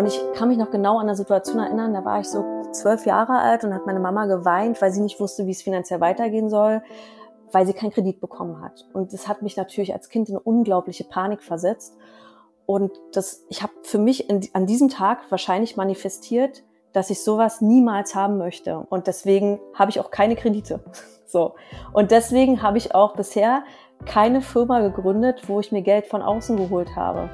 Und 0.00 0.06
ich 0.06 0.18
kann 0.32 0.48
mich 0.48 0.56
noch 0.56 0.70
genau 0.70 0.94
an 0.96 1.08
eine 1.08 1.14
Situation 1.14 1.58
erinnern, 1.58 1.92
da 1.92 2.02
war 2.06 2.20
ich 2.20 2.26
so 2.26 2.62
zwölf 2.72 3.04
Jahre 3.04 3.34
alt 3.34 3.64
und 3.64 3.74
hat 3.74 3.84
meine 3.84 4.00
Mama 4.00 4.24
geweint, 4.24 4.80
weil 4.80 4.90
sie 4.92 5.02
nicht 5.02 5.20
wusste, 5.20 5.46
wie 5.46 5.50
es 5.50 5.60
finanziell 5.60 6.00
weitergehen 6.00 6.48
soll, 6.48 6.80
weil 7.52 7.66
sie 7.66 7.74
keinen 7.74 7.90
Kredit 7.90 8.18
bekommen 8.18 8.62
hat. 8.62 8.86
Und 8.94 9.12
das 9.12 9.28
hat 9.28 9.42
mich 9.42 9.58
natürlich 9.58 9.92
als 9.92 10.08
Kind 10.08 10.30
in 10.30 10.38
unglaubliche 10.38 11.04
Panik 11.04 11.42
versetzt. 11.42 11.98
Und 12.64 12.92
das, 13.12 13.44
ich 13.50 13.62
habe 13.62 13.74
für 13.82 13.98
mich 13.98 14.30
in, 14.30 14.40
an 14.54 14.64
diesem 14.64 14.88
Tag 14.88 15.30
wahrscheinlich 15.30 15.76
manifestiert, 15.76 16.62
dass 16.94 17.10
ich 17.10 17.22
sowas 17.22 17.60
niemals 17.60 18.14
haben 18.14 18.38
möchte. 18.38 18.78
Und 18.78 19.06
deswegen 19.06 19.60
habe 19.74 19.90
ich 19.90 20.00
auch 20.00 20.10
keine 20.10 20.34
Kredite. 20.34 20.80
So. 21.26 21.54
Und 21.92 22.10
deswegen 22.10 22.60
habe 22.60 22.76
ich 22.76 22.92
auch 22.92 23.14
bisher 23.14 23.62
keine 24.04 24.40
Firma 24.40 24.80
gegründet, 24.80 25.48
wo 25.48 25.60
ich 25.60 25.70
mir 25.70 25.82
Geld 25.82 26.08
von 26.08 26.22
außen 26.22 26.56
geholt 26.56 26.96
habe. 26.96 27.30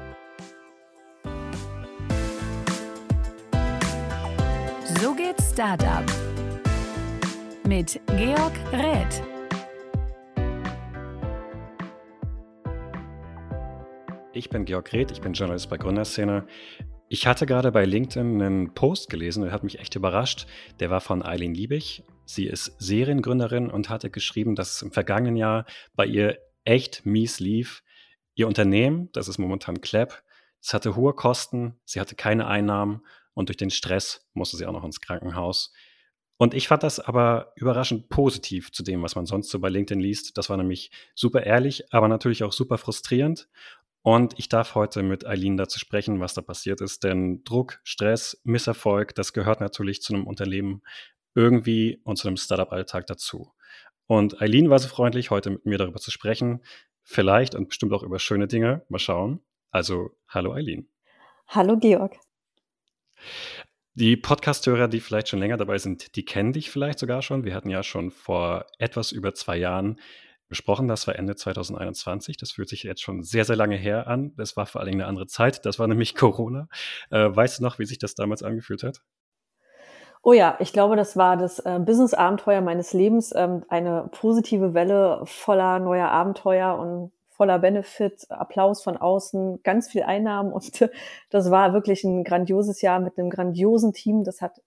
Startup 5.57 6.05
mit 7.67 7.99
Georg 8.15 8.53
Räth. 8.71 9.23
Ich 14.33 14.51
bin 14.51 14.65
Georg 14.65 14.93
Räth, 14.93 15.09
ich 15.09 15.19
bin 15.19 15.33
Journalist 15.33 15.67
bei 15.71 15.77
Gründerszene. 15.77 16.45
Ich 17.09 17.25
hatte 17.25 17.47
gerade 17.47 17.71
bei 17.71 17.85
LinkedIn 17.85 18.39
einen 18.39 18.75
Post 18.75 19.09
gelesen, 19.09 19.41
der 19.41 19.51
hat 19.51 19.63
mich 19.63 19.79
echt 19.79 19.95
überrascht. 19.95 20.45
Der 20.79 20.91
war 20.91 21.01
von 21.01 21.25
Eileen 21.25 21.55
Liebig. 21.55 22.03
Sie 22.25 22.45
ist 22.45 22.75
Seriengründerin 22.77 23.71
und 23.71 23.89
hatte 23.89 24.11
geschrieben, 24.11 24.53
dass 24.53 24.75
es 24.75 24.83
im 24.83 24.91
vergangenen 24.91 25.37
Jahr 25.37 25.65
bei 25.95 26.05
ihr 26.05 26.37
echt 26.65 27.03
mies 27.03 27.39
lief. 27.39 27.81
Ihr 28.35 28.47
Unternehmen, 28.47 29.09
das 29.11 29.27
ist 29.27 29.39
momentan 29.39 29.81
Clap, 29.81 30.21
es 30.61 30.75
hatte 30.75 30.95
hohe 30.95 31.13
Kosten, 31.13 31.79
sie 31.83 31.99
hatte 31.99 32.13
keine 32.13 32.45
Einnahmen 32.45 33.01
und 33.37 33.49
durch 33.49 33.57
den 33.57 33.69
Stress 33.69 34.27
musste 34.33 34.57
sie 34.57 34.65
auch 34.65 34.71
noch 34.71 34.83
ins 34.83 34.99
Krankenhaus. 34.99 35.71
Und 36.37 36.55
ich 36.55 36.67
fand 36.67 36.81
das 36.81 36.99
aber 36.99 37.53
überraschend 37.55 38.09
positiv 38.09 38.71
zu 38.71 38.81
dem, 38.81 39.03
was 39.03 39.15
man 39.15 39.27
sonst 39.27 39.49
so 39.49 39.59
bei 39.59 39.69
LinkedIn 39.69 39.99
liest. 39.99 40.39
Das 40.39 40.49
war 40.49 40.57
nämlich 40.57 40.89
super 41.13 41.43
ehrlich, 41.43 41.93
aber 41.93 42.07
natürlich 42.07 42.43
auch 42.43 42.51
super 42.51 42.79
frustrierend. 42.79 43.47
Und 44.01 44.33
ich 44.39 44.49
darf 44.49 44.73
heute 44.73 45.03
mit 45.03 45.27
Eileen 45.27 45.55
dazu 45.55 45.77
sprechen, 45.77 46.19
was 46.19 46.33
da 46.33 46.41
passiert 46.41 46.81
ist. 46.81 47.03
Denn 47.03 47.43
Druck, 47.43 47.79
Stress, 47.83 48.41
Misserfolg, 48.43 49.13
das 49.13 49.33
gehört 49.33 49.61
natürlich 49.61 50.01
zu 50.01 50.15
einem 50.15 50.25
Unternehmen 50.25 50.81
irgendwie 51.35 52.01
und 52.03 52.17
zu 52.17 52.27
einem 52.27 52.37
Startup-Alltag 52.37 53.05
dazu. 53.05 53.51
Und 54.07 54.41
Eileen 54.41 54.71
war 54.71 54.79
so 54.79 54.87
freundlich, 54.87 55.29
heute 55.29 55.51
mit 55.51 55.67
mir 55.67 55.77
darüber 55.77 55.99
zu 55.99 56.09
sprechen. 56.09 56.63
Vielleicht 57.03 57.53
und 57.53 57.67
bestimmt 57.67 57.93
auch 57.93 58.01
über 58.01 58.17
schöne 58.17 58.47
Dinge. 58.47 58.83
Mal 58.89 58.97
schauen. 58.97 59.41
Also, 59.69 60.09
hallo 60.27 60.53
Eileen. 60.53 60.89
Hallo 61.49 61.77
Georg. 61.77 62.17
Die 63.93 64.15
Podcasthörer, 64.15 64.87
die 64.87 64.99
vielleicht 64.99 65.27
schon 65.27 65.39
länger 65.39 65.57
dabei 65.57 65.79
sind, 65.79 66.15
die 66.15 66.23
kennen 66.23 66.53
dich 66.53 66.69
vielleicht 66.69 66.99
sogar 66.99 67.23
schon. 67.23 67.45
Wir 67.45 67.55
hatten 67.55 67.69
ja 67.69 67.81
schon 67.81 68.11
vor 68.11 68.65
etwas 68.77 69.11
über 69.11 69.33
zwei 69.33 69.57
Jahren 69.57 69.99
besprochen. 70.49 70.87
Das 70.87 71.07
war 71.07 71.15
Ende 71.15 71.35
2021. 71.35 72.37
Das 72.37 72.51
fühlt 72.51 72.69
sich 72.69 72.83
jetzt 72.83 73.01
schon 73.01 73.23
sehr, 73.23 73.45
sehr 73.45 73.55
lange 73.55 73.75
her 73.75 74.07
an. 74.07 74.33
Das 74.37 74.55
war 74.55 74.65
vor 74.65 74.81
allen 74.81 74.91
Dingen 74.91 75.01
eine 75.01 75.09
andere 75.09 75.27
Zeit. 75.27 75.65
Das 75.65 75.79
war 75.79 75.87
nämlich 75.87 76.15
Corona. 76.15 76.67
Äh, 77.09 77.35
weißt 77.35 77.59
du 77.59 77.63
noch, 77.63 77.79
wie 77.79 77.85
sich 77.85 77.97
das 77.97 78.15
damals 78.15 78.43
angefühlt 78.43 78.83
hat? 78.83 79.01
Oh 80.23 80.33
ja, 80.33 80.57
ich 80.59 80.73
glaube, 80.73 80.95
das 80.95 81.15
war 81.15 81.37
das 81.37 81.59
äh, 81.59 81.79
Business-Abenteuer 81.79 82.61
meines 82.61 82.93
Lebens. 82.93 83.33
Ähm, 83.35 83.63
eine 83.69 84.09
positive 84.11 84.73
Welle 84.73 85.21
voller 85.25 85.79
neuer 85.79 86.09
Abenteuer 86.09 86.77
und 86.77 87.11
voller 87.37 87.59
Benefit, 87.59 88.25
Applaus 88.29 88.83
von 88.83 88.97
außen, 88.97 89.61
ganz 89.63 89.89
viel 89.89 90.03
Einnahmen. 90.03 90.51
Und 90.53 90.89
das 91.29 91.51
war 91.51 91.73
wirklich 91.73 92.03
ein 92.03 92.23
grandioses 92.23 92.81
Jahr 92.81 92.99
mit 92.99 93.17
einem 93.17 93.29
grandiosen 93.29 93.93
Team. 93.93 94.23
Das 94.23 94.41
hat 94.41 94.61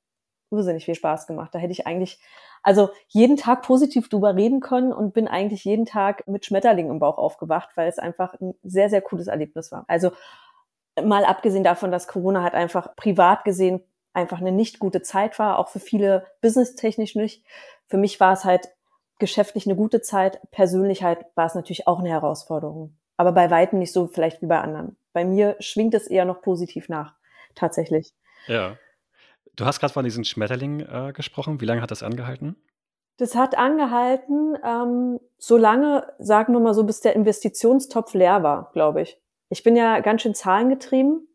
irrsinnig 0.50 0.84
viel 0.84 0.94
Spaß 0.94 1.26
gemacht. 1.26 1.54
Da 1.54 1.58
hätte 1.58 1.72
ich 1.72 1.86
eigentlich 1.86 2.18
also 2.62 2.90
jeden 3.08 3.36
Tag 3.36 3.62
positiv 3.62 4.08
drüber 4.08 4.34
reden 4.34 4.60
können 4.60 4.92
und 4.92 5.14
bin 5.14 5.28
eigentlich 5.28 5.64
jeden 5.64 5.86
Tag 5.86 6.26
mit 6.26 6.44
Schmetterlingen 6.44 6.92
im 6.92 6.98
Bauch 6.98 7.18
aufgewacht, 7.18 7.70
weil 7.76 7.88
es 7.88 7.98
einfach 7.98 8.34
ein 8.40 8.54
sehr, 8.62 8.90
sehr 8.90 9.00
cooles 9.00 9.28
Erlebnis 9.28 9.72
war. 9.72 9.84
Also 9.88 10.10
mal 11.02 11.24
abgesehen 11.24 11.64
davon, 11.64 11.90
dass 11.90 12.08
Corona 12.08 12.42
halt 12.42 12.54
einfach 12.54 12.94
privat 12.96 13.44
gesehen 13.44 13.82
einfach 14.12 14.40
eine 14.40 14.52
nicht 14.52 14.80
gute 14.80 15.02
Zeit 15.02 15.38
war, 15.38 15.58
auch 15.58 15.68
für 15.68 15.78
viele 15.78 16.26
businesstechnisch 16.40 17.14
nicht. 17.14 17.44
Für 17.86 17.96
mich 17.96 18.18
war 18.18 18.32
es 18.32 18.44
halt 18.44 18.68
geschäftlich 19.20 19.66
eine 19.66 19.76
gute 19.76 20.00
Zeit. 20.00 20.40
Persönlich 20.50 21.02
halt 21.02 21.24
war 21.34 21.46
es 21.46 21.54
natürlich 21.54 21.86
auch 21.86 22.00
eine 22.00 22.08
Herausforderung. 22.08 22.96
Aber 23.16 23.32
bei 23.32 23.50
weitem 23.50 23.78
nicht 23.78 23.92
so 23.92 24.06
vielleicht 24.06 24.42
wie 24.42 24.46
bei 24.46 24.60
anderen. 24.60 24.96
Bei 25.12 25.24
mir 25.24 25.56
schwingt 25.60 25.94
es 25.94 26.06
eher 26.06 26.24
noch 26.24 26.42
positiv 26.42 26.88
nach, 26.88 27.14
tatsächlich. 27.54 28.14
Ja. 28.46 28.76
Du 29.56 29.64
hast 29.66 29.80
gerade 29.80 29.92
von 29.92 30.04
diesen 30.04 30.24
Schmetterlingen 30.24 30.80
äh, 30.80 31.12
gesprochen. 31.12 31.60
Wie 31.60 31.66
lange 31.66 31.82
hat 31.82 31.90
das 31.90 32.02
angehalten? 32.02 32.56
Das 33.18 33.34
hat 33.34 33.58
angehalten, 33.58 34.56
ähm, 34.64 35.20
so 35.36 35.58
lange, 35.58 36.10
sagen 36.18 36.54
wir 36.54 36.60
mal 36.60 36.72
so, 36.72 36.84
bis 36.84 37.02
der 37.02 37.14
Investitionstopf 37.14 38.14
leer 38.14 38.42
war, 38.42 38.70
glaube 38.72 39.02
ich. 39.02 39.20
Ich 39.50 39.62
bin 39.62 39.76
ja 39.76 40.00
ganz 40.00 40.22
schön 40.22 40.34
zahlengetrieben 40.34 41.28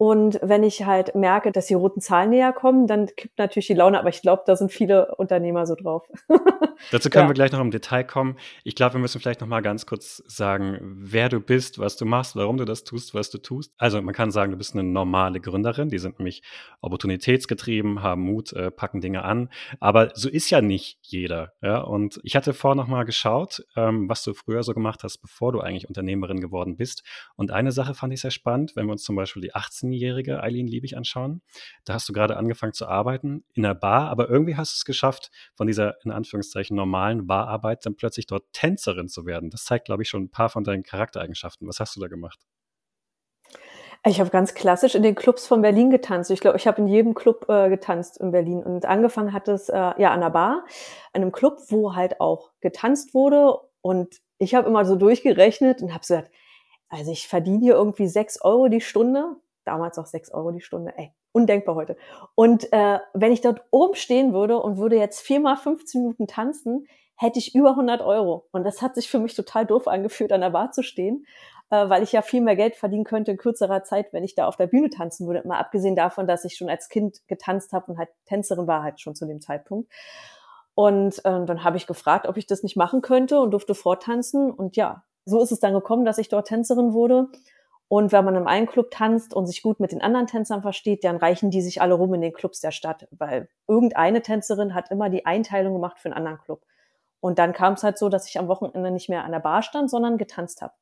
und 0.00 0.38
wenn 0.40 0.62
ich 0.62 0.86
halt 0.86 1.14
merke, 1.14 1.52
dass 1.52 1.66
die 1.66 1.74
roten 1.74 2.00
Zahlen 2.00 2.30
näher 2.30 2.54
kommen, 2.54 2.86
dann 2.86 3.08
kippt 3.14 3.36
natürlich 3.36 3.66
die 3.66 3.74
Laune. 3.74 3.98
Aber 3.98 4.08
ich 4.08 4.22
glaube, 4.22 4.44
da 4.46 4.56
sind 4.56 4.72
viele 4.72 5.14
Unternehmer 5.16 5.66
so 5.66 5.74
drauf. 5.74 6.08
Dazu 6.90 7.10
können 7.10 7.24
ja. 7.24 7.28
wir 7.28 7.34
gleich 7.34 7.52
noch 7.52 7.60
im 7.60 7.70
Detail 7.70 8.04
kommen. 8.04 8.38
Ich 8.64 8.74
glaube, 8.74 8.94
wir 8.94 9.00
müssen 9.02 9.20
vielleicht 9.20 9.42
noch 9.42 9.46
mal 9.46 9.60
ganz 9.60 9.84
kurz 9.84 10.22
sagen, 10.26 10.78
wer 10.80 11.28
du 11.28 11.38
bist, 11.38 11.78
was 11.78 11.98
du 11.98 12.06
machst, 12.06 12.34
warum 12.34 12.56
du 12.56 12.64
das 12.64 12.84
tust, 12.84 13.12
was 13.12 13.28
du 13.28 13.36
tust. 13.36 13.74
Also 13.76 14.00
man 14.00 14.14
kann 14.14 14.30
sagen, 14.30 14.52
du 14.52 14.56
bist 14.56 14.72
eine 14.72 14.84
normale 14.84 15.38
Gründerin. 15.38 15.90
Die 15.90 15.98
sind 15.98 16.18
nämlich 16.18 16.42
opportunitätsgetrieben, 16.80 18.02
haben 18.02 18.22
Mut, 18.22 18.54
äh, 18.54 18.70
packen 18.70 19.02
Dinge 19.02 19.22
an. 19.22 19.50
Aber 19.80 20.12
so 20.14 20.30
ist 20.30 20.48
ja 20.48 20.62
nicht 20.62 20.98
jeder. 21.02 21.52
Ja? 21.60 21.82
Und 21.82 22.20
ich 22.22 22.36
hatte 22.36 22.54
vorher 22.54 22.76
noch 22.76 22.88
mal 22.88 23.04
geschaut, 23.04 23.66
ähm, 23.76 24.08
was 24.08 24.24
du 24.24 24.32
früher 24.32 24.62
so 24.62 24.72
gemacht 24.72 25.04
hast, 25.04 25.18
bevor 25.18 25.52
du 25.52 25.60
eigentlich 25.60 25.88
Unternehmerin 25.88 26.40
geworden 26.40 26.78
bist. 26.78 27.02
Und 27.36 27.50
eine 27.50 27.70
Sache 27.70 27.92
fand 27.92 28.14
ich 28.14 28.22
sehr 28.22 28.30
spannend, 28.30 28.76
wenn 28.76 28.86
wir 28.86 28.92
uns 28.92 29.04
zum 29.04 29.14
Beispiel 29.14 29.42
die 29.42 29.54
18 29.54 29.89
18-jährige 29.90 30.42
Eileen 30.42 30.66
Liebig 30.66 30.96
anschauen. 30.96 31.42
Da 31.84 31.94
hast 31.94 32.08
du 32.08 32.12
gerade 32.12 32.36
angefangen 32.36 32.72
zu 32.72 32.86
arbeiten 32.86 33.44
in 33.54 33.62
der 33.62 33.74
Bar, 33.74 34.08
aber 34.08 34.28
irgendwie 34.28 34.56
hast 34.56 34.72
du 34.72 34.76
es 34.76 34.84
geschafft, 34.84 35.30
von 35.54 35.66
dieser 35.66 35.94
in 36.04 36.10
Anführungszeichen 36.10 36.76
normalen 36.76 37.26
Bararbeit 37.26 37.84
dann 37.84 37.96
plötzlich 37.96 38.26
dort 38.26 38.44
Tänzerin 38.52 39.08
zu 39.08 39.26
werden. 39.26 39.50
Das 39.50 39.64
zeigt, 39.64 39.86
glaube 39.86 40.02
ich, 40.02 40.08
schon 40.08 40.24
ein 40.24 40.30
paar 40.30 40.48
von 40.48 40.64
deinen 40.64 40.82
Charaktereigenschaften. 40.82 41.68
Was 41.68 41.80
hast 41.80 41.96
du 41.96 42.00
da 42.00 42.08
gemacht? 42.08 42.38
Ich 44.06 44.18
habe 44.18 44.30
ganz 44.30 44.54
klassisch 44.54 44.94
in 44.94 45.02
den 45.02 45.14
Clubs 45.14 45.46
von 45.46 45.60
Berlin 45.60 45.90
getanzt. 45.90 46.30
Ich 46.30 46.40
glaube, 46.40 46.56
ich 46.56 46.66
habe 46.66 46.80
in 46.80 46.88
jedem 46.88 47.12
Club 47.12 47.44
äh, 47.50 47.68
getanzt 47.68 48.18
in 48.18 48.30
Berlin. 48.30 48.62
Und 48.62 48.86
angefangen 48.86 49.34
hat 49.34 49.46
es 49.46 49.68
äh, 49.68 49.76
ja 49.76 50.10
an 50.10 50.20
der 50.20 50.30
Bar, 50.30 50.64
einem 51.12 51.32
Club, 51.32 51.58
wo 51.68 51.94
halt 51.94 52.18
auch 52.18 52.50
getanzt 52.62 53.12
wurde. 53.12 53.58
Und 53.82 54.22
ich 54.38 54.54
habe 54.54 54.68
immer 54.68 54.86
so 54.86 54.96
durchgerechnet 54.96 55.82
und 55.82 55.90
habe 55.90 56.00
gesagt, 56.00 56.30
also 56.88 57.12
ich 57.12 57.28
verdiene 57.28 57.60
hier 57.60 57.74
irgendwie 57.74 58.08
sechs 58.08 58.40
Euro 58.40 58.68
die 58.68 58.80
Stunde 58.80 59.36
damals 59.64 59.98
auch 59.98 60.06
sechs 60.06 60.30
Euro 60.30 60.50
die 60.50 60.60
Stunde. 60.60 60.92
Ey, 60.96 61.12
undenkbar 61.32 61.74
heute. 61.74 61.96
Und 62.34 62.72
äh, 62.72 62.98
wenn 63.14 63.32
ich 63.32 63.40
dort 63.40 63.62
oben 63.70 63.94
stehen 63.94 64.32
würde 64.32 64.60
und 64.60 64.78
würde 64.78 64.96
jetzt 64.96 65.20
viermal 65.20 65.56
15 65.56 66.02
Minuten 66.02 66.26
tanzen, 66.26 66.86
hätte 67.16 67.38
ich 67.38 67.54
über 67.54 67.70
100 67.70 68.00
Euro. 68.00 68.48
Und 68.50 68.64
das 68.64 68.80
hat 68.80 68.94
sich 68.94 69.10
für 69.10 69.18
mich 69.18 69.34
total 69.34 69.66
doof 69.66 69.88
angefühlt, 69.88 70.32
an 70.32 70.40
der 70.40 70.50
Bar 70.50 70.72
zu 70.72 70.82
stehen, 70.82 71.26
äh, 71.68 71.88
weil 71.88 72.02
ich 72.02 72.12
ja 72.12 72.22
viel 72.22 72.40
mehr 72.40 72.56
Geld 72.56 72.76
verdienen 72.76 73.04
könnte 73.04 73.30
in 73.30 73.36
kürzerer 73.36 73.84
Zeit, 73.84 74.12
wenn 74.12 74.24
ich 74.24 74.34
da 74.34 74.46
auf 74.46 74.56
der 74.56 74.66
Bühne 74.66 74.88
tanzen 74.88 75.26
würde. 75.26 75.46
Mal 75.46 75.58
abgesehen 75.58 75.96
davon, 75.96 76.26
dass 76.26 76.44
ich 76.44 76.56
schon 76.56 76.70
als 76.70 76.88
Kind 76.88 77.20
getanzt 77.28 77.72
habe 77.72 77.92
und 77.92 77.98
halt 77.98 78.08
Tänzerin 78.24 78.66
war 78.66 78.82
halt 78.82 79.00
schon 79.00 79.14
zu 79.14 79.26
dem 79.26 79.40
Zeitpunkt. 79.40 79.92
Und 80.74 81.18
äh, 81.26 81.44
dann 81.44 81.62
habe 81.62 81.76
ich 81.76 81.86
gefragt, 81.86 82.26
ob 82.26 82.38
ich 82.38 82.46
das 82.46 82.62
nicht 82.62 82.76
machen 82.76 83.02
könnte 83.02 83.38
und 83.38 83.50
durfte 83.50 83.74
vortanzen. 83.74 84.50
Und 84.50 84.76
ja, 84.76 85.04
so 85.26 85.42
ist 85.42 85.52
es 85.52 85.60
dann 85.60 85.74
gekommen, 85.74 86.06
dass 86.06 86.16
ich 86.16 86.30
dort 86.30 86.48
Tänzerin 86.48 86.94
wurde. 86.94 87.28
Und 87.92 88.12
wenn 88.12 88.24
man 88.24 88.36
im 88.36 88.46
einen 88.46 88.68
Club 88.68 88.92
tanzt 88.92 89.34
und 89.34 89.48
sich 89.48 89.62
gut 89.62 89.80
mit 89.80 89.90
den 89.90 90.00
anderen 90.00 90.28
Tänzern 90.28 90.62
versteht, 90.62 91.02
dann 91.02 91.16
reichen 91.16 91.50
die 91.50 91.60
sich 91.60 91.82
alle 91.82 91.94
rum 91.94 92.14
in 92.14 92.20
den 92.20 92.32
Clubs 92.32 92.60
der 92.60 92.70
Stadt, 92.70 93.08
weil 93.10 93.48
irgendeine 93.66 94.22
Tänzerin 94.22 94.74
hat 94.74 94.92
immer 94.92 95.10
die 95.10 95.26
Einteilung 95.26 95.72
gemacht 95.72 95.98
für 95.98 96.06
einen 96.06 96.14
anderen 96.14 96.38
Club. 96.38 96.62
Und 97.18 97.40
dann 97.40 97.52
kam 97.52 97.72
es 97.72 97.82
halt 97.82 97.98
so, 97.98 98.08
dass 98.08 98.28
ich 98.28 98.38
am 98.38 98.46
Wochenende 98.46 98.92
nicht 98.92 99.08
mehr 99.08 99.24
an 99.24 99.32
der 99.32 99.40
Bar 99.40 99.64
stand, 99.64 99.90
sondern 99.90 100.18
getanzt 100.18 100.62
habe. 100.62 100.72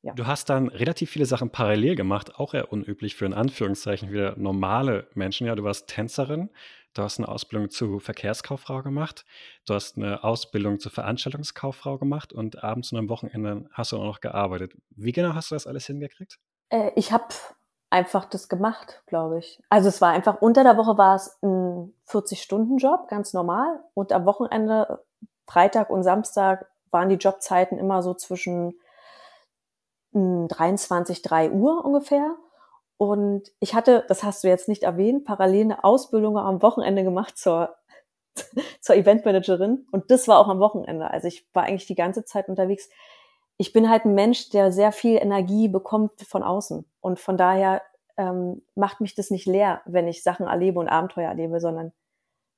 Ja. 0.00 0.14
Du 0.14 0.26
hast 0.26 0.48
dann 0.48 0.68
relativ 0.68 1.10
viele 1.10 1.26
Sachen 1.26 1.50
parallel 1.50 1.94
gemacht, 1.94 2.36
auch 2.36 2.54
eher 2.54 2.72
unüblich 2.72 3.16
für 3.16 3.26
in 3.26 3.34
Anführungszeichen 3.34 4.10
wieder 4.10 4.34
normale 4.38 5.08
Menschen. 5.12 5.46
Ja, 5.46 5.54
du 5.54 5.62
warst 5.62 5.88
Tänzerin, 5.88 6.48
du 6.94 7.02
hast 7.02 7.18
eine 7.18 7.28
Ausbildung 7.28 7.70
zur 7.70 8.00
Verkehrskauffrau 8.00 8.82
gemacht, 8.82 9.24
du 9.66 9.74
hast 9.74 9.96
eine 9.96 10.24
Ausbildung 10.24 10.80
zur 10.80 10.92
Veranstaltungskauffrau 10.92 11.98
gemacht 11.98 12.32
und 12.32 12.62
abends 12.62 12.92
und 12.92 12.98
am 12.98 13.08
Wochenende 13.08 13.68
hast 13.72 13.92
du 13.92 13.98
auch 13.98 14.04
noch 14.04 14.20
gearbeitet. 14.20 14.72
Wie 14.90 15.12
genau 15.12 15.34
hast 15.34 15.50
du 15.50 15.54
das 15.54 15.66
alles 15.66 15.86
hingekriegt? 15.86 16.38
Äh, 16.70 16.90
ich 16.96 17.12
habe 17.12 17.26
einfach 17.90 18.24
das 18.24 18.48
gemacht, 18.48 19.02
glaube 19.06 19.38
ich. 19.38 19.60
Also 19.68 19.88
es 19.88 20.00
war 20.00 20.10
einfach, 20.10 20.40
unter 20.40 20.62
der 20.62 20.76
Woche 20.76 20.96
war 20.96 21.16
es 21.16 21.38
ein 21.42 21.92
40-Stunden-Job, 22.08 23.08
ganz 23.08 23.32
normal. 23.32 23.80
Und 23.94 24.12
am 24.12 24.24
Wochenende, 24.24 25.04
Freitag 25.46 25.90
und 25.90 26.04
Samstag, 26.04 26.66
waren 26.92 27.08
die 27.08 27.16
Jobzeiten 27.16 27.78
immer 27.78 28.02
so 28.02 28.14
zwischen 28.14 28.74
23, 30.12 31.18
hm, 31.18 31.22
3 31.22 31.50
Uhr 31.50 31.84
ungefähr. 31.84 32.36
Und 33.00 33.50
ich 33.60 33.72
hatte, 33.72 34.04
das 34.08 34.22
hast 34.22 34.44
du 34.44 34.48
jetzt 34.48 34.68
nicht 34.68 34.82
erwähnt, 34.82 35.24
parallel 35.24 35.64
eine 35.64 35.84
Ausbildung 35.84 36.36
am 36.36 36.60
Wochenende 36.60 37.02
gemacht 37.02 37.38
zur, 37.38 37.74
zur 38.82 38.94
Eventmanagerin. 38.94 39.86
Und 39.90 40.10
das 40.10 40.28
war 40.28 40.38
auch 40.38 40.48
am 40.48 40.60
Wochenende. 40.60 41.10
Also 41.10 41.26
ich 41.26 41.48
war 41.54 41.62
eigentlich 41.62 41.86
die 41.86 41.94
ganze 41.94 42.26
Zeit 42.26 42.50
unterwegs. 42.50 42.90
Ich 43.56 43.72
bin 43.72 43.88
halt 43.88 44.04
ein 44.04 44.14
Mensch, 44.14 44.50
der 44.50 44.70
sehr 44.70 44.92
viel 44.92 45.16
Energie 45.16 45.68
bekommt 45.68 46.20
von 46.20 46.42
außen. 46.42 46.84
Und 47.00 47.18
von 47.18 47.38
daher 47.38 47.80
ähm, 48.18 48.60
macht 48.74 49.00
mich 49.00 49.14
das 49.14 49.30
nicht 49.30 49.46
leer, 49.46 49.80
wenn 49.86 50.06
ich 50.06 50.22
Sachen 50.22 50.46
erlebe 50.46 50.78
und 50.78 50.90
Abenteuer 50.90 51.30
erlebe, 51.30 51.58
sondern 51.58 51.94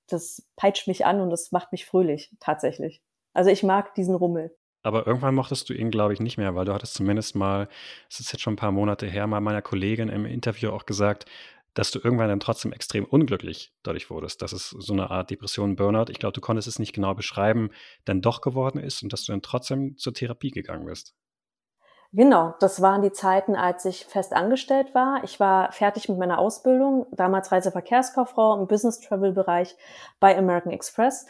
das 0.09 0.45
peitscht 0.57 0.89
mich 0.89 1.07
an 1.07 1.21
und 1.21 1.31
das 1.31 1.53
macht 1.53 1.71
mich 1.71 1.87
fröhlich, 1.87 2.35
tatsächlich. 2.41 3.01
Also 3.33 3.49
ich 3.51 3.63
mag 3.63 3.95
diesen 3.95 4.17
Rummel. 4.17 4.53
Aber 4.83 5.07
irgendwann 5.07 5.35
mochtest 5.35 5.69
du 5.69 5.75
ihn, 5.75 5.91
glaube 5.91 6.13
ich, 6.13 6.21
nicht 6.21 6.39
mehr, 6.39 6.55
weil 6.55 6.65
du 6.65 6.73
hattest 6.75 6.95
zumindest 6.95 7.37
mal, 7.37 7.69
es 8.11 8.21
ist 8.21 8.33
jetzt 8.33 8.43
schon 8.43 8.55
ein 8.55 8.57
paar 8.57 8.73
Monate 8.73 9.07
her, 9.07 9.27
mal 9.27 9.41
meiner 9.41 9.63
Kollegin 9.63 10.09
im 10.09 10.27
Interview 10.27 10.71
auch 10.71 10.87
gesagt, 10.87 11.27
dass 11.75 11.91
du 11.91 12.01
irgendwann 12.01 12.29
dann 12.29 12.41
trotzdem 12.41 12.73
extrem 12.73 13.05
unglücklich 13.05 13.73
dadurch 13.83 14.11
wurdest, 14.11 14.43
dass 14.43 14.53
es 14.53 14.71
so 14.71 14.93
eine 14.93 15.11
Art 15.11 15.31
Depression, 15.31 15.77
Burnout, 15.77 16.11
ich 16.11 16.19
glaube, 16.19 16.35
du 16.35 16.41
konntest 16.41 16.69
es 16.69 16.79
nicht 16.79 16.93
genau 16.93 17.15
beschreiben, 17.15 17.71
dann 18.05 18.21
doch 18.21 18.41
geworden 18.41 18.79
ist 18.79 19.03
und 19.03 19.13
dass 19.13 19.25
du 19.25 19.33
dann 19.33 19.43
trotzdem 19.43 19.97
zur 19.97 20.13
Therapie 20.13 20.51
gegangen 20.51 20.87
bist. 20.87 21.15
Genau, 22.15 22.55
das 22.61 22.83
waren 22.83 23.01
die 23.01 23.13
Zeiten, 23.13 23.57
als 23.57 23.87
ich 23.87 24.05
fest 24.05 24.35
angestellt 24.35 24.95
war. 24.95 25.25
Ich 25.25 25.41
war 25.41 25.73
fertig 25.73 26.11
mit 26.11 26.19
meiner 26.19 26.39
Ausbildung, 26.39 27.07
damals 27.13 27.51
Reiseverkehrskauffrau 27.51 28.61
im 28.61 28.67
Business 28.67 29.01
Travel 29.01 29.33
Bereich 29.33 29.75
bei 30.21 30.37
American 30.37 30.73
Express. 30.73 31.25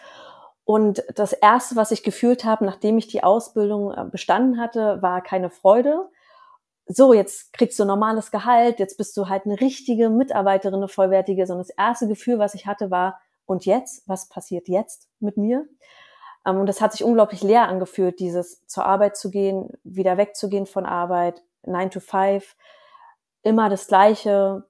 Und 0.65 1.03
das 1.15 1.33
erste, 1.33 1.77
was 1.77 1.91
ich 1.91 2.03
gefühlt 2.03 2.45
habe, 2.45 2.65
nachdem 2.65 2.97
ich 2.99 3.09
die 3.09 3.25
Ausbildung 3.25 3.93
äh, 3.93 4.05
bestanden 4.05 4.61
hatte, 4.61 5.03
war 5.03 5.21
keine 5.23 5.51
Freude. 5.51 6.09
So, 6.87 7.13
jetzt 7.13 7.53
kriegst 7.53 7.79
du 7.79 7.85
normales 7.85 8.31
Gehalt, 8.31 8.79
jetzt 8.79 8.97
bist 8.97 9.17
du 9.17 9.29
halt 9.29 9.45
eine 9.47 9.61
richtige 9.61 10.11
Mitarbeiterin, 10.11 10.77
eine 10.77 10.89
vollwertige, 10.89 11.47
sondern 11.47 11.67
das 11.67 11.77
erste 11.77 12.07
Gefühl, 12.09 12.39
was 12.39 12.55
ich 12.55 12.67
hatte, 12.67 12.91
war, 12.91 13.21
und 13.47 13.67
jetzt? 13.67 14.09
Was 14.09 14.29
passiert 14.29 14.69
jetzt 14.69 15.09
mit 15.21 15.37
mir? 15.37 15.67
Ähm, 16.47 16.59
und 16.59 16.67
das 16.67 16.81
hat 16.81 16.93
sich 16.93 17.05
unglaublich 17.05 17.43
leer 17.43 17.69
angefühlt, 17.69 18.21
dieses 18.21 18.67
zur 18.67 18.87
Arbeit 18.87 19.17
zu 19.17 19.31
gehen, 19.31 19.71
wieder 19.85 20.17
wegzugehen 20.17 20.67
von 20.67 20.87
Arbeit, 20.87 21.43
9 21.65 21.91
to 21.91 22.01
5, 22.01 22.57
immer 23.43 23.69
das 23.69 23.87
Gleiche. 23.87 24.65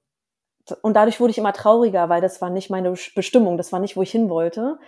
Und 0.82 0.94
dadurch 0.94 1.20
wurde 1.20 1.32
ich 1.32 1.38
immer 1.38 1.52
trauriger, 1.52 2.08
weil 2.08 2.20
das 2.20 2.40
war 2.40 2.50
nicht 2.50 2.70
meine 2.70 2.94
Bestimmung, 3.14 3.56
das 3.56 3.72
war 3.72 3.80
nicht, 3.80 3.96
wo 3.96 4.02
ich 4.02 4.12
hin 4.12 4.28
wollte. 4.28 4.78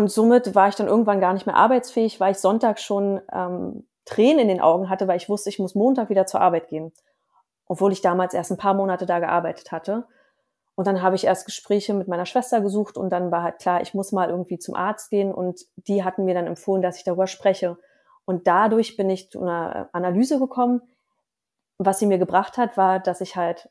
Und 0.00 0.10
somit 0.10 0.54
war 0.54 0.66
ich 0.66 0.76
dann 0.76 0.88
irgendwann 0.88 1.20
gar 1.20 1.34
nicht 1.34 1.44
mehr 1.44 1.56
arbeitsfähig, 1.56 2.20
weil 2.20 2.32
ich 2.32 2.38
Sonntag 2.38 2.80
schon 2.80 3.20
ähm, 3.34 3.86
Tränen 4.06 4.38
in 4.38 4.48
den 4.48 4.60
Augen 4.62 4.88
hatte, 4.88 5.06
weil 5.06 5.18
ich 5.18 5.28
wusste, 5.28 5.50
ich 5.50 5.58
muss 5.58 5.74
Montag 5.74 6.08
wieder 6.08 6.24
zur 6.24 6.40
Arbeit 6.40 6.68
gehen. 6.68 6.90
Obwohl 7.66 7.92
ich 7.92 8.00
damals 8.00 8.32
erst 8.32 8.50
ein 8.50 8.56
paar 8.56 8.72
Monate 8.72 9.04
da 9.04 9.18
gearbeitet 9.18 9.72
hatte. 9.72 10.06
Und 10.74 10.86
dann 10.86 11.02
habe 11.02 11.16
ich 11.16 11.24
erst 11.24 11.44
Gespräche 11.44 11.92
mit 11.92 12.08
meiner 12.08 12.24
Schwester 12.24 12.62
gesucht 12.62 12.96
und 12.96 13.10
dann 13.10 13.30
war 13.30 13.42
halt 13.42 13.58
klar, 13.58 13.82
ich 13.82 13.92
muss 13.92 14.10
mal 14.10 14.30
irgendwie 14.30 14.58
zum 14.58 14.74
Arzt 14.74 15.10
gehen 15.10 15.34
und 15.34 15.66
die 15.76 16.02
hatten 16.02 16.24
mir 16.24 16.32
dann 16.32 16.46
empfohlen, 16.46 16.80
dass 16.80 16.96
ich 16.96 17.04
darüber 17.04 17.26
spreche. 17.26 17.76
Und 18.24 18.46
dadurch 18.46 18.96
bin 18.96 19.10
ich 19.10 19.30
zu 19.30 19.42
einer 19.42 19.90
Analyse 19.92 20.38
gekommen. 20.38 20.80
Was 21.76 21.98
sie 21.98 22.06
mir 22.06 22.18
gebracht 22.18 22.56
hat, 22.56 22.78
war, 22.78 23.00
dass 23.00 23.20
ich 23.20 23.36
halt 23.36 23.68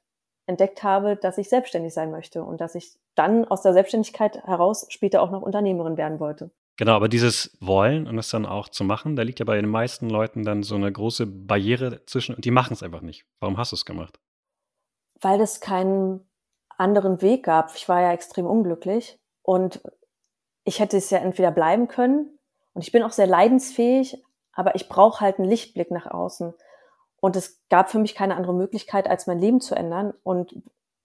entdeckt 0.50 0.84
habe, 0.84 1.16
dass 1.16 1.38
ich 1.38 1.48
selbstständig 1.48 1.94
sein 1.94 2.12
möchte 2.12 2.44
und 2.44 2.60
dass 2.60 2.75
ich 2.75 2.98
dann 3.16 3.46
aus 3.46 3.62
der 3.62 3.74
Selbstständigkeit 3.74 4.44
heraus 4.44 4.88
später 4.90 5.22
auch 5.22 5.31
noch 5.31 5.44
Unternehmerin 5.44 5.96
werden 5.96 6.19
wollte. 6.19 6.51
Genau, 6.75 6.94
aber 6.94 7.07
dieses 7.07 7.57
Wollen 7.60 8.07
und 8.07 8.18
es 8.18 8.30
dann 8.30 8.46
auch 8.46 8.68
zu 8.69 8.84
machen, 8.84 9.16
da 9.16 9.24
liegt 9.24 9.40
ja 9.40 9.46
bei 9.46 9.56
den 9.56 9.69
meisten 9.69 10.10
Leuten 10.10 10.44
dann 10.44 10.63
so 10.63 10.75
eine 10.75 10.92
große 10.92 11.25
Barriere 11.28 12.06
zwischen 12.06 12.36
und 12.36 12.46
die 12.46 12.51
machen 12.51 12.74
es 12.74 12.84
einfach 12.84 13.01
nicht. 13.01 13.25
Warum 13.40 13.57
hast 13.57 13.72
du 13.72 13.75
es 13.75 13.86
gemacht? 13.86 14.19
Weil 15.22 15.38
das 15.38 15.60
kein 15.60 16.22
anderen 16.78 17.22
Weg 17.22 17.44
gab. 17.44 17.75
Ich 17.75 17.88
war 17.88 18.01
ja 18.01 18.13
extrem 18.13 18.46
unglücklich 18.46 19.19
und 19.44 19.81
ich 20.63 20.80
hätte 20.80 20.98
es 20.98 21.10
ja 21.10 21.19
entweder 21.19 21.51
bleiben 21.51 21.88
können 21.88 22.40
und 22.74 22.81
ich 22.81 22.92
bin 22.92 23.04
auch 23.04 23.12
sehr 23.12 23.28
leidensfähig, 23.28 24.24
aber 24.54 24.75
ich 24.75 24.90
brauche 24.90 25.19
halt 25.19 25.38
einen 25.38 25.50
Lichtblick 25.50 25.92
nach 25.92 26.07
außen. 26.07 26.54
Und 27.21 27.36
es 27.36 27.60
gab 27.69 27.89
für 27.89 28.00
mich 28.00 28.16
keine 28.16 28.36
andere 28.36 28.54
Möglichkeit, 28.54 29.10
als 29.10 29.27
mein 29.27 29.39
Leben 29.39 29.62
zu 29.62 29.75
ändern. 29.75 30.13
Und 30.24 30.56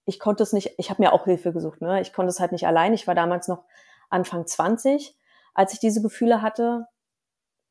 ich 0.04 0.20
konnte 0.20 0.42
es 0.42 0.52
nicht, 0.52 0.74
ich 0.78 0.90
habe 0.90 1.02
mir 1.02 1.12
auch 1.12 1.24
Hilfe 1.24 1.52
gesucht, 1.52 1.80
ne? 1.80 2.00
Ich 2.00 2.12
konnte 2.12 2.30
es 2.30 2.40
halt 2.40 2.52
nicht 2.52 2.66
allein. 2.66 2.92
Ich 2.92 3.06
war 3.06 3.14
damals 3.14 3.48
noch 3.48 3.64
Anfang 4.10 4.46
20, 4.46 5.16
als 5.54 5.72
ich 5.72 5.80
diese 5.80 6.02
Gefühle 6.02 6.42
hatte, 6.42 6.86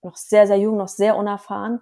noch 0.01 0.17
sehr, 0.17 0.47
sehr 0.47 0.57
jung, 0.57 0.77
noch 0.77 0.87
sehr 0.87 1.15
unerfahren. 1.15 1.81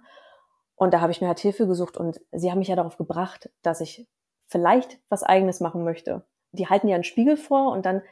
Und 0.76 0.94
da 0.94 1.00
habe 1.00 1.12
ich 1.12 1.20
mir 1.20 1.28
halt 1.28 1.40
Hilfe 1.40 1.66
gesucht 1.66 1.96
und 1.96 2.20
sie 2.32 2.50
haben 2.50 2.58
mich 2.58 2.68
ja 2.68 2.76
darauf 2.76 2.96
gebracht, 2.96 3.50
dass 3.62 3.80
ich 3.80 4.06
vielleicht 4.46 4.98
was 5.08 5.22
eigenes 5.22 5.60
machen 5.60 5.84
möchte. 5.84 6.24
Die 6.52 6.68
halten 6.68 6.86
dir 6.86 6.94
einen 6.94 7.04
Spiegel 7.04 7.36
vor 7.36 7.72
und 7.72 7.86
dann 7.86 8.02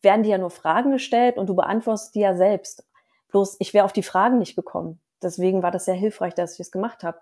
werden 0.00 0.22
dir 0.22 0.30
ja 0.30 0.38
nur 0.38 0.50
Fragen 0.50 0.92
gestellt 0.92 1.36
und 1.36 1.48
du 1.48 1.54
beantwortest 1.54 2.14
die 2.14 2.20
ja 2.20 2.34
selbst. 2.34 2.86
Bloß 3.28 3.56
ich 3.58 3.74
wäre 3.74 3.84
auf 3.84 3.92
die 3.92 4.02
Fragen 4.02 4.38
nicht 4.38 4.56
gekommen. 4.56 5.00
Deswegen 5.22 5.62
war 5.62 5.70
das 5.70 5.86
sehr 5.86 5.94
hilfreich, 5.94 6.34
dass 6.34 6.54
ich 6.54 6.60
es 6.60 6.70
gemacht 6.70 7.02
habe. 7.02 7.18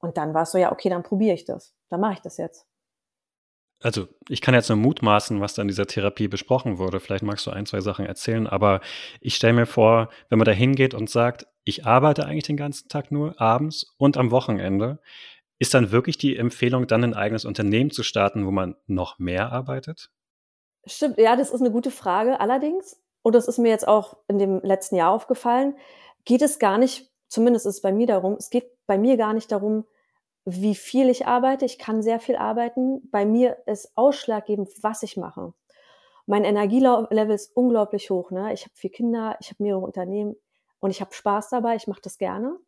Und 0.00 0.16
dann 0.16 0.34
war 0.34 0.42
es 0.42 0.52
so, 0.52 0.58
ja, 0.58 0.72
okay, 0.72 0.88
dann 0.88 1.02
probiere 1.02 1.34
ich 1.34 1.44
das. 1.44 1.74
Dann 1.90 2.00
mache 2.00 2.14
ich 2.14 2.20
das 2.20 2.36
jetzt. 2.36 2.66
Also, 3.82 4.08
ich 4.28 4.42
kann 4.42 4.54
jetzt 4.54 4.68
nur 4.68 4.76
mutmaßen, 4.76 5.40
was 5.40 5.54
da 5.54 5.62
in 5.62 5.68
dieser 5.68 5.86
Therapie 5.86 6.28
besprochen 6.28 6.78
wurde. 6.78 7.00
Vielleicht 7.00 7.24
magst 7.24 7.46
du 7.46 7.50
ein, 7.50 7.64
zwei 7.64 7.80
Sachen 7.80 8.04
erzählen, 8.04 8.46
aber 8.46 8.80
ich 9.20 9.36
stelle 9.36 9.54
mir 9.54 9.66
vor, 9.66 10.10
wenn 10.28 10.38
man 10.38 10.44
da 10.44 10.52
hingeht 10.52 10.92
und 10.92 11.08
sagt, 11.08 11.46
ich 11.64 11.86
arbeite 11.86 12.26
eigentlich 12.26 12.44
den 12.44 12.58
ganzen 12.58 12.88
Tag 12.88 13.10
nur 13.10 13.40
abends 13.40 13.94
und 13.96 14.18
am 14.18 14.30
Wochenende, 14.30 15.00
ist 15.58 15.74
dann 15.74 15.92
wirklich 15.92 16.18
die 16.18 16.36
Empfehlung, 16.36 16.86
dann 16.86 17.04
ein 17.04 17.14
eigenes 17.14 17.44
Unternehmen 17.44 17.90
zu 17.90 18.02
starten, 18.02 18.46
wo 18.46 18.50
man 18.50 18.76
noch 18.86 19.18
mehr 19.18 19.52
arbeitet? 19.52 20.10
Stimmt, 20.86 21.18
ja, 21.18 21.36
das 21.36 21.50
ist 21.50 21.60
eine 21.60 21.70
gute 21.70 21.90
Frage. 21.90 22.40
Allerdings, 22.40 23.00
und 23.22 23.34
das 23.34 23.46
ist 23.46 23.58
mir 23.58 23.68
jetzt 23.68 23.86
auch 23.86 24.16
in 24.28 24.38
dem 24.38 24.60
letzten 24.62 24.96
Jahr 24.96 25.12
aufgefallen, 25.12 25.76
geht 26.24 26.42
es 26.42 26.58
gar 26.58 26.78
nicht, 26.78 27.09
zumindest 27.30 27.64
ist 27.64 27.76
es 27.76 27.80
bei 27.80 27.92
mir 27.92 28.06
darum, 28.06 28.34
es 28.34 28.50
geht 28.50 28.70
bei 28.86 28.98
mir 28.98 29.16
gar 29.16 29.32
nicht 29.32 29.50
darum, 29.50 29.86
wie 30.44 30.74
viel 30.74 31.08
ich 31.08 31.26
arbeite. 31.26 31.64
Ich 31.64 31.78
kann 31.78 32.02
sehr 32.02 32.20
viel 32.20 32.36
arbeiten. 32.36 33.08
Bei 33.10 33.24
mir 33.24 33.58
ist 33.66 33.92
ausschlaggebend, 33.94 34.68
was 34.82 35.02
ich 35.02 35.16
mache. 35.16 35.54
Mein 36.26 36.44
Energielevel 36.44 37.34
ist 37.34 37.56
unglaublich 37.56 38.10
hoch. 38.10 38.30
Ne? 38.30 38.52
Ich 38.52 38.64
habe 38.64 38.74
vier 38.74 38.90
Kinder, 38.90 39.36
ich 39.40 39.48
habe 39.48 39.62
mehrere 39.62 39.82
Unternehmen 39.82 40.36
und 40.80 40.90
ich 40.90 41.00
habe 41.00 41.14
Spaß 41.14 41.50
dabei. 41.50 41.76
Ich 41.76 41.86
mache 41.86 42.00
das 42.02 42.18
gerne. 42.18 42.58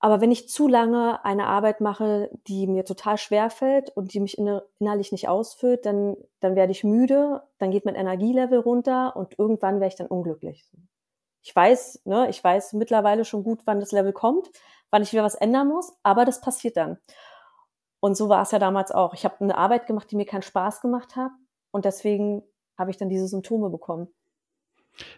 Aber 0.00 0.20
wenn 0.20 0.30
ich 0.30 0.48
zu 0.48 0.68
lange 0.68 1.24
eine 1.24 1.46
Arbeit 1.46 1.80
mache, 1.80 2.30
die 2.46 2.66
mir 2.68 2.84
total 2.84 3.18
schwer 3.18 3.50
fällt 3.50 3.90
und 3.90 4.14
die 4.14 4.20
mich 4.20 4.38
innerlich 4.38 5.10
nicht 5.10 5.28
ausfüllt, 5.28 5.84
dann, 5.86 6.16
dann 6.40 6.54
werde 6.54 6.70
ich 6.72 6.84
müde, 6.84 7.42
dann 7.58 7.72
geht 7.72 7.84
mein 7.84 7.96
Energielevel 7.96 8.60
runter 8.60 9.16
und 9.16 9.36
irgendwann 9.38 9.80
werde 9.80 9.88
ich 9.88 9.96
dann 9.96 10.06
unglücklich. 10.06 10.64
Ich 11.48 11.56
weiß, 11.56 12.02
ne, 12.04 12.28
ich 12.28 12.44
weiß 12.44 12.74
mittlerweile 12.74 13.24
schon 13.24 13.42
gut, 13.42 13.60
wann 13.64 13.80
das 13.80 13.90
Level 13.90 14.12
kommt, 14.12 14.50
wann 14.90 15.02
ich 15.02 15.12
wieder 15.12 15.24
was 15.24 15.34
ändern 15.34 15.68
muss, 15.68 15.94
aber 16.02 16.26
das 16.26 16.42
passiert 16.42 16.76
dann. 16.76 16.98
Und 18.00 18.18
so 18.18 18.28
war 18.28 18.42
es 18.42 18.50
ja 18.50 18.58
damals 18.58 18.92
auch. 18.92 19.14
Ich 19.14 19.24
habe 19.24 19.40
eine 19.40 19.56
Arbeit 19.56 19.86
gemacht, 19.86 20.10
die 20.10 20.16
mir 20.16 20.26
keinen 20.26 20.42
Spaß 20.42 20.82
gemacht 20.82 21.16
hat 21.16 21.30
und 21.70 21.86
deswegen 21.86 22.42
habe 22.76 22.90
ich 22.90 22.98
dann 22.98 23.08
diese 23.08 23.26
Symptome 23.28 23.70
bekommen. 23.70 24.08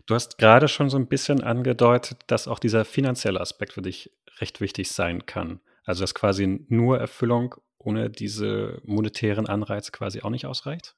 Du 0.06 0.14
hast 0.14 0.38
gerade 0.38 0.68
schon 0.68 0.88
so 0.88 0.98
ein 0.98 1.08
bisschen 1.08 1.42
angedeutet, 1.42 2.20
dass 2.28 2.46
auch 2.46 2.60
dieser 2.60 2.84
finanzielle 2.84 3.40
Aspekt 3.40 3.72
für 3.72 3.82
dich 3.82 4.12
recht 4.38 4.60
wichtig 4.60 4.92
sein 4.92 5.26
kann. 5.26 5.58
Also 5.82 6.04
dass 6.04 6.14
quasi 6.14 6.64
nur 6.68 7.00
Erfüllung 7.00 7.56
ohne 7.78 8.08
diese 8.08 8.80
monetären 8.84 9.48
Anreize 9.48 9.90
quasi 9.90 10.22
auch 10.22 10.30
nicht 10.30 10.46
ausreicht? 10.46 10.94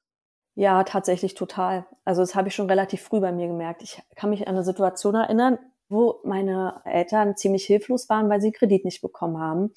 Ja, 0.55 0.83
tatsächlich 0.83 1.33
total. 1.33 1.85
Also 2.05 2.21
das 2.21 2.35
habe 2.35 2.47
ich 2.47 2.55
schon 2.55 2.69
relativ 2.69 3.01
früh 3.01 3.19
bei 3.19 3.31
mir 3.31 3.47
gemerkt. 3.47 3.81
Ich 3.81 4.01
kann 4.15 4.29
mich 4.29 4.47
an 4.47 4.53
eine 4.53 4.63
Situation 4.63 5.15
erinnern, 5.15 5.57
wo 5.89 6.19
meine 6.23 6.81
Eltern 6.85 7.35
ziemlich 7.35 7.65
hilflos 7.65 8.07
waren, 8.09 8.29
weil 8.29 8.39
sie 8.41 8.51
Kredit 8.51 8.85
nicht 8.85 9.01
bekommen 9.01 9.39
haben. 9.39 9.73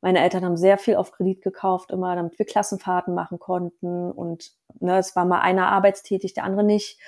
Meine 0.00 0.20
Eltern 0.20 0.44
haben 0.44 0.56
sehr 0.56 0.78
viel 0.78 0.96
auf 0.96 1.12
Kredit 1.12 1.42
gekauft, 1.42 1.90
immer 1.90 2.14
damit 2.14 2.38
wir 2.38 2.46
Klassenfahrten 2.46 3.14
machen 3.14 3.38
konnten. 3.38 4.12
Und 4.12 4.52
ne, 4.80 4.98
es 4.98 5.16
war 5.16 5.24
mal 5.24 5.40
einer 5.40 5.68
arbeitstätig, 5.68 6.34
der 6.34 6.44
andere 6.44 6.62
nicht. 6.64 7.00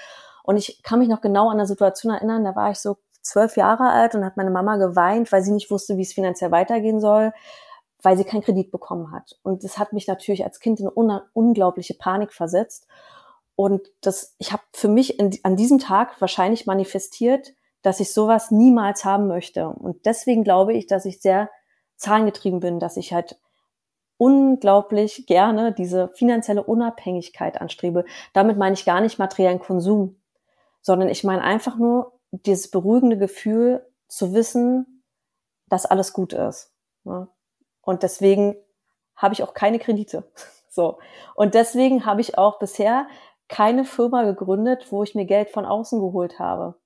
Und 0.43 0.57
ich 0.57 0.83
kann 0.83 0.99
mich 0.99 1.09
noch 1.09 1.21
genau 1.21 1.49
an 1.49 1.59
eine 1.59 1.67
Situation 1.67 2.12
erinnern, 2.12 2.45
da 2.45 2.57
war 2.57 2.71
ich 2.71 2.79
so 2.79 2.97
zwölf 3.23 3.57
Jahre 3.57 3.91
alt 3.91 4.15
und 4.15 4.25
hat 4.25 4.39
meine 4.39 4.50
Mama 4.50 4.77
geweint, 4.77 5.31
weil 5.31 5.43
sie 5.43 5.53
nicht 5.53 5.71
wusste, 5.71 5.99
wie 5.99 6.03
es 6.03 6.15
finanziell 6.15 6.50
weitergehen 6.50 7.00
soll, 7.00 7.33
weil 8.02 8.16
sie 8.16 8.25
keinen 8.25 8.42
Kredit 8.42 8.71
bekommen 8.71 9.12
hat. 9.12 9.38
Und 9.42 9.64
das 9.64 9.78
hat 9.78 9.92
mich 9.92 10.07
natürlich 10.07 10.45
als 10.45 10.61
Kind 10.61 10.80
in 10.80 10.88
eine 10.97 11.25
unglaubliche 11.33 11.95
Panik 11.95 12.33
versetzt. 12.33 12.87
Und 13.57 13.90
das, 14.00 14.35
ich 14.38 14.52
habe 14.52 14.62
für 14.73 14.88
mich 14.88 15.19
in, 15.19 15.38
an 15.42 15.57
diesem 15.57 15.78
Tag 15.78 16.21
wahrscheinlich 16.21 16.66
manifestiert, 16.66 17.52
dass 17.83 18.00
ich 18.00 18.12
sowas 18.12 18.50
niemals 18.50 19.04
haben 19.04 19.26
möchte. 19.26 19.69
Und 19.69 20.07
deswegen 20.07 20.45
glaube 20.45 20.75
ich, 20.75 20.87
dass 20.87 21.04
ich 21.04 21.21
sehr 21.21 21.50
zahlengetrieben 21.97 22.61
bin, 22.61 22.80
dass 22.80 22.97
ich 22.97 23.12
halt 23.12 23.38
unglaublich 24.16 25.26
gerne 25.26 25.73
diese 25.73 26.09
finanzielle 26.09 26.62
Unabhängigkeit 26.62 27.61
anstrebe. 27.61 28.04
Damit 28.35 28.59
meine 28.59 28.75
ich 28.75 28.85
gar 28.85 29.00
nicht 29.00 29.19
materiellen 29.19 29.61
Konsum, 29.61 30.21
sondern 30.83 31.09
ich 31.09 31.25
meine 31.25 31.42
einfach 31.42 31.76
nur 31.76 32.19
dieses 32.33 32.71
beruhigende 32.71 33.16
Gefühl 33.16 33.87
zu 34.09 34.35
wissen, 34.35 35.02
dass 35.69 35.87
alles 35.87 36.12
gut 36.12 36.33
ist. 36.33 36.73
Ne? 37.04 37.28
Und 37.90 38.04
deswegen 38.04 38.54
habe 39.16 39.35
ich 39.35 39.42
auch 39.42 39.52
keine 39.52 39.78
Kredite. 39.78 40.25
So. 40.73 41.00
Und 41.35 41.54
deswegen 41.54 42.06
habe 42.06 42.20
ich 42.20 42.38
auch 42.38 42.61
bisher 42.61 43.09
keine 43.49 43.85
Firma 43.85 44.23
gegründet, 44.23 44.87
wo 44.92 45.02
ich 45.02 45.16
mir 45.16 45.25
Geld 45.25 45.50
von 45.50 45.66
außen 45.66 45.99
geholt 45.99 46.38
habe. 46.38 46.76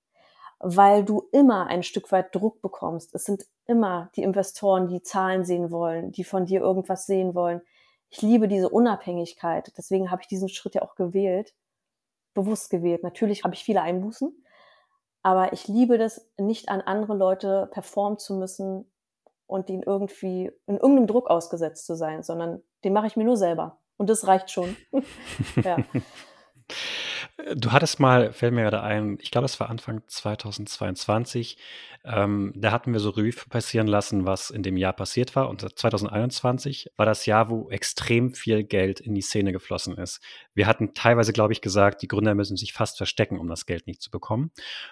Weil 0.59 1.05
du 1.05 1.29
immer 1.33 1.67
ein 1.67 1.83
Stück 1.83 2.11
weit 2.11 2.35
Druck 2.35 2.63
bekommst. 2.63 3.15
Es 3.15 3.27
sind 3.27 3.45
immer 3.67 4.09
die 4.17 4.23
Investoren, 4.23 4.89
die 4.89 5.03
Zahlen 5.03 5.45
sehen 5.45 5.71
wollen, 5.71 6.13
die 6.13 6.25
von 6.25 6.47
dir 6.47 6.63
irgendwas 6.63 7.05
sehen 7.05 7.35
wollen. 7.35 7.61
Ich 8.09 8.23
liebe 8.23 8.49
diese 8.49 8.71
Unabhängigkeit. 8.71 9.71
Deswegen 9.77 10.11
habe 10.11 10.23
ich 10.23 10.29
diesen 10.29 10.49
Schritt 10.49 10.75
ja 10.75 10.81
auch 10.81 10.95
gewählt, 10.95 11.53
bewusst 12.33 12.71
gewählt. 12.71 13.03
Natürlich 13.03 13.45
habe 13.45 13.53
ich 13.53 13.65
viele 13.65 13.83
Einbußen, 13.83 14.35
aber 15.23 15.53
ich 15.53 15.69
liebe 15.69 15.99
das, 15.99 16.27
nicht 16.39 16.71
an 16.71 16.81
andere 16.81 17.15
Leute 17.15 17.69
performen 17.71 18.19
zu 18.19 18.33
müssen 18.33 18.91
und 19.47 19.69
den 19.69 19.83
irgendwie 19.83 20.51
in 20.67 20.77
irgendeinem 20.77 21.07
Druck 21.07 21.31
ausgesetzt 21.31 21.87
zu 21.87 21.95
sein, 21.95 22.23
sondern 22.23 22.63
den 22.85 22.93
mache 22.93 23.07
ich 23.07 23.17
mir 23.17 23.25
nur 23.25 23.37
selber. 23.37 23.79
Und 23.97 24.11
das 24.11 24.27
reicht 24.27 24.51
schon. 24.51 24.77
ja. 25.65 25.77
Du 27.57 27.73
hattest 27.73 28.01
mal, 28.01 28.33
fällt 28.33 28.55
mir 28.55 28.63
gerade 28.63 28.83
ein, 28.83 29.19
ich 29.21 29.31
glaube, 29.31 29.45
es 29.45 29.59
war 29.59 29.69
Anfang 29.69 30.03
2022, 30.07 31.59
ähm, 32.05 32.53
da 32.55 32.71
hatten 32.71 32.93
wir 32.93 33.01
so 33.01 33.11
Revue 33.11 33.49
passieren 33.49 33.87
lassen, 33.87 34.25
was 34.25 34.51
in 34.51 34.63
dem 34.63 34.77
Jahr 34.77 34.93
passiert 34.93 35.35
war. 35.35 35.49
Und 35.49 35.61
2021 35.61 36.91
war 36.97 37.07
das 37.07 37.27
Jahr, 37.27 37.49
wo 37.49 37.71
extrem 37.71 38.35
viel 38.35 38.63
Geld 38.63 39.01
in 39.01 39.15
die 39.15 39.23
Szene 39.23 39.53
geflossen 39.53 39.97
ist. 39.97 40.21
Wir 40.55 40.67
hatten 40.67 40.95
teilweise, 40.95 41.33
glaube 41.33 41.53
ich, 41.55 41.61
gesagt, 41.61 42.03
die 42.03 42.09
Gründer 42.09 42.35
müssen 42.35 42.57
sich 42.57 42.73
fast 42.73 42.99
verstecken, 42.99 43.39
um 43.39 43.49
das 43.49 43.67
Geld 43.67 43.87
nicht 43.87 44.03
zu 44.03 44.11
bekommen. 44.11 44.51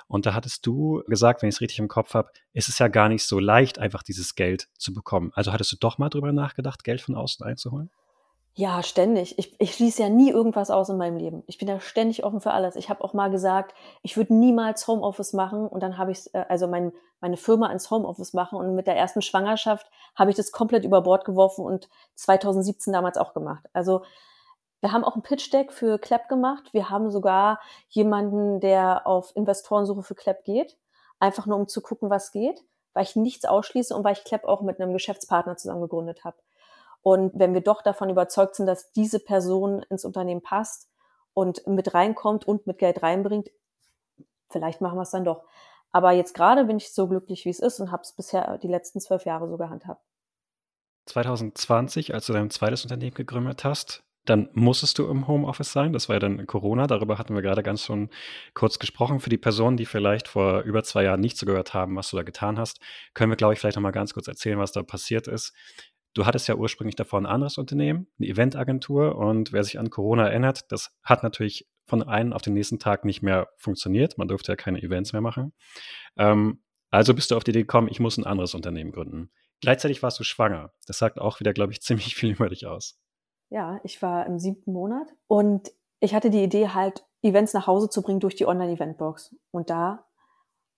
Und 0.09 0.26
da 0.26 0.35
hattest 0.35 0.67
du 0.67 1.02
gesagt, 1.07 1.43
wenn 1.43 1.49
ich 1.49 1.57
es 1.57 1.61
richtig 1.61 1.79
im 1.79 1.88
Kopf 1.88 2.14
habe, 2.14 2.33
ist 2.52 2.69
es 2.69 2.79
ja 2.79 2.88
gar 2.88 3.09
nicht 3.09 3.25
so 3.25 3.38
leicht, 3.38 3.79
einfach 3.79 4.02
dieses 4.02 4.35
Geld 4.35 4.69
zu 4.79 4.93
bekommen. 4.93 5.33
Also 5.35 5.52
hattest 5.52 5.73
du 5.73 5.76
doch 5.76 5.99
mal 5.99 6.09
drüber 6.09 6.33
nachgedacht, 6.33 6.83
Geld 6.83 7.00
von 7.00 7.14
außen 7.14 7.45
einzuholen? 7.47 7.91
Ja, 8.55 8.83
ständig. 8.83 9.39
Ich, 9.39 9.59
ich 9.59 9.75
schließe 9.75 10.03
ja 10.03 10.11
nie 10.11 10.31
irgendwas 10.31 10.71
aus 10.71 10.91
in 10.91 10.99
meinem 10.99 11.17
Leben. 11.17 11.43
Ich 11.47 11.57
bin 11.57 11.69
ja 11.69 11.81
ständig 11.81 12.23
offen 12.23 12.43
für 12.43 12.53
alles. 12.53 12.77
Ich 12.77 12.91
habe 12.91 13.03
auch 13.03 13.15
mal 13.15 13.31
gesagt, 13.31 13.75
ich 14.03 14.19
würde 14.19 14.35
niemals 14.35 14.87
Homeoffice 14.87 15.33
machen 15.33 15.67
und 15.67 15.83
dann 15.83 15.97
habe 15.97 16.13
ich 16.13 16.35
äh, 16.35 16.45
also 16.49 16.69
mein, 16.69 16.93
meine 17.21 17.39
Firma 17.39 17.73
ins 17.73 17.91
Homeoffice 17.91 18.35
machen 18.35 18.59
und 18.59 18.75
mit 18.75 18.87
der 18.87 18.97
ersten 18.97 19.23
Schwangerschaft 19.23 19.91
habe 20.15 20.31
ich 20.31 20.37
das 20.37 20.53
komplett 20.53 20.85
über 20.85 21.01
Bord 21.01 21.25
geworfen 21.25 21.65
und 21.65 21.89
2017 22.17 22.93
damals 22.93 23.17
auch 23.17 23.33
gemacht. 23.33 23.65
Also 23.73 24.03
wir 24.83 24.93
haben 24.93 25.05
auch 25.05 25.17
ein 25.17 25.23
Pitch 25.23 25.51
Deck 25.51 25.73
für 25.73 25.99
Clap 25.99 26.29
gemacht. 26.29 26.65
Wir 26.73 26.91
haben 26.91 27.11
sogar 27.11 27.59
jemanden, 27.89 28.61
der 28.61 29.07
auf 29.07 29.35
Investorensuche 29.35 30.03
für 30.03 30.15
Clap 30.15 30.45
geht, 30.45 30.77
einfach 31.21 31.47
nur 31.47 31.57
um 31.57 31.69
zu 31.69 31.81
gucken, 31.81 32.11
was 32.11 32.33
geht, 32.33 32.63
weil 32.93 33.05
ich 33.05 33.17
nichts 33.17 33.47
ausschließe 33.47 33.97
und 33.97 34.05
weil 34.05 34.13
ich 34.13 34.25
Clap 34.25 34.45
auch 34.45 34.61
mit 34.61 34.79
einem 34.79 34.93
Geschäftspartner 34.93 35.57
zusammen 35.57 35.81
gegründet 35.81 36.25
habe. 36.25 36.37
Und 37.03 37.33
wenn 37.35 37.55
wir 37.55 37.61
doch 37.61 37.83
davon 37.83 38.11
überzeugt 38.11 38.57
sind, 38.57 38.67
dass 38.67 38.93
diese 38.93 39.19
Person 39.19 39.83
ins 39.91 40.05
Unternehmen 40.05 40.43
passt 40.43 40.89
und 41.35 41.67
mit 41.67 41.95
reinkommt 41.95 42.47
und 42.47 42.67
mit 42.67 42.79
Geld 42.79 43.03
reinbringt, 43.03 43.51
vielleicht 44.51 44.81
machen 44.81 44.99
wir 44.99 45.03
es 45.03 45.11
dann 45.11 45.25
doch. 45.25 45.45
Aber 45.91 46.13
jetzt 46.13 46.35
gerade 46.35 46.65
bin 46.65 46.79
ich 46.79 46.95
so 46.95 47.09
glücklich, 47.09 47.45
wie 47.45 47.51
es 47.51 47.59
ist 47.59 47.81
und 47.81 47.91
habe 47.91 48.03
es 48.03 48.13
bisher 48.13 48.59
die 48.59 48.69
letzten 48.69 49.01
zwölf 49.01 49.25
Jahre 49.27 49.49
so 49.49 49.57
gehandhabt. 49.57 50.03
2020, 51.07 52.15
als 52.15 52.27
du 52.27 52.33
dein 52.33 52.51
zweites 52.51 52.85
Unternehmen 52.85 53.15
gegründet 53.15 53.65
hast, 53.65 54.05
dann 54.25 54.49
musstest 54.53 54.99
du 54.99 55.09
im 55.09 55.27
Homeoffice 55.27 55.73
sein. 55.73 55.93
Das 55.93 56.09
war 56.09 56.17
ja 56.17 56.21
dann 56.21 56.47
Corona. 56.47 56.87
Darüber 56.87 57.19
hatten 57.19 57.35
wir 57.35 57.43
gerade 57.43 57.65
ganz 57.65 57.83
schon 57.83 58.09
kurz 58.55 58.79
gesprochen. 58.79 59.19
Für 59.19 59.31
die 59.31 59.39
Personen, 59.39 59.77
die 59.77 59.85
vielleicht 59.85 60.29
vor 60.29 60.61
über 60.63 60.85
zwei 60.85 61.03
Jahren 61.03 61.21
nicht 61.21 61.37
so 61.37 61.45
gehört 61.45 61.75
haben, 61.75 61.97
was 61.97 62.11
du 62.11 62.17
da 62.17 62.23
getan 62.23 62.59
hast, 62.59 62.79
können 63.15 63.33
wir, 63.33 63.37
glaube 63.37 63.55
ich, 63.55 63.59
vielleicht 63.59 63.77
noch 63.77 63.83
mal 63.83 63.91
ganz 63.91 64.15
kurz 64.15 64.29
erzählen, 64.29 64.59
was 64.59 64.71
da 64.71 64.85
passiert 64.85 65.27
ist. 65.27 65.53
Du 66.14 66.26
hattest 66.26 66.47
ja 66.49 66.57
ursprünglich 66.57 66.97
davor 66.97 67.21
ein 67.21 67.26
anderes 67.26 67.59
Unternehmen, 67.59 68.07
eine 68.19 68.28
Eventagentur. 68.28 69.16
Und 69.16 69.52
wer 69.52 69.64
sich 69.64 69.78
an 69.78 69.90
Corona 69.90 70.28
erinnert, 70.28 70.71
das 70.71 70.95
hat 71.02 71.23
natürlich 71.23 71.69
von 71.87 72.02
einem 72.02 72.33
auf 72.33 72.42
den 72.42 72.54
nächsten 72.54 72.78
Tag 72.78 73.04
nicht 73.04 73.23
mehr 73.23 73.49
funktioniert. 73.57 74.19
Man 74.19 74.28
durfte 74.28 74.52
ja 74.52 74.57
keine 74.57 74.83
Events 74.83 75.12
mehr 75.12 75.23
machen. 75.23 75.52
Ähm, 76.16 76.62
also 76.90 77.14
bist 77.14 77.31
du 77.31 77.37
auf 77.37 77.45
die 77.45 77.50
Idee 77.50 77.62
gekommen, 77.62 77.88
ich 77.90 78.00
muss 78.00 78.19
ein 78.19 78.26
anderes 78.26 78.54
Unternehmen 78.54 78.92
gründen. 78.92 79.31
Gleichzeitig 79.62 80.02
warst 80.02 80.21
du 80.21 80.25
schwanger. 80.25 80.73
Das 80.87 80.99
sagt 80.99 81.19
auch 81.19 81.40
wieder, 81.40 81.52
glaube 81.54 81.73
ich, 81.73 81.81
ziemlich 81.83 82.14
viel 82.14 82.33
über 82.33 82.49
dich 82.49 82.66
aus. 82.66 82.99
Ja, 83.49 83.81
ich 83.85 84.00
war 84.02 84.26
im 84.26 84.38
siebten 84.38 84.73
Monat 84.73 85.09
und 85.26 85.73
ich 86.00 86.14
hatte 86.14 86.31
die 86.31 86.42
Idee 86.42 86.69
halt, 86.69 87.04
Events 87.23 87.52
nach 87.52 87.69
Hause 87.69 87.88
zu 87.88 88.02
bringen 88.02 88.19
durch 88.19 88.35
die 88.35 88.47
Online-Eventbox. 88.47 89.37
Und 89.52 89.71
da 89.71 90.04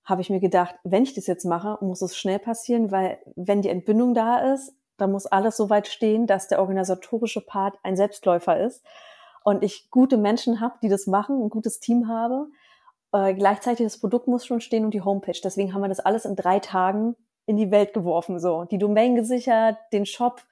habe 0.04 0.20
ich 0.20 0.28
mir 0.28 0.40
gedacht, 0.40 0.74
wenn 0.84 1.02
ich 1.02 1.14
das 1.14 1.26
jetzt 1.26 1.46
mache, 1.46 1.78
muss 1.80 2.02
es 2.02 2.16
schnell 2.16 2.38
passieren, 2.38 2.90
weil 2.90 3.18
wenn 3.34 3.62
die 3.62 3.70
Entbindung 3.70 4.12
da 4.12 4.52
ist, 4.52 4.74
da 4.96 5.06
muss 5.06 5.26
alles 5.26 5.56
so 5.56 5.70
weit 5.70 5.88
stehen, 5.88 6.26
dass 6.26 6.48
der 6.48 6.60
organisatorische 6.60 7.40
Part 7.40 7.78
ein 7.82 7.96
Selbstläufer 7.96 8.58
ist 8.60 8.84
und 9.42 9.62
ich 9.62 9.90
gute 9.90 10.16
Menschen 10.16 10.60
habe, 10.60 10.76
die 10.82 10.88
das 10.88 11.06
machen, 11.06 11.42
ein 11.42 11.50
gutes 11.50 11.80
Team 11.80 12.08
habe. 12.08 12.48
Äh, 13.12 13.34
gleichzeitig 13.34 13.86
das 13.86 14.00
Produkt 14.00 14.26
muss 14.26 14.46
schon 14.46 14.60
stehen 14.60 14.84
und 14.84 14.94
die 14.94 15.02
Homepage. 15.02 15.38
Deswegen 15.42 15.74
haben 15.74 15.82
wir 15.82 15.88
das 15.88 16.00
alles 16.00 16.24
in 16.24 16.36
drei 16.36 16.58
Tagen 16.58 17.16
in 17.46 17.56
die 17.56 17.70
Welt 17.70 17.92
geworfen. 17.92 18.40
So, 18.40 18.64
die 18.64 18.78
Domain 18.78 19.14
gesichert, 19.14 19.76
den 19.92 20.06
Shop, 20.06 20.42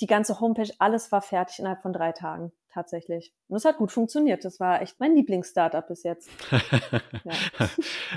die 0.00 0.06
ganze 0.06 0.40
Homepage, 0.40 0.70
alles 0.78 1.10
war 1.10 1.22
fertig 1.22 1.58
innerhalb 1.58 1.82
von 1.82 1.92
drei 1.92 2.12
Tagen 2.12 2.52
tatsächlich. 2.74 3.32
Und 3.48 3.56
es 3.56 3.64
hat 3.64 3.78
gut 3.78 3.92
funktioniert. 3.92 4.44
Das 4.44 4.60
war 4.60 4.82
echt 4.82 4.98
mein 4.98 5.14
Lieblings-Startup 5.14 5.86
bis 5.86 6.02
jetzt. 6.02 6.28
ja. 6.50 7.32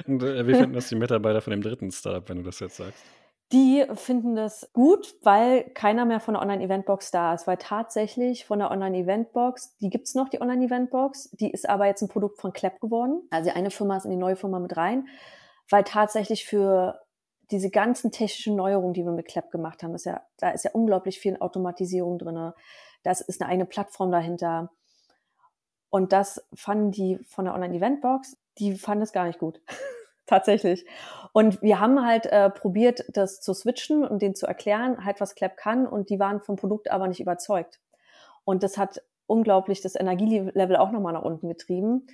Und, 0.07 0.23
äh, 0.23 0.47
wie 0.47 0.55
finden 0.55 0.73
das 0.73 0.89
die 0.89 0.95
Mitarbeiter 0.95 1.41
von 1.41 1.51
dem 1.51 1.61
dritten 1.61 1.91
Startup, 1.91 2.27
wenn 2.27 2.37
du 2.37 2.43
das 2.43 2.59
jetzt 2.59 2.77
sagst? 2.77 3.03
Die 3.53 3.85
finden 3.93 4.35
das 4.35 4.69
gut, 4.73 5.15
weil 5.21 5.69
keiner 5.69 6.03
mehr 6.03 6.19
von 6.19 6.33
der 6.33 6.41
Online-Eventbox 6.41 7.11
da 7.11 7.33
ist, 7.33 7.47
weil 7.47 7.55
tatsächlich 7.55 8.45
von 8.45 8.59
der 8.59 8.71
Online-Eventbox, 8.71 9.77
die 9.77 9.89
gibt's 9.89 10.15
noch, 10.15 10.27
die 10.27 10.41
Online-Eventbox, 10.41 11.31
die 11.31 11.51
ist 11.51 11.69
aber 11.69 11.85
jetzt 11.85 12.01
ein 12.01 12.09
Produkt 12.09 12.41
von 12.41 12.51
Clap 12.51 12.81
geworden. 12.81 13.21
Also 13.29 13.51
eine 13.51 13.71
Firma 13.71 13.95
ist 13.95 14.03
in 14.03 14.11
die 14.11 14.17
neue 14.17 14.35
Firma 14.35 14.59
mit 14.59 14.75
rein, 14.75 15.07
weil 15.69 15.85
tatsächlich 15.85 16.45
für 16.45 16.99
diese 17.49 17.69
ganzen 17.69 18.11
technischen 18.11 18.57
Neuerungen, 18.57 18.93
die 18.93 19.05
wir 19.05 19.13
mit 19.13 19.29
Clap 19.29 19.49
gemacht 19.49 19.81
haben, 19.81 19.95
ist 19.95 20.05
ja, 20.05 20.21
da 20.37 20.49
ist 20.49 20.65
ja 20.65 20.71
unglaublich 20.73 21.19
viel 21.19 21.37
Automatisierung 21.37 22.17
drinne. 22.17 22.53
Das 23.03 23.21
ist 23.21 23.41
eine 23.41 23.49
eigene 23.49 23.65
Plattform 23.65 24.11
dahinter. 24.11 24.71
Und 25.89 26.11
das 26.11 26.45
fanden 26.53 26.91
die 26.91 27.19
von 27.29 27.45
der 27.45 27.53
Online-Eventbox, 27.53 28.35
die 28.57 28.75
fanden 28.75 29.03
es 29.03 29.13
gar 29.13 29.25
nicht 29.25 29.39
gut. 29.39 29.61
tatsächlich. 30.27 30.85
Und 31.33 31.61
wir 31.61 31.79
haben 31.79 32.05
halt 32.05 32.25
äh, 32.27 32.49
probiert, 32.49 33.05
das 33.09 33.41
zu 33.41 33.53
switchen 33.53 34.05
und 34.05 34.21
denen 34.21 34.35
zu 34.35 34.45
erklären, 34.45 35.03
halt 35.05 35.21
was 35.21 35.35
Clap 35.35 35.57
kann. 35.57 35.87
Und 35.87 36.09
die 36.09 36.19
waren 36.19 36.41
vom 36.41 36.55
Produkt 36.55 36.91
aber 36.91 37.07
nicht 37.07 37.19
überzeugt. 37.19 37.79
Und 38.43 38.63
das 38.63 38.77
hat 38.77 39.01
unglaublich 39.25 39.81
das 39.81 39.95
Energielevel 39.95 40.77
auch 40.77 40.91
nochmal 40.91 41.13
nach 41.13 41.23
unten 41.23 41.49
getrieben. 41.49 42.07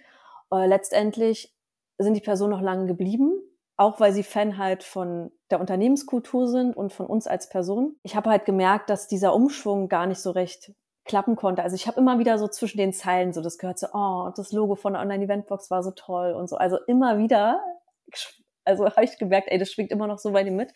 Äh, 0.52 0.68
letztendlich 0.68 1.54
sind 1.98 2.16
die 2.16 2.22
Personen 2.22 2.52
noch 2.52 2.62
lange 2.62 2.88
geblieben, 2.88 3.32
auch 3.78 4.00
weil 4.00 4.14
sie 4.14 4.24
Fan 4.24 4.58
halt 4.58 4.84
von 4.84 5.32
der 5.52 5.60
Unternehmenskultur 5.60 6.48
sind 6.48 6.76
und 6.76 6.92
von 6.92 7.06
uns 7.06 7.28
als 7.28 7.50
Person. 7.50 7.96
Ich 8.04 8.16
habe 8.16 8.30
halt 8.30 8.46
gemerkt, 8.46 8.90
dass 8.90 9.08
dieser 9.08 9.36
Umschwung 9.36 9.90
gar 9.90 10.08
nicht 10.08 10.20
so 10.20 10.32
recht 10.32 10.74
klappen 11.06 11.36
konnte. 11.36 11.64
Also 11.64 11.76
ich 11.76 11.88
habe 11.88 12.00
immer 12.00 12.18
wieder 12.20 12.38
so 12.38 12.48
zwischen 12.48 12.78
den 12.78 12.94
Zeilen 12.94 13.34
so 13.34 13.42
das 13.42 13.58
gehört 13.58 13.78
so, 13.78 13.88
oh, 13.94 14.32
das 14.36 14.52
Logo 14.52 14.76
von 14.76 14.94
der 14.94 15.02
Online-Eventbox 15.02 15.70
war 15.70 15.84
so 15.84 15.92
toll 15.92 16.32
und 16.34 16.50
so. 16.50 16.56
Also 16.56 16.78
immer 16.88 17.18
wieder 17.18 17.62
also 18.66 18.86
habe 18.86 19.04
ich 19.04 19.18
gemerkt, 19.18 19.50
ey, 19.52 19.58
das 19.58 19.72
schwingt 19.72 19.92
immer 19.92 20.08
noch 20.08 20.20
so 20.20 20.32
bei 20.32 20.44
dir 20.44 20.52
mit. 20.52 20.74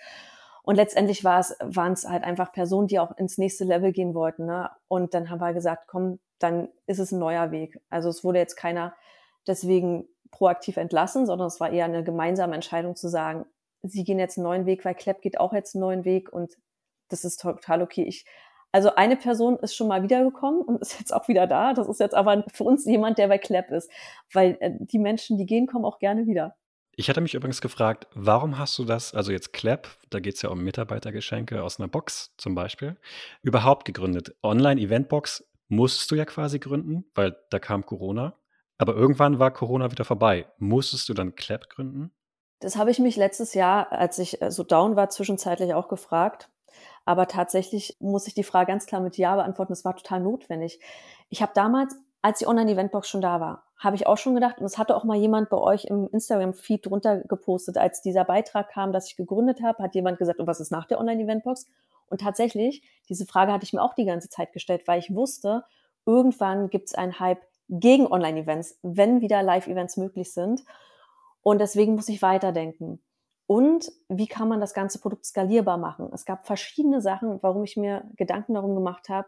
Und 0.63 0.75
letztendlich 0.75 1.23
war 1.23 1.39
es, 1.39 1.55
waren 1.61 1.93
es 1.93 2.07
halt 2.07 2.23
einfach 2.23 2.51
Personen, 2.51 2.87
die 2.87 2.99
auch 2.99 3.17
ins 3.17 3.37
nächste 3.37 3.63
Level 3.63 3.93
gehen 3.93 4.13
wollten. 4.13 4.45
Ne? 4.45 4.69
Und 4.89 5.13
dann 5.13 5.29
haben 5.29 5.39
wir 5.39 5.53
gesagt, 5.53 5.87
komm, 5.87 6.19
dann 6.39 6.67
ist 6.87 6.99
es 6.99 7.13
ein 7.13 7.19
neuer 7.19 7.51
Weg. 7.51 7.79
Also 7.89 8.09
es 8.09 8.23
wurde 8.23 8.39
jetzt 8.39 8.57
keiner 8.57 8.93
deswegen 9.47 10.07
proaktiv 10.29 10.75
entlassen, 10.75 11.25
sondern 11.25 11.47
es 11.47 11.59
war 11.61 11.71
eher 11.71 11.85
eine 11.85 12.03
gemeinsame 12.03 12.53
Entscheidung 12.53 12.97
zu 12.97 13.07
sagen, 13.07 13.45
sie 13.81 14.03
gehen 14.03 14.19
jetzt 14.19 14.37
einen 14.37 14.43
neuen 14.43 14.65
Weg, 14.65 14.83
weil 14.83 14.95
Klepp 14.95 15.21
geht 15.21 15.39
auch 15.39 15.53
jetzt 15.53 15.75
einen 15.75 15.81
neuen 15.81 16.05
Weg 16.05 16.31
und 16.31 16.57
das 17.09 17.23
ist 17.23 17.39
total 17.39 17.81
okay. 17.81 18.03
Ich, 18.03 18.25
also 18.71 18.93
eine 18.95 19.15
Person 19.15 19.57
ist 19.59 19.75
schon 19.75 19.87
mal 19.87 20.03
wiedergekommen 20.03 20.61
und 20.61 20.81
ist 20.81 20.99
jetzt 20.99 21.13
auch 21.13 21.27
wieder 21.27 21.47
da. 21.47 21.73
Das 21.73 21.87
ist 21.87 21.99
jetzt 21.99 22.15
aber 22.15 22.43
für 22.51 22.65
uns 22.65 22.85
jemand, 22.85 23.17
der 23.17 23.27
bei 23.29 23.37
Klepp 23.37 23.71
ist, 23.71 23.89
weil 24.33 24.57
äh, 24.59 24.71
die 24.77 24.99
Menschen, 24.99 25.37
die 25.37 25.45
gehen, 25.45 25.67
kommen 25.67 25.85
auch 25.85 25.99
gerne 25.99 26.27
wieder. 26.27 26.55
Ich 26.99 27.09
hatte 27.09 27.21
mich 27.21 27.35
übrigens 27.35 27.61
gefragt, 27.61 28.07
warum 28.15 28.57
hast 28.57 28.75
du 28.79 28.83
das, 28.83 29.13
also 29.13 29.31
jetzt 29.31 29.53
Clap, 29.53 29.87
da 30.09 30.19
geht 30.19 30.33
es 30.33 30.41
ja 30.41 30.49
um 30.49 30.63
Mitarbeitergeschenke 30.63 31.61
aus 31.61 31.79
einer 31.79 31.87
Box 31.87 32.33
zum 32.37 32.55
Beispiel, 32.55 32.97
überhaupt 33.43 33.85
gegründet? 33.85 34.35
Online-Eventbox 34.41 35.47
musstest 35.67 36.09
du 36.09 36.15
ja 36.15 36.25
quasi 36.25 36.57
gründen, 36.57 37.05
weil 37.13 37.37
da 37.51 37.59
kam 37.59 37.85
Corona. 37.85 38.33
Aber 38.79 38.95
irgendwann 38.95 39.37
war 39.37 39.51
Corona 39.53 39.91
wieder 39.91 40.05
vorbei. 40.05 40.47
Musstest 40.57 41.07
du 41.07 41.13
dann 41.13 41.35
Clap 41.35 41.69
gründen? 41.69 42.11
Das 42.61 42.77
habe 42.77 42.89
ich 42.89 42.97
mich 42.97 43.15
letztes 43.15 43.53
Jahr, 43.53 43.91
als 43.91 44.17
ich 44.17 44.41
äh, 44.41 44.49
so 44.49 44.63
down 44.63 44.95
war, 44.95 45.11
zwischenzeitlich 45.11 45.75
auch 45.75 45.89
gefragt. 45.89 46.49
Aber 47.05 47.27
tatsächlich 47.27 47.95
muss 47.99 48.25
ich 48.25 48.33
die 48.33 48.43
Frage 48.43 48.71
ganz 48.71 48.87
klar 48.87 49.01
mit 49.01 49.17
Ja 49.17 49.35
beantworten. 49.35 49.71
Das 49.71 49.85
war 49.85 49.95
total 49.95 50.21
notwendig. 50.21 50.79
Ich 51.29 51.43
habe 51.43 51.51
damals 51.53 51.95
als 52.21 52.39
die 52.39 52.47
Online-Eventbox 52.47 53.07
schon 53.07 53.21
da 53.21 53.39
war, 53.39 53.63
habe 53.77 53.95
ich 53.95 54.07
auch 54.07 54.17
schon 54.17 54.33
gedacht, 54.33 54.59
und 54.59 54.65
es 54.65 54.77
hatte 54.77 54.95
auch 54.95 55.03
mal 55.03 55.17
jemand 55.17 55.49
bei 55.49 55.57
euch 55.57 55.85
im 55.85 56.09
Instagram-Feed 56.11 56.85
drunter 56.85 57.19
gepostet, 57.21 57.77
als 57.77 58.01
dieser 58.01 58.25
Beitrag 58.25 58.69
kam, 58.69 58.91
dass 58.91 59.07
ich 59.07 59.17
gegründet 59.17 59.61
habe, 59.61 59.83
hat 59.83 59.93
jemand 59.93 60.17
gesagt, 60.17 60.39
und 60.39 60.47
was 60.47 60.59
ist 60.59 60.71
nach 60.71 60.85
der 60.85 60.99
Online-Eventbox? 60.99 61.67
Und 62.09 62.21
tatsächlich, 62.21 62.81
diese 63.09 63.25
Frage 63.25 63.51
hatte 63.51 63.65
ich 63.65 63.73
mir 63.73 63.81
auch 63.81 63.93
die 63.93 64.05
ganze 64.05 64.29
Zeit 64.29 64.53
gestellt, 64.53 64.87
weil 64.87 64.99
ich 64.99 65.13
wusste, 65.13 65.63
irgendwann 66.05 66.69
gibt 66.69 66.87
es 66.87 66.95
einen 66.95 67.19
Hype 67.19 67.41
gegen 67.69 68.07
Online-Events, 68.07 68.79
wenn 68.81 69.21
wieder 69.21 69.43
Live-Events 69.43 69.97
möglich 69.97 70.33
sind. 70.33 70.63
Und 71.43 71.59
deswegen 71.59 71.95
muss 71.95 72.09
ich 72.09 72.21
weiterdenken. 72.21 73.01
Und 73.45 73.91
wie 74.09 74.27
kann 74.27 74.47
man 74.47 74.59
das 74.59 74.73
ganze 74.73 74.99
Produkt 74.99 75.25
skalierbar 75.25 75.77
machen? 75.77 76.09
Es 76.13 76.25
gab 76.25 76.47
verschiedene 76.47 77.01
Sachen, 77.01 77.41
warum 77.41 77.63
ich 77.63 77.77
mir 77.77 78.03
Gedanken 78.15 78.55
darum 78.55 78.73
gemacht 78.73 79.09
habe, 79.09 79.27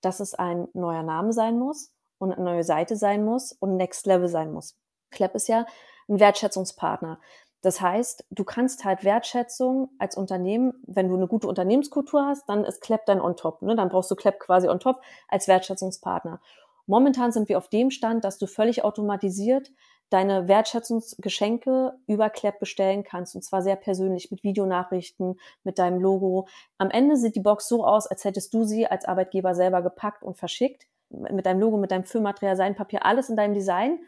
dass 0.00 0.20
es 0.20 0.34
ein 0.34 0.68
neuer 0.72 1.02
Name 1.02 1.32
sein 1.32 1.58
muss 1.58 1.92
und 2.20 2.32
eine 2.32 2.44
neue 2.44 2.62
Seite 2.62 2.96
sein 2.96 3.24
muss 3.24 3.52
und 3.52 3.76
Next 3.76 4.06
Level 4.06 4.28
sein 4.28 4.52
muss. 4.52 4.76
Clap 5.10 5.34
ist 5.34 5.48
ja 5.48 5.66
ein 6.08 6.20
Wertschätzungspartner. 6.20 7.20
Das 7.62 7.80
heißt, 7.80 8.24
du 8.30 8.44
kannst 8.44 8.84
halt 8.84 9.04
Wertschätzung 9.04 9.90
als 9.98 10.16
Unternehmen, 10.16 10.74
wenn 10.86 11.08
du 11.08 11.16
eine 11.16 11.26
gute 11.26 11.46
Unternehmenskultur 11.46 12.24
hast, 12.24 12.48
dann 12.48 12.64
ist 12.64 12.80
Clap 12.80 13.04
dein 13.06 13.20
on 13.20 13.36
top. 13.36 13.60
Ne? 13.62 13.76
Dann 13.76 13.88
brauchst 13.88 14.10
du 14.10 14.14
Clap 14.14 14.38
quasi 14.38 14.68
on 14.68 14.80
top 14.80 15.02
als 15.28 15.46
Wertschätzungspartner. 15.46 16.40
Momentan 16.86 17.32
sind 17.32 17.48
wir 17.48 17.58
auf 17.58 17.68
dem 17.68 17.90
Stand, 17.90 18.24
dass 18.24 18.38
du 18.38 18.46
völlig 18.46 18.82
automatisiert 18.84 19.70
deine 20.10 20.48
Wertschätzungsgeschenke 20.48 21.94
über 22.06 22.30
Clap 22.30 22.58
bestellen 22.58 23.04
kannst 23.04 23.36
und 23.36 23.42
zwar 23.42 23.62
sehr 23.62 23.76
persönlich 23.76 24.30
mit 24.30 24.42
Videonachrichten, 24.42 25.38
mit 25.62 25.78
deinem 25.78 26.00
Logo. 26.00 26.48
Am 26.78 26.90
Ende 26.90 27.16
sieht 27.16 27.36
die 27.36 27.40
Box 27.40 27.68
so 27.68 27.84
aus, 27.84 28.08
als 28.08 28.24
hättest 28.24 28.52
du 28.52 28.64
sie 28.64 28.86
als 28.86 29.04
Arbeitgeber 29.04 29.54
selber 29.54 29.82
gepackt 29.82 30.24
und 30.24 30.36
verschickt 30.36 30.86
mit 31.10 31.46
deinem 31.46 31.60
Logo, 31.60 31.76
mit 31.76 31.90
deinem 31.90 32.04
Füllmaterial, 32.04 32.56
Seinpapier, 32.56 33.04
alles 33.04 33.28
in 33.28 33.36
deinem 33.36 33.54
Design 33.54 33.98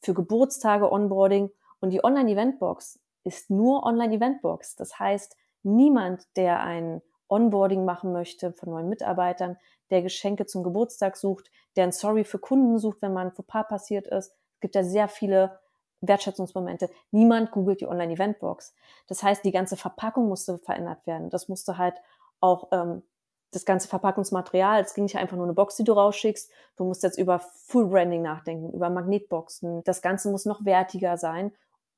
für 0.00 0.14
Geburtstage, 0.14 0.90
Onboarding 0.90 1.50
und 1.80 1.90
die 1.90 2.02
Online-Eventbox 2.02 3.00
ist 3.24 3.50
nur 3.50 3.84
Online-Eventbox. 3.84 4.76
Das 4.76 4.98
heißt, 4.98 5.36
niemand, 5.62 6.24
der 6.36 6.60
ein 6.60 7.02
Onboarding 7.28 7.84
machen 7.84 8.12
möchte 8.12 8.52
von 8.52 8.70
neuen 8.70 8.88
Mitarbeitern, 8.88 9.56
der 9.90 10.02
Geschenke 10.02 10.46
zum 10.46 10.62
Geburtstag 10.62 11.16
sucht, 11.16 11.50
der 11.76 11.84
ein 11.84 11.92
Sorry 11.92 12.24
für 12.24 12.38
Kunden 12.38 12.78
sucht, 12.78 13.02
wenn 13.02 13.12
man 13.12 13.28
ein 13.28 13.32
Fauxpas 13.32 13.68
passiert 13.68 14.06
ist. 14.06 14.32
Es 14.54 14.60
gibt 14.60 14.74
ja 14.74 14.82
sehr 14.82 15.08
viele 15.08 15.60
Wertschätzungsmomente. 16.00 16.90
Niemand 17.10 17.50
googelt 17.50 17.80
die 17.80 17.86
Online-Eventbox. 17.86 18.74
Das 19.08 19.22
heißt, 19.22 19.44
die 19.44 19.50
ganze 19.50 19.76
Verpackung 19.76 20.28
musste 20.28 20.58
verändert 20.58 21.06
werden. 21.06 21.30
Das 21.30 21.48
musste 21.48 21.76
halt 21.76 21.94
auch 22.40 22.68
ähm, 22.72 23.02
das 23.50 23.64
ganze 23.64 23.88
Verpackungsmaterial. 23.88 24.80
Es 24.82 24.94
ging 24.94 25.04
nicht 25.04 25.16
einfach 25.16 25.36
nur 25.36 25.46
eine 25.46 25.54
Box, 25.54 25.76
die 25.76 25.84
du 25.84 25.92
rausschickst. 25.92 26.50
Du 26.76 26.84
musst 26.84 27.02
jetzt 27.02 27.18
über 27.18 27.38
Full 27.38 27.86
Branding 27.86 28.22
nachdenken, 28.22 28.72
über 28.72 28.90
Magnetboxen. 28.90 29.82
Das 29.84 30.02
Ganze 30.02 30.30
muss 30.30 30.44
noch 30.44 30.64
wertiger 30.64 31.16
sein 31.16 31.52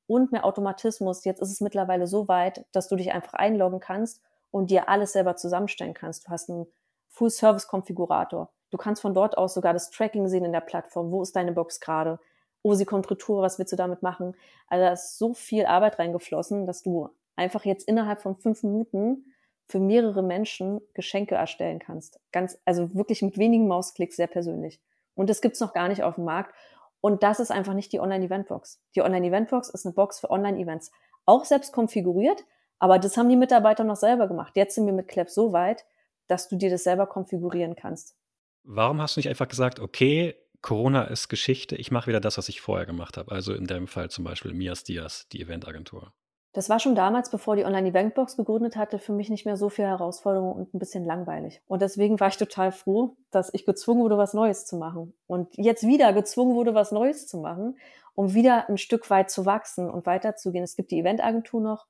und 0.07 0.31
mehr 0.31 0.45
Automatismus. 0.45 1.25
Jetzt 1.25 1.41
ist 1.41 1.51
es 1.51 1.61
mittlerweile 1.61 2.07
so 2.07 2.27
weit, 2.27 2.65
dass 2.71 2.87
du 2.87 2.95
dich 2.95 3.11
einfach 3.11 3.33
einloggen 3.33 3.79
kannst 3.79 4.21
und 4.51 4.69
dir 4.69 4.89
alles 4.89 5.13
selber 5.13 5.35
zusammenstellen 5.35 5.93
kannst. 5.93 6.27
Du 6.27 6.29
hast 6.29 6.49
einen 6.49 6.67
Full-Service-Konfigurator. 7.09 8.49
Du 8.69 8.77
kannst 8.77 9.01
von 9.01 9.13
dort 9.13 9.37
aus 9.37 9.53
sogar 9.53 9.73
das 9.73 9.89
Tracking 9.89 10.27
sehen 10.27 10.45
in 10.45 10.53
der 10.53 10.61
Plattform. 10.61 11.11
Wo 11.11 11.21
ist 11.21 11.35
deine 11.35 11.51
Box 11.51 11.79
gerade? 11.81 12.19
Oh, 12.63 12.73
sie 12.73 12.85
kommt 12.85 13.09
retour, 13.09 13.41
was 13.41 13.59
willst 13.59 13.73
du 13.73 13.77
damit 13.77 14.03
machen? 14.03 14.35
Also 14.67 14.85
da 14.85 14.93
ist 14.93 15.17
so 15.17 15.33
viel 15.33 15.65
Arbeit 15.65 15.99
reingeflossen, 15.99 16.65
dass 16.67 16.83
du 16.83 17.09
einfach 17.35 17.65
jetzt 17.65 17.87
innerhalb 17.87 18.21
von 18.21 18.35
fünf 18.35 18.63
Minuten 18.63 19.30
für 19.71 19.79
mehrere 19.79 20.21
Menschen 20.21 20.81
Geschenke 20.93 21.35
erstellen 21.35 21.79
kannst. 21.79 22.19
Ganz, 22.31 22.59
also 22.65 22.93
wirklich 22.93 23.21
mit 23.21 23.37
wenigen 23.37 23.67
Mausklicks 23.67 24.17
sehr 24.17 24.27
persönlich. 24.27 24.79
Und 25.15 25.29
das 25.29 25.41
gibt's 25.41 25.59
noch 25.59 25.73
gar 25.73 25.87
nicht 25.87 26.03
auf 26.03 26.15
dem 26.15 26.25
Markt. 26.25 26.53
Und 26.99 27.23
das 27.23 27.39
ist 27.39 27.51
einfach 27.51 27.73
nicht 27.73 27.91
die 27.93 27.99
Online-Event-Box. 27.99 28.81
Die 28.95 29.01
Online-Event-Box 29.01 29.69
ist 29.69 29.85
eine 29.85 29.93
Box 29.93 30.19
für 30.19 30.29
Online-Events. 30.29 30.91
Auch 31.25 31.45
selbst 31.45 31.73
konfiguriert, 31.73 32.43
aber 32.79 32.99
das 32.99 33.17
haben 33.17 33.29
die 33.29 33.35
Mitarbeiter 33.35 33.83
noch 33.83 33.95
selber 33.95 34.27
gemacht. 34.27 34.53
Jetzt 34.55 34.75
sind 34.75 34.85
wir 34.85 34.93
mit 34.93 35.07
Clap 35.07 35.29
so 35.29 35.53
weit, 35.53 35.85
dass 36.27 36.47
du 36.47 36.55
dir 36.55 36.69
das 36.69 36.83
selber 36.83 37.07
konfigurieren 37.07 37.75
kannst. 37.75 38.15
Warum 38.63 39.01
hast 39.01 39.15
du 39.15 39.19
nicht 39.19 39.29
einfach 39.29 39.47
gesagt, 39.47 39.79
okay, 39.79 40.35
Corona 40.61 41.05
ist 41.05 41.27
Geschichte, 41.27 41.75
ich 41.75 41.91
mache 41.91 42.07
wieder 42.07 42.19
das, 42.19 42.37
was 42.37 42.49
ich 42.49 42.61
vorher 42.61 42.85
gemacht 42.85 43.17
habe? 43.17 43.31
Also 43.31 43.53
in 43.53 43.65
deinem 43.65 43.87
Fall 43.87 44.09
zum 44.09 44.23
Beispiel 44.23 44.53
Mias 44.53 44.83
Diaz, 44.83 45.27
die 45.29 45.41
Eventagentur. 45.41 46.13
Das 46.53 46.69
war 46.69 46.79
schon 46.79 46.95
damals, 46.95 47.29
bevor 47.29 47.55
die 47.55 47.63
Online-Eventbox 47.63 48.35
gegründet 48.35 48.75
hatte, 48.75 48.99
für 48.99 49.13
mich 49.13 49.29
nicht 49.29 49.45
mehr 49.45 49.55
so 49.55 49.69
viel 49.69 49.85
Herausforderung 49.85 50.51
und 50.51 50.73
ein 50.73 50.79
bisschen 50.79 51.05
langweilig. 51.05 51.61
Und 51.67 51.81
deswegen 51.81 52.19
war 52.19 52.27
ich 52.27 52.37
total 52.37 52.73
froh, 52.73 53.15
dass 53.31 53.53
ich 53.53 53.65
gezwungen 53.65 54.01
wurde, 54.01 54.17
was 54.17 54.33
Neues 54.33 54.65
zu 54.65 54.75
machen. 54.75 55.13
Und 55.27 55.55
jetzt 55.57 55.87
wieder 55.87 56.11
gezwungen 56.11 56.55
wurde, 56.55 56.73
was 56.73 56.91
Neues 56.91 57.25
zu 57.27 57.37
machen, 57.37 57.77
um 58.15 58.33
wieder 58.33 58.67
ein 58.67 58.77
Stück 58.77 59.09
weit 59.09 59.31
zu 59.31 59.45
wachsen 59.45 59.89
und 59.89 60.05
weiterzugehen. 60.05 60.63
Es 60.63 60.75
gibt 60.75 60.91
die 60.91 60.99
Eventagentur 60.99 61.61
noch, 61.61 61.87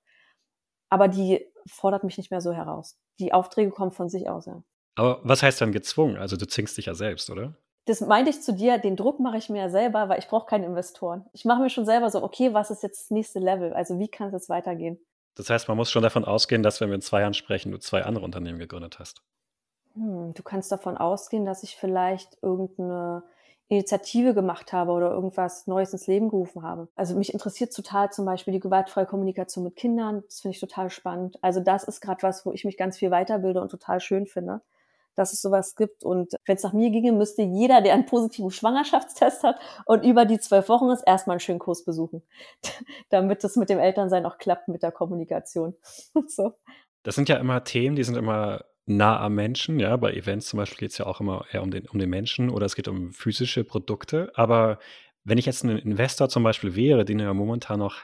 aber 0.89 1.08
die 1.08 1.43
fordert 1.65 2.04
mich 2.04 2.17
nicht 2.17 2.30
mehr 2.30 2.41
so 2.41 2.54
heraus. 2.54 3.00
Die 3.19 3.34
Aufträge 3.34 3.71
kommen 3.71 3.91
von 3.91 4.10
sich 4.10 4.30
aus, 4.30 4.45
ja. 4.45 4.62
Aber 4.95 5.21
was 5.24 5.41
heißt 5.41 5.60
dann 5.62 5.71
gezwungen? 5.71 6.17
Also 6.17 6.38
du 6.38 6.45
zwingst 6.45 6.78
dich 6.78 6.86
ja 6.86 6.93
selbst, 6.93 7.30
oder? 7.30 7.56
Das 7.86 8.02
meinte 8.02 8.30
ich 8.30 8.41
zu 8.41 8.54
dir, 8.54 8.78
den 8.78 8.96
Druck 8.96 9.20
mache 9.20 9.38
ich 9.38 9.50
mir 9.50 9.63
ja 9.63 9.70
selber, 9.70 10.08
weil 10.08 10.20
ich 10.20 10.28
brauche 10.28 10.46
keine 10.46 10.65
Investoren. 10.65 11.26
Ich 11.34 11.46
mache 11.46 11.62
mir 11.62 11.70
schon 11.70 11.86
selber 11.86 12.10
so, 12.10 12.24
okay, 12.24 12.54
was 12.54 12.70
ist 12.70 12.84
jetzt 12.84 13.02
das 13.02 13.12
nächste 13.12 13.39
Level? 13.39 13.74
Also 13.74 13.98
wie 14.00 14.08
kann 14.08 14.28
es 14.28 14.34
jetzt 14.34 14.50
weitergehen? 14.50 15.00
Das 15.36 15.50
heißt, 15.50 15.67
man 15.67 15.78
muss 15.78 15.89
schon 15.89 16.04
davon 16.04 16.26
ausgehen, 16.26 16.62
dass 16.62 16.82
wenn 16.82 16.89
wir 16.89 16.96
in 16.96 17.02
zwei 17.02 17.22
Jahren 17.22 17.34
sprechen, 17.34 17.72
du 17.72 17.80
zwei 17.80 18.04
andere 18.04 18.24
Unternehmen 18.26 18.60
gegründet 18.60 19.00
hast. 19.00 19.24
Hm, 19.96 20.34
du 20.34 20.44
kannst 20.44 20.72
davon 20.72 20.98
ausgehen, 20.98 21.46
dass 21.46 21.63
ich 21.63 21.76
vielleicht 21.76 22.38
irgendeine 22.44 23.24
Initiative 23.67 24.34
gemacht 24.34 24.74
habe 24.74 24.91
oder 24.91 25.12
irgendwas 25.12 25.65
Neues 25.65 25.94
ins 25.94 26.06
Leben 26.06 26.30
gerufen 26.30 26.62
habe. 26.62 26.89
Also 26.96 27.15
mich 27.15 27.34
interessiert 27.34 27.74
total 27.74 28.12
zum 28.12 28.26
Beispiel 28.26 28.54
die 28.54 28.60
gewaltfreie 28.60 29.06
Kommunikation 29.06 29.63
mit 29.63 29.78
Kindern. 29.78 30.24
Das 30.28 30.41
finde 30.41 30.56
ich 30.56 30.60
total 30.60 30.89
spannend. 30.89 31.39
Also 31.41 31.62
das 31.62 31.86
ist 31.86 32.02
gerade 32.02 32.22
was, 32.22 32.46
wo 32.46 32.52
ich 32.52 32.65
mich 32.65 32.78
ganz 32.78 32.98
viel 32.98 33.12
weiterbilde 33.12 33.62
und 33.62 33.70
total 33.70 34.02
schön 34.02 34.28
finde 34.28 34.62
dass 35.15 35.34
es 35.34 35.41
sowas 35.41 35.76
gibt. 35.76 36.04
Und 36.04 36.34
wenn 36.45 36.56
es 36.56 36.63
nach 36.63 36.74
mir 36.74 36.89
ginge, 36.89 37.12
müsste 37.12 37.41
jeder, 37.41 37.82
der 37.82 37.93
einen 37.93 38.06
positiven 38.06 38.52
Schwangerschaftstest 38.52 39.43
hat 39.43 39.60
und 39.86 40.04
über 40.04 40.26
die 40.26 40.39
zwölf 40.39 40.69
Wochen 40.69 40.89
ist, 40.89 41.04
erstmal 41.06 41.36
einen 41.36 41.39
schönen 41.41 41.60
Kurs 41.60 41.84
besuchen, 41.84 42.24
damit 43.10 43.43
es 43.43 43.56
mit 43.56 43.69
dem 43.69 43.80
Elternsein 43.80 44.26
auch 44.26 44.38
klappt 44.38 44.67
mit 44.67 44.84
der 44.84 44.91
Kommunikation. 44.91 45.76
so. 46.28 46.54
Das 47.04 47.15
sind 47.15 47.30
ja 47.30 47.38
immer 47.38 47.63
Themen, 47.63 47.95
die 47.95 48.04
sind 48.04 48.15
immer 48.15 48.65
nah 48.86 49.19
am 49.19 49.36
Menschen. 49.36 49.80
Ja, 49.80 49.95
bei 49.97 50.13
Events 50.13 50.47
zum 50.47 50.58
Beispiel 50.58 50.80
geht 50.80 50.91
es 50.91 50.97
ja 50.97 51.06
auch 51.06 51.19
immer 51.19 51.45
eher 51.52 51.63
um 51.63 51.71
den, 51.71 51.88
um 51.88 52.00
den 52.00 52.10
Menschen 52.10 52.50
oder 52.50 52.65
es 52.65 52.76
geht 52.76 52.88
um 52.88 53.12
physische 53.12 53.63
Produkte. 53.63 54.32
Aber 54.36 54.80
wenn 55.24 55.38
ich 55.38 55.45
jetzt 55.45 55.63
ein 55.63 55.78
Investor 55.78 56.30
zum 56.30 56.43
Beispiel 56.43 56.76
wäre, 56.76 57.06
den 57.06 57.19
ja 57.19 57.34
momentan 57.34 57.80
noch 57.80 57.97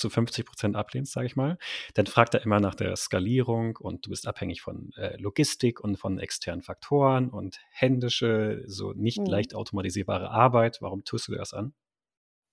zu 0.00 0.10
50 0.10 0.44
Prozent 0.46 0.76
ablehnst, 0.76 1.12
sage 1.12 1.26
ich 1.26 1.36
mal, 1.36 1.58
dann 1.94 2.06
fragt 2.06 2.34
er 2.34 2.42
immer 2.42 2.58
nach 2.58 2.74
der 2.74 2.96
Skalierung 2.96 3.76
und 3.76 4.06
du 4.06 4.10
bist 4.10 4.26
abhängig 4.26 4.62
von 4.62 4.90
äh, 4.96 5.16
Logistik 5.18 5.80
und 5.80 5.96
von 5.96 6.18
externen 6.18 6.62
Faktoren 6.62 7.28
und 7.30 7.60
händische, 7.70 8.64
so 8.66 8.92
nicht 8.92 9.20
mhm. 9.20 9.26
leicht 9.26 9.54
automatisierbare 9.54 10.30
Arbeit. 10.30 10.78
Warum 10.80 11.04
tust 11.04 11.28
du 11.28 11.34
das 11.34 11.54
an? 11.54 11.74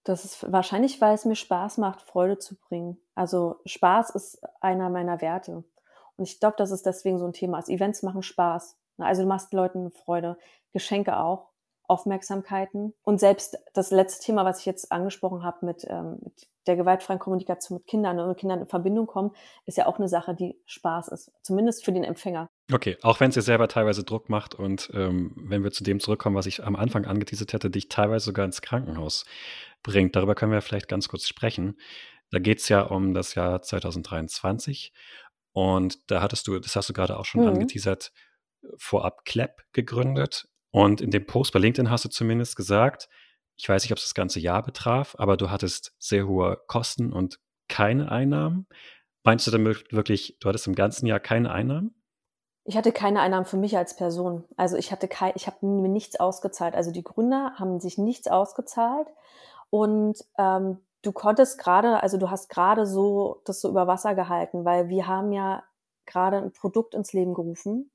Das 0.04 0.24
ist 0.24 0.50
wahrscheinlich, 0.52 1.02
weil 1.02 1.16
es 1.16 1.26
mir 1.26 1.36
Spaß 1.36 1.80
macht, 1.80 2.02
Freude 2.02 2.38
zu 2.38 2.56
bringen. 2.56 2.98
Also 3.16 3.58
Spaß 3.66 4.12
ist 4.12 4.40
einer 4.62 4.90
meiner 4.90 5.22
Werte. 5.22 5.66
Und 6.16 6.24
ich 6.24 6.40
glaube, 6.40 6.56
dass 6.58 6.72
es 6.72 6.82
deswegen 6.82 7.20
so 7.20 7.26
ein 7.26 7.34
Thema 7.34 7.60
ist. 7.60 7.70
Events 7.70 8.04
machen 8.04 8.24
Spaß. 8.24 8.78
Also 9.00 9.24
du 9.24 9.28
machst 9.28 9.54
Leuten 9.54 9.92
Freude. 9.92 10.38
Geschenke 10.72 11.18
auch. 11.18 11.50
Aufmerksamkeiten. 11.88 12.94
Und 13.04 13.20
selbst 13.20 13.58
das 13.74 13.92
letzte 13.92 14.26
Thema, 14.26 14.46
was 14.46 14.60
ich 14.60 14.66
jetzt 14.66 14.92
angesprochen 14.92 15.44
habe 15.44 15.66
mit, 15.66 15.86
ähm, 15.90 16.20
mit 16.22 16.48
der 16.68 16.76
gewaltfreien 16.76 17.20
Kommunikation 17.20 17.78
mit 17.78 17.88
Kindern 17.88 18.20
und 18.20 18.38
Kindern 18.38 18.62
in 18.62 18.68
Verbindung 18.68 19.08
kommen, 19.08 19.32
ist 19.66 19.78
ja 19.78 19.88
auch 19.88 19.98
eine 19.98 20.08
Sache, 20.08 20.36
die 20.36 20.56
Spaß 20.66 21.10
ist, 21.10 21.32
zumindest 21.42 21.86
für 21.86 21.92
den 21.92 22.04
Empfänger. 22.04 22.48
Okay, 22.72 22.98
auch 23.02 23.20
wenn 23.20 23.30
es 23.30 23.36
dir 23.36 23.42
selber 23.42 23.68
teilweise 23.68 24.04
Druck 24.04 24.30
macht 24.30 24.56
und 24.56 24.92
ähm, 24.94 25.34
wenn 25.38 25.64
wir 25.64 25.72
zu 25.72 25.84
dem 25.84 26.00
zurückkommen, 26.00 26.36
was 26.36 26.46
ich 26.46 26.64
am 26.64 26.76
Anfang 26.76 27.06
angeteasert 27.06 27.54
hätte, 27.54 27.70
dich 27.70 27.90
teilweise 27.90 28.26
sogar 28.26 28.46
ins 28.46 28.62
Krankenhaus 28.62 29.26
bringt, 29.84 30.16
darüber 30.16 30.36
können 30.36 30.52
wir 30.52 30.62
vielleicht 30.62 30.90
ganz 30.90 31.08
kurz 31.08 31.28
sprechen. 31.28 31.78
Da 32.32 32.40
geht 32.40 32.60
es 32.60 32.70
ja 32.70 32.82
um 32.82 33.14
das 33.14 33.36
Jahr 33.36 33.62
2023 33.62 34.92
und 35.54 36.12
da 36.12 36.22
hattest 36.22 36.48
du, 36.48 36.60
das 36.60 36.76
hast 36.76 36.90
du 36.90 36.94
gerade 36.94 37.18
auch 37.18 37.26
schon 37.26 37.42
mhm. 37.42 37.48
angeteasert, 37.48 38.12
vorab 38.78 39.24
Clap 39.24 39.64
gegründet 39.72 40.50
und 40.72 41.00
in 41.00 41.12
dem 41.12 41.26
Post 41.26 41.54
bei 41.54 41.60
LinkedIn 41.60 41.90
hast 41.90 42.06
du 42.06 42.10
zumindest 42.10 42.56
gesagt, 42.56 43.08
ich 43.58 43.68
weiß 43.68 43.84
nicht, 43.84 43.92
ob 43.92 43.98
es 43.98 44.06
das 44.06 44.14
ganze 44.14 44.40
Jahr 44.40 44.64
betraf, 44.64 45.16
aber 45.18 45.36
du 45.36 45.50
hattest 45.50 45.94
sehr 45.98 46.28
hohe 46.28 46.62
Kosten 46.68 47.12
und 47.12 47.40
keine 47.68 48.12
Einnahmen. 48.12 48.68
Meinst 49.24 49.48
du 49.48 49.52
damit 49.52 49.92
wirklich, 49.92 50.38
du 50.40 50.48
hattest 50.48 50.68
im 50.68 50.76
ganzen 50.76 51.08
Jahr 51.08 51.20
keine 51.20 51.52
Einnahmen? 51.52 51.96
Ich 52.64 52.78
hatte 52.78 52.92
keine 52.92 53.20
Einnahmen 53.22 53.46
für 53.46 53.58
mich 53.58 53.76
als 53.76 53.96
Person. 53.96 54.44
Also 54.58 54.78
ich 54.78 54.92
hatte 54.92 55.08
kein, 55.08 55.32
ich 55.36 55.48
habe 55.48 55.66
mir 55.66 55.90
nichts 55.90 56.20
ausgezahlt. 56.20 56.76
Also 56.76 56.92
die 56.92 57.04
Gründer 57.04 57.54
haben 57.56 57.80
sich 57.80 57.98
nichts 57.98 58.28
ausgezahlt 58.28 59.08
und 59.70 60.18
ähm, 60.38 60.80
du 61.02 61.12
konntest 61.12 61.58
gerade, 61.58 62.04
also 62.04 62.18
du 62.18 62.30
hast 62.30 62.50
gerade 62.50 62.86
so 62.86 63.42
das 63.46 63.60
so 63.60 63.70
über 63.70 63.88
Wasser 63.88 64.16
gehalten, 64.16 64.66
weil 64.66 64.90
wir 64.90 65.08
haben 65.08 65.32
ja 65.32 65.64
gerade 66.06 66.38
ein 66.38 66.52
Produkt 66.52 66.94
ins 66.94 67.12
Leben 67.12 67.34
gerufen 67.34 67.90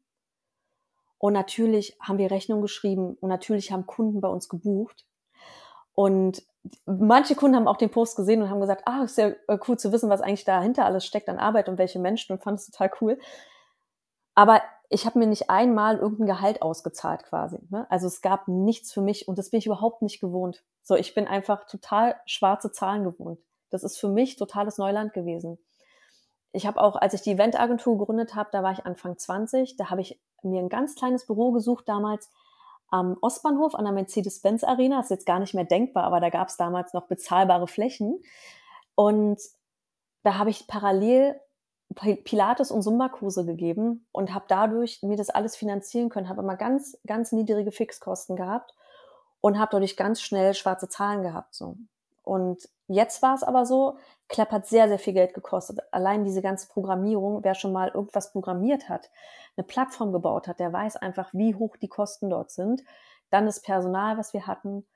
und 1.18 1.34
natürlich 1.34 1.96
haben 2.00 2.18
wir 2.18 2.30
Rechnung 2.30 2.62
geschrieben 2.62 3.16
und 3.20 3.28
natürlich 3.28 3.70
haben 3.72 3.86
Kunden 3.86 4.20
bei 4.20 4.28
uns 4.28 4.48
gebucht 4.48 5.06
und 5.94 6.42
manche 6.86 7.34
Kunden 7.34 7.56
haben 7.56 7.68
auch 7.68 7.76
den 7.76 7.90
Post 7.90 8.16
gesehen 8.16 8.42
und 8.42 8.50
haben 8.50 8.60
gesagt, 8.60 8.82
ah, 8.86 9.02
ist 9.04 9.18
ja 9.18 9.28
äh, 9.48 9.58
cool 9.66 9.78
zu 9.78 9.92
wissen, 9.92 10.10
was 10.10 10.20
eigentlich 10.20 10.44
dahinter 10.44 10.84
alles 10.84 11.04
steckt 11.04 11.28
an 11.28 11.38
Arbeit 11.38 11.68
und 11.68 11.78
welche 11.78 11.98
Menschen 11.98 12.32
und 12.32 12.42
fand 12.42 12.60
es 12.60 12.70
total 12.70 12.90
cool. 13.00 13.18
Aber 14.34 14.62
ich 14.88 15.06
habe 15.06 15.18
mir 15.18 15.26
nicht 15.26 15.50
einmal 15.50 15.98
irgendein 15.98 16.26
Gehalt 16.26 16.62
ausgezahlt 16.62 17.24
quasi. 17.24 17.58
Ne? 17.70 17.86
Also 17.90 18.06
es 18.06 18.20
gab 18.20 18.48
nichts 18.48 18.92
für 18.92 19.00
mich 19.00 19.28
und 19.28 19.38
das 19.38 19.50
bin 19.50 19.58
ich 19.58 19.66
überhaupt 19.66 20.02
nicht 20.02 20.20
gewohnt. 20.20 20.62
So, 20.82 20.94
ich 20.96 21.14
bin 21.14 21.26
einfach 21.26 21.66
total 21.66 22.16
schwarze 22.26 22.72
Zahlen 22.72 23.04
gewohnt. 23.04 23.40
Das 23.70 23.84
ist 23.84 23.98
für 23.98 24.08
mich 24.08 24.36
totales 24.36 24.78
Neuland 24.78 25.12
gewesen. 25.12 25.58
Ich 26.52 26.66
habe 26.66 26.80
auch, 26.80 26.96
als 26.96 27.14
ich 27.14 27.22
die 27.22 27.32
Eventagentur 27.32 27.98
gegründet 27.98 28.34
habe, 28.34 28.50
da 28.52 28.62
war 28.62 28.72
ich 28.72 28.84
Anfang 28.84 29.16
20, 29.16 29.76
da 29.76 29.90
habe 29.90 30.02
ich 30.02 30.20
mir 30.42 30.60
ein 30.60 30.68
ganz 30.68 30.94
kleines 30.94 31.26
Büro 31.26 31.52
gesucht 31.52 31.88
damals 31.88 32.30
am 32.92 33.16
Ostbahnhof 33.22 33.74
an 33.74 33.84
der 33.84 33.94
Mercedes-Benz 33.94 34.64
Arena. 34.64 34.98
Das 34.98 35.06
ist 35.06 35.10
jetzt 35.10 35.26
gar 35.26 35.40
nicht 35.40 35.54
mehr 35.54 35.64
denkbar, 35.64 36.04
aber 36.04 36.20
da 36.20 36.28
gab 36.28 36.48
es 36.48 36.56
damals 36.56 36.92
noch 36.92 37.06
bezahlbare 37.06 37.66
Flächen. 37.66 38.22
Und 38.94 39.40
da 40.22 40.36
habe 40.36 40.50
ich 40.50 40.68
parallel 40.68 41.40
Pilates 42.24 42.70
und 42.70 42.82
Zumba-Kurse 42.82 43.44
gegeben 43.44 44.06
und 44.12 44.34
habe 44.34 44.44
dadurch 44.48 45.02
mir 45.02 45.16
das 45.16 45.30
alles 45.30 45.56
finanzieren 45.56 46.10
können, 46.10 46.28
habe 46.28 46.42
immer 46.42 46.56
ganz, 46.56 46.98
ganz 47.06 47.32
niedrige 47.32 47.72
Fixkosten 47.72 48.36
gehabt 48.36 48.74
und 49.40 49.58
habe 49.58 49.70
dadurch 49.72 49.96
ganz 49.96 50.20
schnell 50.20 50.54
schwarze 50.54 50.88
Zahlen 50.88 51.22
gehabt. 51.22 51.54
So. 51.54 51.76
Und 52.22 52.68
jetzt 52.86 53.22
war 53.22 53.34
es 53.34 53.42
aber 53.42 53.66
so, 53.66 53.98
Clap 54.28 54.50
hat 54.52 54.66
sehr, 54.66 54.88
sehr 54.88 54.98
viel 54.98 55.12
Geld 55.12 55.34
gekostet. 55.34 55.80
Allein 55.90 56.24
diese 56.24 56.42
ganze 56.42 56.68
Programmierung, 56.68 57.42
wer 57.44 57.54
schon 57.54 57.72
mal 57.72 57.88
irgendwas 57.88 58.32
programmiert 58.32 58.88
hat, 58.88 59.10
eine 59.56 59.64
Plattform 59.64 60.12
gebaut 60.12 60.48
hat, 60.48 60.60
der 60.60 60.72
weiß 60.72 60.96
einfach, 60.96 61.30
wie 61.32 61.54
hoch 61.54 61.76
die 61.76 61.88
Kosten 61.88 62.30
dort 62.30 62.50
sind. 62.50 62.82
Dann 63.30 63.46
das 63.46 63.60
Personal, 63.60 64.18
was 64.18 64.32
wir 64.32 64.46
hatten, 64.46 64.86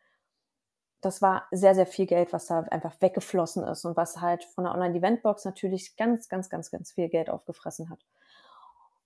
das 1.01 1.23
war 1.23 1.47
sehr, 1.51 1.75
sehr 1.75 1.87
viel 1.87 2.07
Geld, 2.07 2.33
was 2.33 2.47
da 2.47 2.61
einfach 2.61 2.95
weggeflossen 3.01 3.65
ist 3.65 3.85
und 3.85 3.97
was 3.97 4.21
halt 4.21 4.45
von 4.45 4.65
der 4.65 4.75
Online-Eventbox 4.75 5.45
natürlich 5.45 5.97
ganz, 5.97 6.29
ganz, 6.29 6.49
ganz, 6.49 6.71
ganz 6.71 6.93
viel 6.93 7.09
Geld 7.09 7.31
aufgefressen 7.31 7.91
hat. 7.91 8.01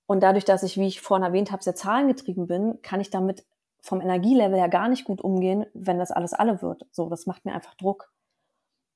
Und 0.07 0.23
dadurch, 0.23 0.45
dass 0.45 0.63
ich, 0.63 0.77
wie 0.77 0.89
ich 0.89 1.01
vorhin 1.01 1.25
erwähnt 1.25 1.53
habe, 1.53 1.63
sehr 1.63 1.75
zahlengetrieben 1.75 2.47
bin, 2.47 2.81
kann 2.83 3.01
ich 3.01 3.11
damit 3.11 3.45
vom 3.83 4.01
Energielevel 4.01 4.59
her 4.59 4.69
gar 4.69 4.89
nicht 4.89 5.05
gut 5.05 5.21
umgehen, 5.21 5.67
wenn 5.75 5.99
das 5.99 6.11
alles 6.11 6.33
alle 6.33 6.63
wird. 6.63 6.87
So, 6.91 7.09
das 7.09 7.27
macht 7.27 7.45
mir 7.45 7.55
einfach 7.55 7.75
Druck. 7.75 8.13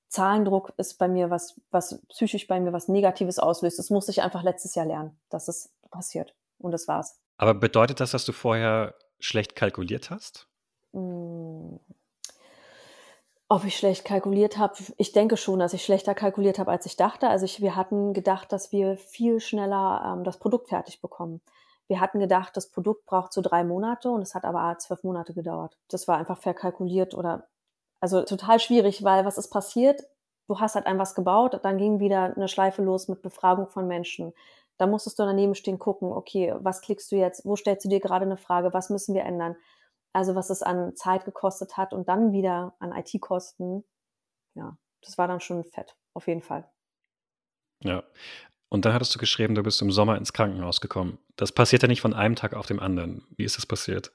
Zahlendruck 0.09 0.73
ist 0.77 0.99
bei 0.99 1.09
mir 1.09 1.31
was, 1.31 1.61
was 1.71 2.01
psychisch 2.09 2.47
bei 2.47 2.61
mir 2.61 2.73
was 2.73 2.89
Negatives 2.89 3.39
auslöst. 3.39 3.79
Das 3.79 3.91
musste 3.91 4.13
ich 4.13 4.23
einfach 4.23 4.43
letztes 4.43 4.75
Jahr 4.75 4.87
lernen, 4.87 5.19
dass 5.29 5.49
es 5.49 5.73
passiert. 5.91 6.35
Und 6.59 6.73
das 6.73 6.87
war's. 6.87 7.19
Aber 7.37 7.55
bedeutet 7.55 8.01
das, 8.01 8.13
dass 8.13 8.25
du 8.25 8.33
vorher 8.33 8.95
schlecht 9.19 9.57
kalkuliert 9.57 10.11
hast? 10.11 10.47
Hm. 10.93 11.81
Ob 13.49 13.65
ich 13.65 13.77
schlecht 13.77 14.05
kalkuliert 14.05 14.57
habe? 14.57 14.75
Ich 14.97 15.13
denke 15.13 15.37
schon, 15.37 15.59
dass 15.59 15.75
ich 15.75 15.85
schlechter 15.85 16.15
kalkuliert 16.15 16.59
habe, 16.59 16.71
als 16.71 16.87
ich 16.87 16.97
dachte. 16.97 17.29
Also 17.29 17.45
ich, 17.45 17.61
wir 17.61 17.77
hatten 17.77 18.15
gedacht, 18.15 18.53
dass 18.53 18.73
wir 18.73 18.97
viel 18.97 19.41
schneller 19.41 20.15
ähm, 20.17 20.25
das 20.25 20.39
Produkt 20.39 20.69
fertig 20.69 21.01
bekommen. 21.01 21.41
Wir 21.89 22.01
hatten 22.01 22.19
gedacht, 22.19 22.57
das 22.57 22.71
Produkt 22.71 23.05
braucht 23.07 23.33
so 23.33 23.43
drei 23.43 23.65
Monate 23.65 24.11
und 24.11 24.23
es 24.23 24.35
hat 24.35 24.45
aber 24.45 24.79
zwölf 24.79 25.05
Monate 25.05 25.35
gedauert. 25.35 25.77
Das 25.89 26.09
war 26.09 26.19
einfach 26.19 26.39
verkalkuliert 26.39 27.15
oder 27.15 27.49
also 28.01 28.23
total 28.23 28.61
schwierig, 28.61 29.03
weil 29.05 29.25
was 29.25 29.39
ist 29.39 29.51
passiert? 29.51 30.03
Du 30.47 30.61
hast 30.61 30.75
halt 30.75 30.87
ein 30.87 30.99
was 30.99 31.15
gebaut, 31.15 31.59
dann 31.63 31.79
ging 31.79 32.01
wieder 32.01 32.35
eine 32.37 32.49
Schleife 32.49 32.83
los 32.83 33.09
mit 33.09 33.23
Befragung 33.23 33.69
von 33.69 33.87
Menschen. 33.87 34.35
Da 34.77 34.87
musstest 34.87 35.19
du 35.19 35.23
daneben 35.23 35.55
stehen, 35.55 35.79
gucken, 35.79 36.13
okay, 36.13 36.55
was 36.59 36.83
klickst 36.83 37.11
du 37.13 37.17
jetzt? 37.17 37.45
Wo 37.47 37.57
stellst 37.57 37.85
du 37.85 37.89
dir 37.89 38.01
gerade 38.01 38.25
eine 38.25 38.37
Frage? 38.37 38.75
Was 38.75 38.91
müssen 38.91 39.15
wir 39.15 39.23
ändern? 39.23 39.57
Also 40.13 40.35
was 40.35 40.51
es 40.51 40.63
an 40.63 40.95
Zeit 40.97 41.25
gekostet 41.25 41.77
hat 41.77 41.93
und 41.93 42.09
dann 42.09 42.33
wieder 42.33 42.75
an 42.79 42.93
IT-Kosten. 42.93 43.85
Ja, 44.55 44.77
das 45.03 45.17
war 45.19 45.29
dann 45.29 45.41
schon 45.41 45.65
fett, 45.65 45.97
auf 46.13 46.27
jeden 46.27 46.43
Fall. 46.43 46.69
Ja. 47.83 48.03
Und 48.75 48.85
dann 48.85 48.93
hattest 48.93 49.15
du 49.15 49.21
geschrieben, 49.21 49.55
du 49.55 49.63
bist 49.63 49.81
im 49.83 49.93
Sommer 49.93 50.17
ins 50.17 50.33
Krankenhaus 50.33 50.81
gekommen. 50.81 51.19
Das 51.37 51.53
passiert 51.53 51.83
ja 51.83 51.87
nicht 51.87 52.01
von 52.01 52.13
einem 52.13 52.35
Tag 52.35 52.55
auf 52.55 52.67
den 52.67 52.81
anderen. 52.81 53.25
Wie 53.37 53.45
ist 53.45 53.57
das 53.57 53.67
passiert? 53.67 54.11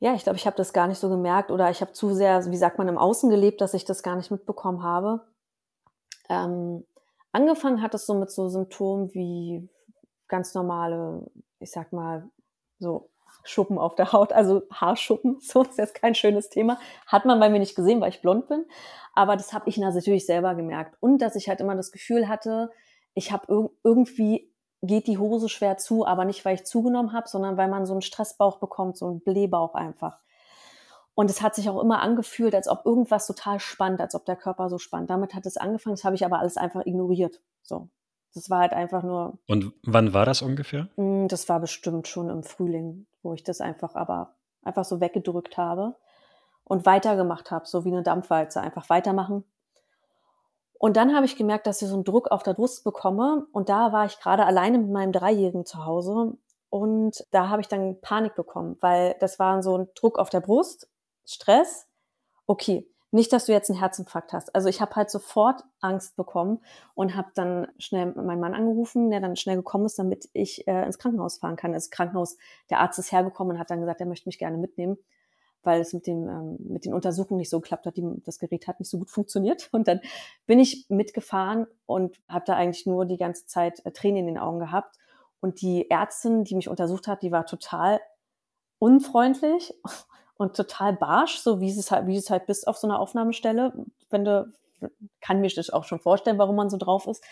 Ja, 0.00 0.12
ich 0.12 0.24
glaube, 0.24 0.36
ich 0.36 0.44
habe 0.44 0.58
das 0.58 0.74
gar 0.74 0.86
nicht 0.86 0.98
so 0.98 1.08
gemerkt 1.08 1.50
oder 1.50 1.70
ich 1.70 1.80
habe 1.80 1.94
zu 1.94 2.12
sehr, 2.12 2.44
wie 2.50 2.58
sagt 2.58 2.76
man, 2.76 2.88
im 2.88 2.98
Außen 2.98 3.30
gelebt, 3.30 3.62
dass 3.62 3.72
ich 3.72 3.86
das 3.86 4.02
gar 4.02 4.16
nicht 4.16 4.30
mitbekommen 4.30 4.82
habe. 4.82 5.22
Ähm, 6.28 6.84
angefangen 7.32 7.80
hat 7.80 7.94
es 7.94 8.04
so 8.04 8.12
mit 8.12 8.30
so 8.30 8.50
Symptomen 8.50 9.14
wie 9.14 9.66
ganz 10.28 10.52
normale, 10.52 11.30
ich 11.58 11.70
sag 11.70 11.90
mal, 11.94 12.28
so 12.80 13.08
Schuppen 13.44 13.78
auf 13.78 13.94
der 13.94 14.12
Haut, 14.12 14.34
also 14.34 14.60
Haarschuppen, 14.70 15.38
so 15.40 15.62
ist 15.62 15.78
jetzt 15.78 15.94
kein 15.94 16.14
schönes 16.14 16.50
Thema. 16.50 16.78
Hat 17.06 17.24
man 17.24 17.40
bei 17.40 17.48
mir 17.48 17.60
nicht 17.60 17.76
gesehen, 17.76 18.02
weil 18.02 18.10
ich 18.10 18.20
blond 18.20 18.46
bin, 18.46 18.66
aber 19.14 19.36
das 19.36 19.54
habe 19.54 19.70
ich 19.70 19.78
natürlich 19.78 20.26
selber 20.26 20.54
gemerkt. 20.54 20.98
Und 21.00 21.22
dass 21.22 21.34
ich 21.34 21.48
halt 21.48 21.60
immer 21.60 21.76
das 21.76 21.92
Gefühl 21.92 22.28
hatte, 22.28 22.70
ich 23.14 23.32
habe 23.32 23.52
ir 23.52 23.70
irgendwie 23.82 24.50
geht 24.82 25.06
die 25.06 25.18
Hose 25.18 25.48
schwer 25.48 25.76
zu, 25.76 26.06
aber 26.06 26.24
nicht, 26.24 26.44
weil 26.44 26.54
ich 26.54 26.64
zugenommen 26.64 27.12
habe, 27.12 27.28
sondern 27.28 27.56
weil 27.56 27.68
man 27.68 27.86
so 27.86 27.92
einen 27.92 28.02
Stressbauch 28.02 28.58
bekommt, 28.58 28.96
so 28.96 29.06
einen 29.06 29.20
Blähbauch 29.20 29.74
einfach. 29.74 30.18
Und 31.14 31.30
es 31.30 31.42
hat 31.42 31.54
sich 31.54 31.68
auch 31.68 31.82
immer 31.82 32.00
angefühlt, 32.00 32.54
als 32.54 32.66
ob 32.66 32.86
irgendwas 32.86 33.26
total 33.26 33.60
spannt, 33.60 34.00
als 34.00 34.14
ob 34.14 34.24
der 34.24 34.36
Körper 34.36 34.70
so 34.70 34.78
spannt. 34.78 35.10
Damit 35.10 35.34
hat 35.34 35.44
es 35.44 35.58
angefangen, 35.58 35.96
das 35.96 36.04
habe 36.04 36.14
ich 36.14 36.24
aber 36.24 36.38
alles 36.38 36.56
einfach 36.56 36.86
ignoriert. 36.86 37.42
So. 37.62 37.90
Das 38.32 38.48
war 38.48 38.60
halt 38.60 38.72
einfach 38.72 39.02
nur. 39.02 39.38
Und 39.48 39.72
wann 39.82 40.14
war 40.14 40.24
das 40.24 40.40
ungefähr? 40.40 40.88
Hm, 40.96 41.28
das 41.28 41.48
war 41.48 41.60
bestimmt 41.60 42.08
schon 42.08 42.30
im 42.30 42.42
Frühling, 42.42 43.06
wo 43.22 43.34
ich 43.34 43.42
das 43.42 43.60
einfach 43.60 43.96
aber 43.96 44.36
einfach 44.62 44.84
so 44.84 45.00
weggedrückt 45.00 45.58
habe 45.58 45.96
und 46.64 46.86
weitergemacht 46.86 47.50
habe, 47.50 47.66
so 47.66 47.84
wie 47.84 47.92
eine 47.92 48.02
Dampfwalze. 48.02 48.60
Einfach 48.60 48.88
weitermachen. 48.88 49.44
Und 50.80 50.96
dann 50.96 51.14
habe 51.14 51.26
ich 51.26 51.36
gemerkt, 51.36 51.66
dass 51.66 51.82
ich 51.82 51.88
so 51.88 51.94
einen 51.94 52.04
Druck 52.04 52.28
auf 52.30 52.42
der 52.42 52.54
Brust 52.54 52.84
bekomme. 52.84 53.46
Und 53.52 53.68
da 53.68 53.92
war 53.92 54.06
ich 54.06 54.18
gerade 54.18 54.46
alleine 54.46 54.78
mit 54.78 54.88
meinem 54.88 55.12
Dreijährigen 55.12 55.66
zu 55.66 55.84
Hause. 55.84 56.38
Und 56.70 57.22
da 57.32 57.50
habe 57.50 57.60
ich 57.60 57.68
dann 57.68 58.00
Panik 58.00 58.34
bekommen, 58.34 58.78
weil 58.80 59.14
das 59.20 59.38
war 59.38 59.62
so 59.62 59.76
ein 59.76 59.88
Druck 59.94 60.18
auf 60.18 60.30
der 60.30 60.40
Brust, 60.40 60.88
Stress. 61.26 61.86
Okay, 62.46 62.88
nicht, 63.10 63.30
dass 63.30 63.44
du 63.44 63.52
jetzt 63.52 63.68
einen 63.68 63.78
Herzinfarkt 63.78 64.32
hast. 64.32 64.54
Also 64.54 64.70
ich 64.70 64.80
habe 64.80 64.96
halt 64.96 65.10
sofort 65.10 65.64
Angst 65.80 66.16
bekommen 66.16 66.60
und 66.94 67.14
habe 67.14 67.28
dann 67.34 67.68
schnell 67.78 68.14
meinen 68.14 68.40
Mann 68.40 68.54
angerufen, 68.54 69.10
der 69.10 69.20
dann 69.20 69.36
schnell 69.36 69.56
gekommen 69.56 69.84
ist, 69.84 69.98
damit 69.98 70.30
ich 70.32 70.66
äh, 70.66 70.86
ins 70.86 70.98
Krankenhaus 70.98 71.40
fahren 71.40 71.56
kann. 71.56 71.74
Das 71.74 71.90
Krankenhaus, 71.90 72.38
der 72.70 72.80
Arzt 72.80 72.98
ist 72.98 73.12
hergekommen 73.12 73.54
und 73.54 73.60
hat 73.60 73.70
dann 73.70 73.80
gesagt, 73.80 74.00
er 74.00 74.06
möchte 74.06 74.30
mich 74.30 74.38
gerne 74.38 74.56
mitnehmen, 74.56 74.96
weil 75.62 75.80
es 75.80 75.92
mit, 75.92 76.06
dem, 76.06 76.28
ähm, 76.28 76.56
mit 76.60 76.84
den 76.84 76.94
Untersuchungen 76.94 77.38
nicht 77.38 77.50
so 77.50 77.60
geklappt 77.60 77.86
hat. 77.86 77.96
Die, 77.96 78.04
das 78.24 78.38
Gerät 78.38 78.66
hat 78.66 78.80
nicht 78.80 78.90
so 78.90 78.98
gut 78.98 79.10
funktioniert. 79.10 79.68
Und 79.72 79.88
dann 79.88 80.00
bin 80.46 80.58
ich 80.58 80.86
mitgefahren 80.88 81.66
und 81.86 82.16
habe 82.28 82.44
da 82.46 82.54
eigentlich 82.56 82.86
nur 82.86 83.04
die 83.06 83.16
ganze 83.16 83.46
Zeit 83.46 83.84
äh, 83.84 83.90
Tränen 83.90 84.20
in 84.20 84.26
den 84.26 84.38
Augen 84.38 84.58
gehabt. 84.58 84.96
Und 85.40 85.60
die 85.60 85.90
Ärztin, 85.90 86.44
die 86.44 86.54
mich 86.54 86.68
untersucht 86.68 87.08
hat, 87.08 87.22
die 87.22 87.32
war 87.32 87.46
total 87.46 88.00
unfreundlich 88.78 89.74
und 90.36 90.56
total 90.56 90.94
barsch, 90.94 91.38
so 91.38 91.60
wie 91.60 91.70
es 91.70 91.90
halt, 91.90 92.06
wie 92.06 92.16
es 92.16 92.30
halt 92.30 92.46
bist 92.46 92.66
auf 92.66 92.76
so 92.76 92.86
einer 92.86 92.98
Aufnahmestelle. 92.98 93.72
Wenn 94.08 94.24
du, 94.24 94.52
kann 95.20 95.40
mir 95.40 95.50
das 95.50 95.70
auch 95.70 95.84
schon 95.84 96.00
vorstellen, 96.00 96.38
warum 96.38 96.56
man 96.56 96.70
so 96.70 96.78
drauf 96.78 97.06
ist. 97.06 97.22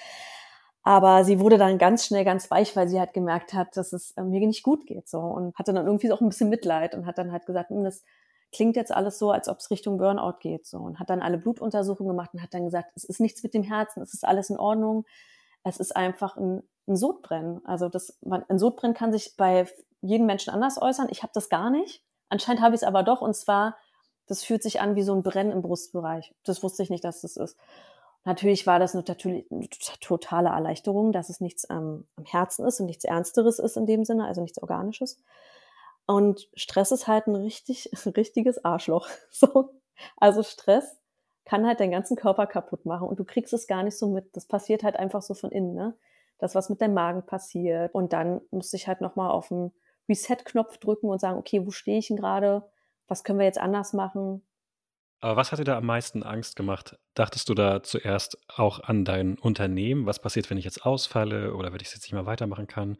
Aber 0.89 1.23
sie 1.23 1.39
wurde 1.39 1.59
dann 1.59 1.77
ganz 1.77 2.07
schnell 2.07 2.25
ganz 2.25 2.51
weich, 2.51 2.75
weil 2.75 2.89
sie 2.89 2.99
halt 2.99 3.13
gemerkt 3.13 3.53
hat, 3.53 3.77
dass 3.77 3.93
es 3.93 4.13
äh, 4.13 4.23
mir 4.23 4.41
nicht 4.47 4.63
gut 4.63 4.87
geht, 4.87 5.07
so. 5.07 5.19
Und 5.19 5.55
hatte 5.59 5.75
dann 5.75 5.85
irgendwie 5.85 6.11
auch 6.11 6.23
ein 6.23 6.31
bisschen 6.31 6.49
Mitleid 6.49 6.95
und 6.95 7.05
hat 7.05 7.19
dann 7.19 7.31
halt 7.31 7.45
gesagt, 7.45 7.69
hm, 7.69 7.85
das 7.85 8.05
klingt 8.53 8.75
jetzt 8.75 8.91
alles 8.91 9.19
so, 9.19 9.31
als 9.31 9.51
ob 9.51 9.59
es 9.59 9.71
Richtung 9.71 9.99
Burnout 9.99 10.39
geht, 10.41 10.67
so. 10.67 10.79
Und 10.79 10.99
hat 10.99 11.11
dann 11.11 11.21
alle 11.21 11.37
Blutuntersuchungen 11.37 12.09
gemacht 12.17 12.31
und 12.33 12.43
hat 12.43 12.55
dann 12.55 12.65
gesagt, 12.65 12.91
es 12.95 13.05
ist 13.05 13.21
nichts 13.21 13.43
mit 13.43 13.53
dem 13.53 13.63
Herzen, 13.63 14.01
es 14.01 14.15
ist 14.15 14.27
alles 14.27 14.49
in 14.49 14.57
Ordnung. 14.57 15.05
Es 15.63 15.77
ist 15.77 15.95
einfach 15.95 16.39
ein, 16.39 16.63
ein 16.87 16.97
Sodbrennen. 16.97 17.61
Also 17.67 17.91
das, 17.91 18.19
ein 18.49 18.59
Sodbrennen 18.59 18.97
kann 18.97 19.13
sich 19.13 19.37
bei 19.37 19.67
jedem 20.01 20.25
Menschen 20.25 20.55
anders 20.55 20.81
äußern. 20.81 21.09
Ich 21.11 21.23
habe 21.23 21.33
das 21.35 21.51
gar 21.51 21.69
nicht. 21.69 22.03
Anscheinend 22.31 22.63
habe 22.63 22.75
ich 22.75 22.81
es 22.81 22.89
aber 22.89 23.03
doch 23.03 23.21
und 23.21 23.37
zwar, 23.37 23.77
das 24.27 24.43
fühlt 24.43 24.63
sich 24.63 24.81
an 24.81 24.97
wie 24.97 25.03
so 25.03 25.15
ein 25.15 25.23
Brennen 25.23 25.53
im 25.53 25.61
Brustbereich. 25.61 26.35
Das 26.45 26.63
wusste 26.63 26.83
ich 26.83 26.89
nicht, 26.89 27.05
dass 27.05 27.21
das 27.21 27.37
ist. 27.37 27.59
Natürlich 28.29 28.67
war 28.67 28.79
das 28.79 28.95
eine, 28.95 29.05
eine 29.51 29.69
totale 30.03 30.51
Erleichterung, 30.51 31.13
dass 31.13 31.31
es 31.31 31.41
nichts 31.41 31.67
ähm, 31.71 32.07
am 32.15 32.27
Herzen 32.27 32.67
ist 32.67 32.79
und 32.79 32.85
nichts 32.85 33.07
Ernsteres 33.07 33.59
ist 33.59 33.79
in 33.79 33.87
dem 33.87 34.05
Sinne, 34.05 34.27
also 34.27 34.43
nichts 34.43 34.61
Organisches. 34.61 35.19
Und 36.05 36.47
Stress 36.53 36.93
ist 36.93 37.09
halt 37.09 37.27
ein 37.27 37.37
richtig, 37.37 37.91
richtiges 38.17 38.63
Arschloch. 38.63 39.09
So. 39.31 39.71
Also 40.19 40.43
Stress 40.43 40.99
kann 41.47 41.67
halt 41.67 41.81
deinen 41.81 41.91
ganzen 41.91 42.19
Körper 42.19 42.47
kaputt 42.47 42.85
machen 42.85 43.09
und 43.09 43.19
du 43.19 43.25
kriegst 43.25 43.55
es 43.55 43.67
gar 43.67 43.83
nicht 43.83 43.97
so 43.97 44.11
mit. 44.11 44.37
Das 44.37 44.45
passiert 44.45 44.83
halt 44.83 44.97
einfach 44.97 45.23
so 45.23 45.33
von 45.33 45.51
innen, 45.51 45.75
ne? 45.75 45.97
Das, 46.37 46.55
was 46.55 46.69
mit 46.69 46.83
deinem 46.83 46.93
Magen 46.95 47.25
passiert. 47.25 47.95
Und 47.95 48.13
dann 48.13 48.43
musste 48.51 48.77
ich 48.77 48.89
halt 48.89 49.01
nochmal 49.01 49.31
auf 49.31 49.49
den 49.49 49.73
Reset-Knopf 50.07 50.77
drücken 50.77 51.09
und 51.09 51.19
sagen, 51.19 51.39
okay, 51.39 51.67
wo 51.67 51.71
stehe 51.71 51.99
ich 51.99 52.09
denn 52.09 52.19
gerade? 52.19 52.63
Was 53.07 53.25
können 53.25 53.39
wir 53.39 53.47
jetzt 53.47 53.59
anders 53.59 53.95
machen? 53.95 54.43
Aber 55.21 55.37
was 55.37 55.51
hat 55.51 55.59
dir 55.59 55.65
da 55.65 55.77
am 55.77 55.87
meisten 55.87 56.23
Angst 56.23 56.55
gemacht? 56.55 56.97
Dachtest 57.15 57.49
du 57.49 57.55
da 57.55 57.83
zuerst 57.83 58.39
auch 58.47 58.81
an 58.81 59.05
dein 59.05 59.37
Unternehmen? 59.37 60.07
Was 60.07 60.21
passiert, 60.21 60.49
wenn 60.49 60.59
ich 60.59 60.65
jetzt 60.65 60.87
ausfalle 60.87 61.55
oder 61.55 61.73
wenn 61.73 61.81
ich 61.81 61.93
jetzt 61.93 62.03
nicht 62.03 62.13
mehr 62.13 62.27
weitermachen 62.27 62.69
kann? 62.69 62.99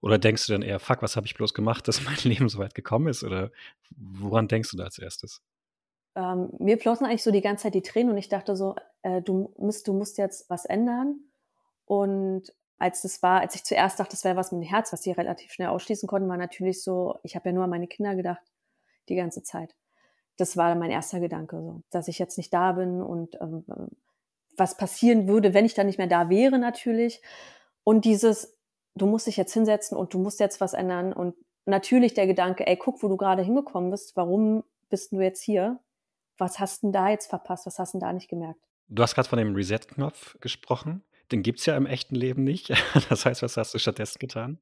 Oder 0.00 0.18
denkst 0.18 0.46
du 0.46 0.52
dann 0.52 0.62
eher, 0.62 0.80
fuck, 0.80 1.02
was 1.02 1.14
habe 1.16 1.26
ich 1.26 1.34
bloß 1.34 1.54
gemacht, 1.54 1.86
dass 1.88 2.04
mein 2.04 2.16
Leben 2.24 2.48
so 2.48 2.58
weit 2.58 2.74
gekommen 2.74 3.08
ist? 3.08 3.22
Oder 3.22 3.50
woran 3.96 4.48
denkst 4.48 4.70
du 4.72 4.76
da 4.76 4.84
als 4.84 4.98
erstes? 4.98 5.42
Ähm, 6.16 6.50
mir 6.58 6.78
flossen 6.78 7.06
eigentlich 7.06 7.22
so 7.22 7.30
die 7.30 7.40
ganze 7.40 7.64
Zeit 7.64 7.74
die 7.74 7.82
Tränen 7.82 8.10
und 8.10 8.18
ich 8.18 8.28
dachte 8.28 8.56
so, 8.56 8.74
äh, 9.02 9.22
du, 9.22 9.54
musst, 9.56 9.86
du 9.86 9.92
musst 9.92 10.18
jetzt 10.18 10.50
was 10.50 10.64
ändern. 10.64 11.20
Und 11.84 12.52
als 12.78 13.02
das 13.02 13.22
war, 13.22 13.40
als 13.40 13.54
ich 13.54 13.62
zuerst 13.62 14.00
dachte, 14.00 14.12
das 14.12 14.24
wäre 14.24 14.36
was 14.36 14.50
mit 14.50 14.62
dem 14.62 14.68
Herz, 14.68 14.92
was 14.92 15.02
sie 15.02 15.12
relativ 15.12 15.52
schnell 15.52 15.68
ausschließen 15.68 16.08
konnten, 16.08 16.28
war 16.28 16.36
natürlich 16.36 16.82
so, 16.82 17.20
ich 17.22 17.36
habe 17.36 17.50
ja 17.50 17.52
nur 17.52 17.64
an 17.64 17.70
meine 17.70 17.86
Kinder 17.86 18.16
gedacht, 18.16 18.42
die 19.08 19.16
ganze 19.16 19.42
Zeit. 19.42 19.76
Das 20.40 20.56
war 20.56 20.74
mein 20.74 20.90
erster 20.90 21.20
Gedanke, 21.20 21.60
so, 21.60 21.82
dass 21.90 22.08
ich 22.08 22.18
jetzt 22.18 22.38
nicht 22.38 22.52
da 22.52 22.72
bin 22.72 23.02
und 23.02 23.36
ähm, 23.40 23.64
was 24.56 24.76
passieren 24.76 25.28
würde, 25.28 25.54
wenn 25.54 25.64
ich 25.64 25.74
dann 25.74 25.86
nicht 25.86 25.98
mehr 25.98 26.06
da 26.06 26.28
wäre, 26.30 26.58
natürlich. 26.58 27.20
Und 27.84 28.04
dieses, 28.04 28.56
du 28.94 29.06
musst 29.06 29.26
dich 29.26 29.36
jetzt 29.36 29.52
hinsetzen 29.52 29.96
und 29.96 30.14
du 30.14 30.18
musst 30.18 30.40
jetzt 30.40 30.60
was 30.60 30.74
ändern. 30.74 31.12
Und 31.12 31.34
natürlich 31.66 32.14
der 32.14 32.26
Gedanke, 32.26 32.66
ey, 32.66 32.76
guck, 32.76 33.02
wo 33.02 33.08
du 33.08 33.16
gerade 33.16 33.42
hingekommen 33.42 33.90
bist, 33.90 34.16
warum 34.16 34.64
bist 34.88 35.12
du 35.12 35.20
jetzt 35.20 35.42
hier? 35.42 35.80
Was 36.38 36.58
hast 36.58 36.82
du 36.82 36.86
denn 36.86 36.92
da 36.92 37.08
jetzt 37.10 37.28
verpasst? 37.28 37.66
Was 37.66 37.78
hast 37.78 37.94
du 37.94 37.98
denn 37.98 38.06
da 38.06 38.12
nicht 38.12 38.28
gemerkt? 38.28 38.60
Du 38.88 39.02
hast 39.02 39.14
gerade 39.14 39.28
von 39.28 39.38
dem 39.38 39.54
Reset-Knopf 39.54 40.38
gesprochen. 40.40 41.04
Den 41.32 41.42
gibt 41.42 41.60
es 41.60 41.66
ja 41.66 41.76
im 41.76 41.86
echten 41.86 42.14
Leben 42.14 42.44
nicht. 42.44 42.72
Das 43.08 43.24
heißt, 43.24 43.42
was 43.42 43.56
hast 43.56 43.74
du 43.74 43.78
stattdessen 43.78 44.18
getan? 44.18 44.58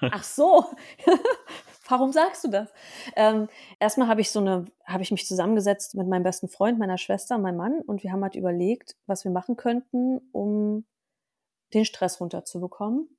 Ach 0.00 0.24
so. 0.24 0.64
Warum 1.92 2.10
sagst 2.10 2.42
du 2.42 2.48
das? 2.48 2.72
Ähm, 3.16 3.50
erstmal 3.78 4.08
habe 4.08 4.22
ich 4.22 4.30
so 4.30 4.40
eine, 4.40 4.64
habe 4.86 5.02
ich 5.02 5.10
mich 5.10 5.26
zusammengesetzt 5.26 5.94
mit 5.94 6.08
meinem 6.08 6.22
besten 6.22 6.48
Freund, 6.48 6.78
meiner 6.78 6.96
Schwester, 6.96 7.36
meinem 7.36 7.58
Mann 7.58 7.82
und 7.82 8.02
wir 8.02 8.12
haben 8.12 8.22
halt 8.22 8.34
überlegt, 8.34 8.96
was 9.04 9.24
wir 9.24 9.30
machen 9.30 9.58
könnten, 9.58 10.22
um 10.32 10.86
den 11.74 11.84
Stress 11.84 12.18
runterzubekommen. 12.18 13.14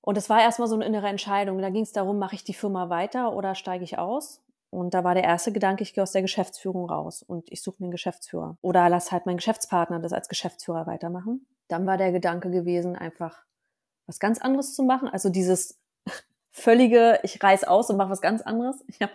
Und 0.00 0.18
es 0.18 0.28
war 0.28 0.42
erstmal 0.42 0.66
so 0.66 0.74
eine 0.74 0.86
innere 0.86 1.06
Entscheidung. 1.06 1.62
Da 1.62 1.70
ging 1.70 1.84
es 1.84 1.92
darum, 1.92 2.18
mache 2.18 2.34
ich 2.34 2.42
die 2.42 2.52
Firma 2.52 2.90
weiter 2.90 3.32
oder 3.32 3.54
steige 3.54 3.84
ich 3.84 3.96
aus? 3.96 4.42
Und 4.68 4.92
da 4.92 5.04
war 5.04 5.14
der 5.14 5.22
erste 5.22 5.52
Gedanke, 5.52 5.84
ich 5.84 5.94
gehe 5.94 6.02
aus 6.02 6.10
der 6.10 6.22
Geschäftsführung 6.22 6.90
raus 6.90 7.22
und 7.22 7.48
ich 7.52 7.62
suche 7.62 7.76
mir 7.78 7.84
einen 7.84 7.92
Geschäftsführer. 7.92 8.58
Oder 8.60 8.88
lass 8.88 9.12
halt 9.12 9.24
meinen 9.24 9.36
Geschäftspartner 9.36 10.00
das 10.00 10.12
als 10.12 10.28
Geschäftsführer 10.28 10.88
weitermachen. 10.88 11.46
Dann 11.68 11.86
war 11.86 11.96
der 11.96 12.10
Gedanke 12.10 12.50
gewesen, 12.50 12.96
einfach 12.96 13.44
was 14.06 14.18
ganz 14.18 14.40
anderes 14.40 14.74
zu 14.74 14.82
machen. 14.82 15.06
Also 15.06 15.28
dieses 15.28 15.78
völlige, 16.58 17.20
ich 17.22 17.42
reiß 17.42 17.64
aus 17.64 17.90
und 17.90 17.96
mache 17.96 18.10
was 18.10 18.20
ganz 18.20 18.42
anderes. 18.42 18.84
Ja. 18.98 19.08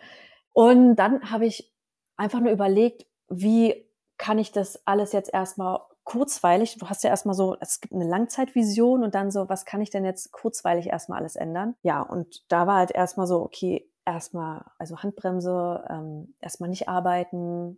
Und 0.53 0.95
dann 0.95 1.31
habe 1.31 1.45
ich 1.45 1.73
einfach 2.17 2.39
nur 2.39 2.51
überlegt, 2.51 3.05
wie 3.29 3.89
kann 4.17 4.39
ich 4.39 4.51
das 4.51 4.85
alles 4.85 5.11
jetzt 5.11 5.33
erstmal 5.33 5.79
kurzweilig, 6.03 6.77
du 6.77 6.89
hast 6.89 7.03
ja 7.03 7.09
erstmal 7.09 7.35
so, 7.35 7.55
es 7.59 7.79
gibt 7.79 7.93
eine 7.93 8.07
Langzeitvision 8.07 9.03
und 9.03 9.15
dann 9.15 9.31
so, 9.31 9.47
was 9.49 9.65
kann 9.65 9.81
ich 9.81 9.89
denn 9.89 10.05
jetzt 10.05 10.31
kurzweilig 10.31 10.87
erstmal 10.87 11.19
alles 11.19 11.35
ändern? 11.35 11.75
Ja, 11.81 12.01
und 12.01 12.43
da 12.51 12.67
war 12.67 12.77
halt 12.77 12.91
erstmal 12.91 13.27
so, 13.27 13.41
okay, 13.41 13.89
erstmal, 14.05 14.65
also 14.77 14.97
Handbremse, 14.97 15.83
ähm, 15.89 16.35
erstmal 16.41 16.69
nicht 16.69 16.89
arbeiten. 16.89 17.77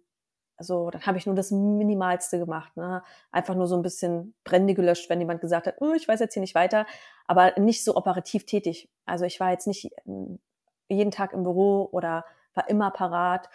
Also 0.57 0.89
dann 0.89 1.05
habe 1.05 1.17
ich 1.17 1.25
nur 1.25 1.35
das 1.35 1.51
Minimalste 1.51 2.39
gemacht. 2.39 2.75
Ne? 2.77 3.03
Einfach 3.31 3.55
nur 3.55 3.67
so 3.67 3.75
ein 3.75 3.81
bisschen 3.81 4.33
Brände 4.43 4.73
gelöscht, 4.73 5.09
wenn 5.09 5.19
jemand 5.19 5.41
gesagt 5.41 5.67
hat, 5.67 5.75
oh, 5.81 5.93
ich 5.93 6.07
weiß 6.07 6.19
jetzt 6.19 6.33
hier 6.33 6.41
nicht 6.41 6.55
weiter, 6.55 6.85
aber 7.27 7.59
nicht 7.59 7.83
so 7.83 7.95
operativ 7.95 8.45
tätig. 8.45 8.89
Also 9.05 9.25
ich 9.25 9.39
war 9.39 9.51
jetzt 9.51 9.67
nicht 9.67 9.91
hm, 10.05 10.39
jeden 10.87 11.11
Tag 11.11 11.33
im 11.33 11.43
Büro 11.43 11.89
oder 11.91 12.25
war 12.53 12.69
immer 12.69 12.91
parat. 12.91 13.49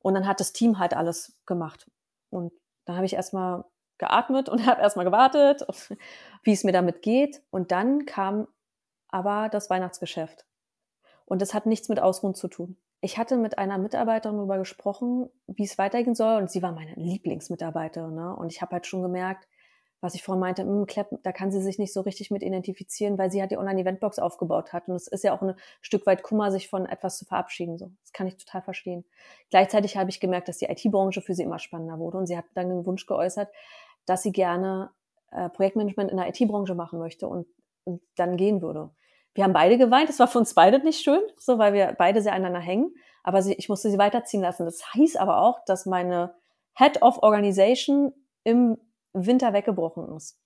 Und 0.00 0.14
dann 0.14 0.26
hat 0.26 0.40
das 0.40 0.52
Team 0.52 0.78
halt 0.78 0.94
alles 0.94 1.38
gemacht. 1.46 1.88
Und 2.30 2.52
dann 2.84 2.96
habe 2.96 3.06
ich 3.06 3.14
erstmal 3.14 3.64
geatmet 3.98 4.48
und 4.48 4.66
habe 4.66 4.80
erstmal 4.80 5.04
gewartet, 5.04 5.64
wie 6.42 6.52
es 6.52 6.64
mir 6.64 6.72
damit 6.72 7.02
geht. 7.02 7.42
Und 7.50 7.70
dann 7.70 8.06
kam 8.06 8.48
aber 9.08 9.48
das 9.48 9.70
Weihnachtsgeschäft. 9.70 10.46
Und 11.26 11.42
das 11.42 11.54
hat 11.54 11.66
nichts 11.66 11.88
mit 11.88 12.00
Ausruhen 12.00 12.34
zu 12.34 12.48
tun. 12.48 12.76
Ich 13.02 13.18
hatte 13.18 13.36
mit 13.36 13.56
einer 13.56 13.78
Mitarbeiterin 13.78 14.36
darüber 14.36 14.58
gesprochen, 14.58 15.30
wie 15.56 15.64
es 15.64 15.78
weitergehen 15.78 16.14
soll. 16.14 16.36
Und 16.36 16.50
sie 16.50 16.62
war 16.62 16.72
meine 16.72 16.94
Lieblingsmitarbeiterin. 16.94 18.14
Ne? 18.14 18.34
Und 18.34 18.52
ich 18.52 18.62
habe 18.62 18.72
halt 18.72 18.86
schon 18.86 19.02
gemerkt, 19.02 19.48
was 20.00 20.14
ich 20.14 20.22
vorhin 20.22 20.40
meinte, 20.40 20.64
mh, 20.64 20.70
hm, 20.70 20.86
Klepp, 20.86 21.08
da 21.22 21.32
kann 21.32 21.50
sie 21.50 21.60
sich 21.60 21.78
nicht 21.78 21.92
so 21.92 22.00
richtig 22.00 22.30
mit 22.30 22.42
identifizieren, 22.42 23.18
weil 23.18 23.30
sie 23.30 23.42
hat 23.42 23.50
die 23.50 23.58
Online-Eventbox 23.58 24.18
aufgebaut 24.18 24.72
hat. 24.72 24.88
Und 24.88 24.94
es 24.94 25.06
ist 25.06 25.24
ja 25.24 25.34
auch 25.34 25.42
ein 25.42 25.54
Stück 25.82 26.06
weit 26.06 26.22
Kummer, 26.22 26.50
sich 26.50 26.68
von 26.68 26.86
etwas 26.86 27.18
zu 27.18 27.24
verabschieden. 27.26 27.76
So. 27.76 27.90
Das 28.02 28.12
kann 28.12 28.26
ich 28.26 28.36
total 28.36 28.62
verstehen. 28.62 29.04
Gleichzeitig 29.50 29.96
habe 29.96 30.10
ich 30.10 30.20
gemerkt, 30.20 30.48
dass 30.48 30.58
die 30.58 30.66
IT-Branche 30.66 31.20
für 31.20 31.34
sie 31.34 31.42
immer 31.42 31.58
spannender 31.58 31.98
wurde. 31.98 32.18
Und 32.18 32.26
sie 32.26 32.36
hat 32.36 32.46
dann 32.54 32.68
den 32.68 32.86
Wunsch 32.86 33.06
geäußert, 33.06 33.50
dass 34.06 34.22
sie 34.22 34.32
gerne 34.32 34.90
äh, 35.32 35.50
Projektmanagement 35.50 36.10
in 36.10 36.16
der 36.16 36.28
IT-Branche 36.28 36.74
machen 36.74 36.98
möchte 36.98 37.28
und, 37.28 37.46
und 37.84 38.00
dann 38.16 38.36
gehen 38.36 38.62
würde 38.62 38.90
wir 39.34 39.44
haben 39.44 39.52
beide 39.52 39.78
geweint. 39.78 40.08
Das 40.08 40.18
war 40.18 40.28
für 40.28 40.38
uns 40.38 40.54
beide 40.54 40.78
nicht 40.80 41.02
schön, 41.02 41.20
so 41.36 41.58
weil 41.58 41.72
wir 41.72 41.94
beide 41.98 42.22
sehr 42.22 42.32
aneinander 42.32 42.60
hängen. 42.60 42.94
Aber 43.22 43.42
sie, 43.42 43.54
ich 43.54 43.68
musste 43.68 43.90
sie 43.90 43.98
weiterziehen 43.98 44.42
lassen. 44.42 44.64
Das 44.64 44.82
hieß 44.92 45.16
aber 45.16 45.42
auch, 45.42 45.64
dass 45.66 45.86
meine 45.86 46.34
Head 46.74 47.02
of 47.02 47.22
Organization 47.22 48.12
im 48.44 48.78
Winter 49.12 49.52
weggebrochen 49.52 50.16
ist. 50.16 50.38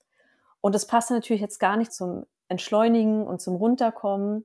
Und 0.60 0.74
das 0.74 0.86
passte 0.86 1.14
natürlich 1.14 1.42
jetzt 1.42 1.58
gar 1.58 1.76
nicht 1.76 1.92
zum 1.92 2.26
Entschleunigen 2.48 3.26
und 3.26 3.40
zum 3.40 3.56
Runterkommen. 3.56 4.44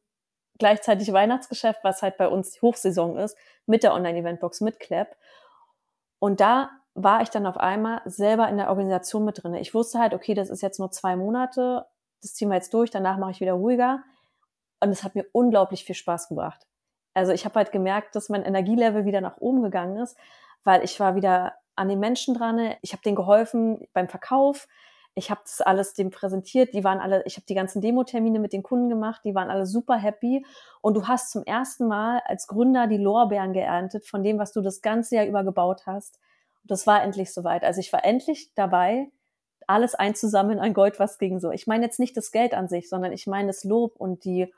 Gleichzeitig 0.58 1.12
Weihnachtsgeschäft, 1.14 1.80
was 1.84 2.02
halt 2.02 2.18
bei 2.18 2.28
uns 2.28 2.62
Hochsaison 2.62 3.18
ist, 3.18 3.38
mit 3.66 3.84
der 3.84 3.94
Online-Eventbox, 3.94 4.62
mit 4.62 4.80
Clap. 4.80 5.16
Und 6.20 6.42
da 6.42 6.70
war 6.94 7.22
ich 7.22 7.30
dann 7.30 7.46
auf 7.46 7.58
einmal 7.58 8.02
selber 8.06 8.50
in 8.50 8.58
der 8.58 8.70
Organisation 8.70 9.24
mit 9.24 9.42
drin. 9.42 9.54
Ich 9.54 9.74
wusste 9.74 10.00
halt, 10.00 10.14
okay, 10.14 10.34
das 10.34 10.50
ist 10.50 10.62
jetzt 10.62 10.80
nur 10.80 10.92
zwei 10.92 11.16
Monate, 11.16 11.86
das 12.22 12.34
ziehen 12.34 12.50
wir 12.50 12.56
jetzt 12.56 12.74
durch, 12.74 12.92
danach 12.92 13.18
mache 13.18 13.32
ich 13.32 13.40
wieder 13.40 13.54
ruhiger. 13.54 14.04
Und 14.80 14.90
es 14.90 15.04
hat 15.04 15.16
mir 15.16 15.26
unglaublich 15.32 15.84
viel 15.84 15.96
Spaß 15.96 16.30
gebracht. 16.30 16.66
Also 17.14 17.32
ich 17.32 17.46
habe 17.46 17.56
halt 17.56 17.72
gemerkt, 17.72 18.16
dass 18.16 18.30
mein 18.30 18.44
Energielevel 18.44 19.06
wieder 19.06 19.22
nach 19.22 19.38
oben 19.38 19.62
gegangen 19.62 19.98
ist, 19.98 20.18
weil 20.64 20.84
ich 20.84 21.00
war 21.00 21.16
wieder 21.16 21.54
an 21.76 21.90
den 21.90 22.00
Menschen 22.00 22.36
dran. 22.36 22.76
Ich 22.82 22.94
habe 22.94 23.02
denen 23.04 23.16
geholfen 23.16 23.88
beim 23.94 24.08
Verkauf. 24.08 24.68
Ich 25.16 25.32
habe 25.32 25.42
das 25.44 25.62
alles 25.62 25.94
dem 25.94 26.12
präsentiert. 26.12 26.74
Die 26.74 26.84
waren 26.84 27.00
alle, 27.00 27.24
ich 27.26 27.36
habe 27.36 27.46
die 27.46 27.56
ganzen 27.56 27.82
Demo-Termine 27.82 28.40
mit 28.40 28.54
den 28.54 28.64
Kunden 28.64 28.90
gemacht. 28.90 29.22
Die 29.26 29.36
waren 29.36 29.50
alle 29.50 29.66
super 29.66 29.96
happy. 29.96 30.46
Und 30.82 30.94
du 30.96 31.08
hast 31.08 31.32
zum 31.32 31.44
ersten 31.44 31.88
Mal 31.88 32.22
als 32.26 32.48
Gründer 32.48 32.88
die 32.88 32.98
Lorbeeren 32.98 33.54
geerntet 33.54 34.06
von 34.06 34.24
dem, 34.24 34.40
was 34.40 34.54
du 34.54 34.62
das 34.62 34.82
ganze 34.82 35.16
Jahr 35.16 35.26
über 35.26 35.44
gebaut 35.44 35.88
hast. 35.88 36.20
Und 36.64 36.72
das 36.72 36.88
war 36.88 37.04
endlich 37.04 37.34
soweit. 37.34 37.64
Also 37.64 37.80
ich 37.80 37.92
war 37.92 38.06
endlich 38.06 38.54
dabei, 38.56 39.10
alles 39.68 39.94
einzusammeln 39.94 40.60
an 40.60 40.74
Gold, 40.74 41.00
was 41.00 41.18
ging 41.18 41.40
so. 41.40 41.52
Ich 41.52 41.68
meine 41.68 41.86
jetzt 41.86 42.00
nicht 42.00 42.18
das 42.18 42.32
Geld 42.32 42.54
an 42.54 42.68
sich, 42.68 42.90
sondern 42.90 43.12
ich 43.12 43.28
meine 43.28 43.48
das 43.48 43.64
Lob 43.64 43.96
und 43.98 44.26
die, 44.26 44.52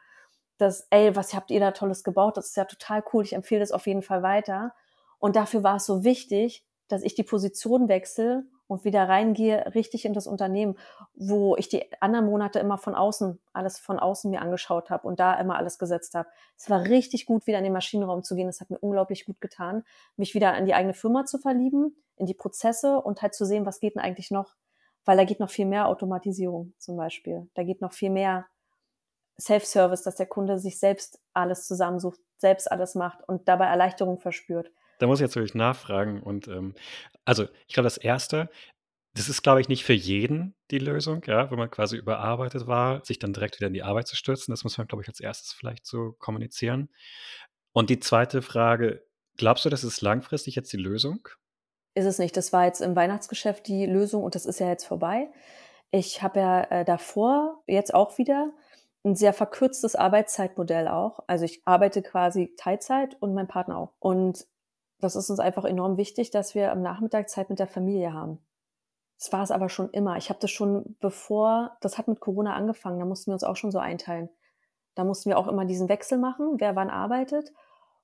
dass, 0.61 0.87
ey, 0.91 1.15
was 1.15 1.33
habt 1.33 1.51
ihr 1.51 1.59
da 1.59 1.71
Tolles 1.71 2.03
gebaut? 2.03 2.37
Das 2.37 2.47
ist 2.47 2.57
ja 2.57 2.65
total 2.65 3.03
cool. 3.13 3.23
Ich 3.23 3.33
empfehle 3.33 3.61
das 3.61 3.71
auf 3.71 3.87
jeden 3.87 4.01
Fall 4.03 4.23
weiter. 4.23 4.73
Und 5.17 5.35
dafür 5.35 5.63
war 5.63 5.77
es 5.77 5.85
so 5.85 6.03
wichtig, 6.03 6.65
dass 6.87 7.03
ich 7.03 7.15
die 7.15 7.23
Position 7.23 7.87
wechsle 7.87 8.45
und 8.67 8.85
wieder 8.85 9.09
reingehe, 9.09 9.73
richtig 9.75 10.05
in 10.05 10.13
das 10.13 10.27
Unternehmen, 10.27 10.77
wo 11.13 11.57
ich 11.57 11.67
die 11.67 11.91
anderen 12.01 12.25
Monate 12.25 12.59
immer 12.59 12.77
von 12.77 12.95
außen, 12.95 13.39
alles 13.51 13.79
von 13.79 13.99
außen 13.99 14.31
mir 14.31 14.41
angeschaut 14.41 14.89
habe 14.89 15.07
und 15.07 15.19
da 15.19 15.33
immer 15.39 15.57
alles 15.57 15.77
gesetzt 15.77 16.15
habe. 16.15 16.29
Es 16.57 16.69
war 16.69 16.83
richtig 16.85 17.25
gut, 17.25 17.47
wieder 17.47 17.57
in 17.57 17.65
den 17.65 17.73
Maschinenraum 17.73 18.23
zu 18.23 18.35
gehen. 18.35 18.47
Das 18.47 18.61
hat 18.61 18.69
mir 18.69 18.79
unglaublich 18.79 19.25
gut 19.25 19.41
getan, 19.41 19.83
mich 20.15 20.35
wieder 20.35 20.57
in 20.57 20.65
die 20.65 20.73
eigene 20.73 20.93
Firma 20.93 21.25
zu 21.25 21.37
verlieben, 21.37 21.97
in 22.15 22.27
die 22.27 22.33
Prozesse 22.33 23.01
und 23.01 23.21
halt 23.21 23.33
zu 23.33 23.45
sehen, 23.45 23.65
was 23.65 23.79
geht 23.79 23.95
denn 23.95 24.01
eigentlich 24.01 24.31
noch. 24.31 24.55
Weil 25.03 25.17
da 25.17 25.25
geht 25.25 25.39
noch 25.39 25.49
viel 25.49 25.65
mehr 25.65 25.87
Automatisierung 25.87 26.73
zum 26.77 26.95
Beispiel. 26.95 27.49
Da 27.55 27.63
geht 27.63 27.81
noch 27.81 27.91
viel 27.91 28.11
mehr 28.11 28.45
Self-Service, 29.41 30.03
dass 30.03 30.15
der 30.15 30.27
Kunde 30.27 30.59
sich 30.59 30.79
selbst 30.79 31.19
alles 31.33 31.67
zusammensucht, 31.67 32.19
selbst 32.37 32.71
alles 32.71 32.95
macht 32.95 33.27
und 33.27 33.47
dabei 33.47 33.65
Erleichterung 33.65 34.19
verspürt. 34.19 34.71
Da 34.99 35.07
muss 35.07 35.19
ich 35.19 35.23
jetzt 35.23 35.35
wirklich 35.35 35.55
nachfragen. 35.55 36.21
Und 36.21 36.47
ähm, 36.47 36.75
also 37.25 37.47
ich 37.67 37.73
glaube, 37.73 37.85
das 37.85 37.97
Erste, 37.97 38.49
das 39.13 39.29
ist, 39.29 39.41
glaube 39.41 39.59
ich, 39.59 39.67
nicht 39.67 39.83
für 39.83 39.93
jeden 39.93 40.55
die 40.69 40.79
Lösung, 40.79 41.23
ja, 41.25 41.49
wenn 41.51 41.57
man 41.57 41.71
quasi 41.71 41.97
überarbeitet 41.97 42.67
war, 42.67 43.03
sich 43.03 43.19
dann 43.19 43.33
direkt 43.33 43.59
wieder 43.59 43.67
in 43.67 43.73
die 43.73 43.83
Arbeit 43.83 44.07
zu 44.07 44.15
stürzen. 44.15 44.51
Das 44.51 44.63
muss 44.63 44.77
man, 44.77 44.87
glaube 44.87 45.01
ich, 45.01 45.09
als 45.09 45.19
erstes 45.19 45.53
vielleicht 45.53 45.85
so 45.85 46.13
kommunizieren. 46.19 46.89
Und 47.73 47.89
die 47.89 47.99
zweite 47.99 48.41
Frage, 48.41 49.03
glaubst 49.37 49.65
du, 49.65 49.69
das 49.69 49.83
ist 49.83 50.01
langfristig 50.01 50.55
jetzt 50.55 50.71
die 50.71 50.77
Lösung? 50.77 51.27
Ist 51.93 52.05
es 52.05 52.19
nicht. 52.19 52.37
Das 52.37 52.53
war 52.53 52.65
jetzt 52.65 52.81
im 52.81 52.95
Weihnachtsgeschäft 52.95 53.67
die 53.67 53.85
Lösung 53.85 54.23
und 54.23 54.35
das 54.35 54.45
ist 54.45 54.59
ja 54.59 54.69
jetzt 54.69 54.85
vorbei. 54.85 55.29
Ich 55.91 56.23
habe 56.23 56.39
ja 56.39 56.63
äh, 56.63 56.85
davor 56.85 57.63
jetzt 57.67 57.93
auch 57.93 58.17
wieder 58.17 58.53
ein 59.03 59.15
sehr 59.15 59.33
verkürztes 59.33 59.95
Arbeitszeitmodell 59.95 60.87
auch. 60.87 61.19
Also 61.27 61.45
ich 61.45 61.61
arbeite 61.65 62.01
quasi 62.01 62.53
Teilzeit 62.57 63.17
und 63.19 63.33
mein 63.33 63.47
Partner 63.47 63.77
auch. 63.77 63.93
Und 63.99 64.45
das 64.99 65.15
ist 65.15 65.29
uns 65.29 65.39
einfach 65.39 65.65
enorm 65.65 65.97
wichtig, 65.97 66.29
dass 66.29 66.53
wir 66.53 66.71
am 66.71 66.81
Nachmittag 66.81 67.29
Zeit 67.29 67.49
mit 67.49 67.59
der 67.59 67.67
Familie 67.67 68.13
haben. 68.13 68.39
Das 69.17 69.31
war 69.33 69.43
es 69.43 69.51
aber 69.51 69.69
schon 69.69 69.89
immer. 69.91 70.17
Ich 70.17 70.29
habe 70.29 70.39
das 70.39 70.51
schon 70.51 70.95
bevor, 70.99 71.77
das 71.81 71.97
hat 71.97 72.07
mit 72.07 72.19
Corona 72.19 72.53
angefangen, 72.53 72.99
da 72.99 73.05
mussten 73.05 73.31
wir 73.31 73.33
uns 73.33 73.43
auch 73.43 73.55
schon 73.55 73.71
so 73.71 73.79
einteilen. 73.79 74.29
Da 74.95 75.03
mussten 75.03 75.29
wir 75.29 75.37
auch 75.37 75.47
immer 75.47 75.65
diesen 75.65 75.89
Wechsel 75.89 76.17
machen, 76.17 76.55
wer 76.59 76.75
wann 76.75 76.89
arbeitet. 76.89 77.51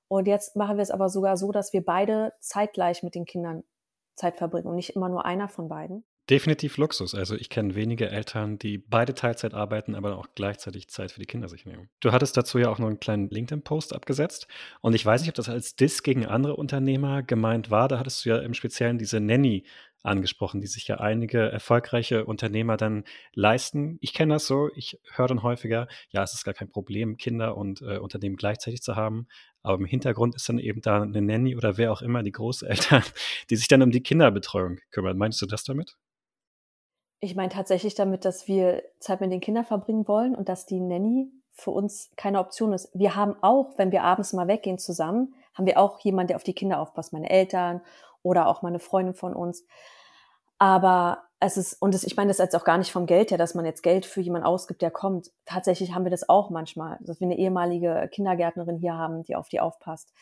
Und 0.08 0.26
jetzt 0.26 0.56
machen 0.56 0.76
wir 0.76 0.82
es 0.82 0.90
aber 0.90 1.08
sogar 1.08 1.36
so, 1.36 1.52
dass 1.52 1.72
wir 1.72 1.84
beide 1.84 2.32
zeitgleich 2.40 3.02
mit 3.02 3.14
den 3.14 3.24
Kindern 3.24 3.62
Zeit 4.14 4.36
verbringen 4.36 4.66
und 4.66 4.76
nicht 4.76 4.96
immer 4.96 5.08
nur 5.08 5.24
einer 5.24 5.48
von 5.48 5.68
beiden. 5.68 6.04
Definitiv 6.30 6.76
Luxus. 6.76 7.14
Also 7.14 7.36
ich 7.36 7.48
kenne 7.48 7.74
wenige 7.74 8.10
Eltern, 8.10 8.58
die 8.58 8.76
beide 8.76 9.14
Teilzeit 9.14 9.54
arbeiten, 9.54 9.94
aber 9.94 10.18
auch 10.18 10.26
gleichzeitig 10.34 10.88
Zeit 10.88 11.12
für 11.12 11.20
die 11.20 11.26
Kinder 11.26 11.48
sich 11.48 11.64
nehmen. 11.64 11.88
Du 12.00 12.12
hattest 12.12 12.36
dazu 12.36 12.58
ja 12.58 12.68
auch 12.68 12.78
noch 12.78 12.86
einen 12.86 13.00
kleinen 13.00 13.30
LinkedIn-Post 13.30 13.94
abgesetzt. 13.94 14.46
Und 14.82 14.94
ich 14.94 15.06
weiß 15.06 15.22
nicht, 15.22 15.30
ob 15.30 15.36
das 15.36 15.48
als 15.48 15.74
Diss 15.74 16.02
gegen 16.02 16.26
andere 16.26 16.56
Unternehmer 16.56 17.22
gemeint 17.22 17.70
war. 17.70 17.88
Da 17.88 17.98
hattest 17.98 18.24
du 18.24 18.28
ja 18.28 18.38
im 18.38 18.52
Speziellen 18.52 18.98
diese 18.98 19.20
Nanny 19.20 19.64
angesprochen, 20.02 20.60
die 20.60 20.66
sich 20.66 20.86
ja 20.86 20.98
einige 20.98 21.50
erfolgreiche 21.50 22.26
Unternehmer 22.26 22.76
dann 22.76 23.04
leisten. 23.32 23.98
Ich 24.00 24.12
kenne 24.12 24.34
das 24.34 24.46
so, 24.46 24.70
ich 24.74 25.00
höre 25.14 25.28
dann 25.28 25.42
häufiger, 25.42 25.88
ja, 26.10 26.22
es 26.22 26.34
ist 26.34 26.44
gar 26.44 26.54
kein 26.54 26.70
Problem, 26.70 27.16
Kinder 27.16 27.56
und 27.56 27.80
äh, 27.82 27.98
Unternehmen 27.98 28.36
gleichzeitig 28.36 28.82
zu 28.82 28.96
haben. 28.96 29.26
Aber 29.62 29.78
im 29.78 29.86
Hintergrund 29.86 30.34
ist 30.34 30.48
dann 30.48 30.58
eben 30.58 30.82
da 30.82 31.02
eine 31.02 31.22
Nanny 31.22 31.56
oder 31.56 31.78
wer 31.78 31.90
auch 31.90 32.02
immer, 32.02 32.22
die 32.22 32.32
Großeltern, 32.32 33.02
die 33.50 33.56
sich 33.56 33.68
dann 33.68 33.82
um 33.82 33.90
die 33.90 34.02
Kinderbetreuung 34.02 34.78
kümmern. 34.90 35.16
Meinst 35.16 35.40
du 35.42 35.46
das 35.46 35.64
damit? 35.64 35.96
Ich 37.20 37.34
meine 37.34 37.48
tatsächlich 37.48 37.94
damit, 37.94 38.24
dass 38.24 38.46
wir 38.46 38.82
Zeit 39.00 39.20
mit 39.20 39.32
den 39.32 39.40
Kindern 39.40 39.64
verbringen 39.64 40.06
wollen 40.06 40.36
und 40.36 40.48
dass 40.48 40.66
die 40.66 40.80
Nanny 40.80 41.32
für 41.50 41.72
uns 41.72 42.10
keine 42.16 42.38
Option 42.38 42.72
ist. 42.72 42.90
Wir 42.94 43.16
haben 43.16 43.34
auch, 43.42 43.76
wenn 43.76 43.90
wir 43.90 44.04
abends 44.04 44.32
mal 44.32 44.46
weggehen 44.46 44.78
zusammen, 44.78 45.34
haben 45.54 45.66
wir 45.66 45.78
auch 45.78 45.98
jemanden, 46.00 46.28
der 46.28 46.36
auf 46.36 46.44
die 46.44 46.54
Kinder 46.54 46.78
aufpasst, 46.78 47.12
meine 47.12 47.28
Eltern 47.28 47.80
oder 48.22 48.46
auch 48.46 48.62
meine 48.62 48.78
Freundin 48.78 49.14
von 49.14 49.34
uns. 49.34 49.66
Aber 50.58 51.24
es 51.40 51.56
ist, 51.56 51.74
und 51.82 51.94
das, 51.94 52.04
ich 52.04 52.16
meine 52.16 52.28
das 52.28 52.38
jetzt 52.38 52.54
auch 52.54 52.64
gar 52.64 52.78
nicht 52.78 52.92
vom 52.92 53.06
Geld 53.06 53.30
her, 53.32 53.38
dass 53.38 53.54
man 53.54 53.64
jetzt 53.64 53.82
Geld 53.82 54.06
für 54.06 54.20
jemanden 54.20 54.46
ausgibt, 54.46 54.82
der 54.82 54.90
kommt. 54.90 55.30
Tatsächlich 55.44 55.94
haben 55.94 56.04
wir 56.04 56.10
das 56.10 56.28
auch 56.28 56.50
manchmal, 56.50 56.98
dass 57.00 57.20
wir 57.20 57.26
eine 57.26 57.38
ehemalige 57.38 58.08
Kindergärtnerin 58.12 58.76
hier 58.76 58.94
haben, 58.94 59.24
die 59.24 59.36
auf 59.36 59.48
die 59.48 59.60
aufpasst. 59.60 60.12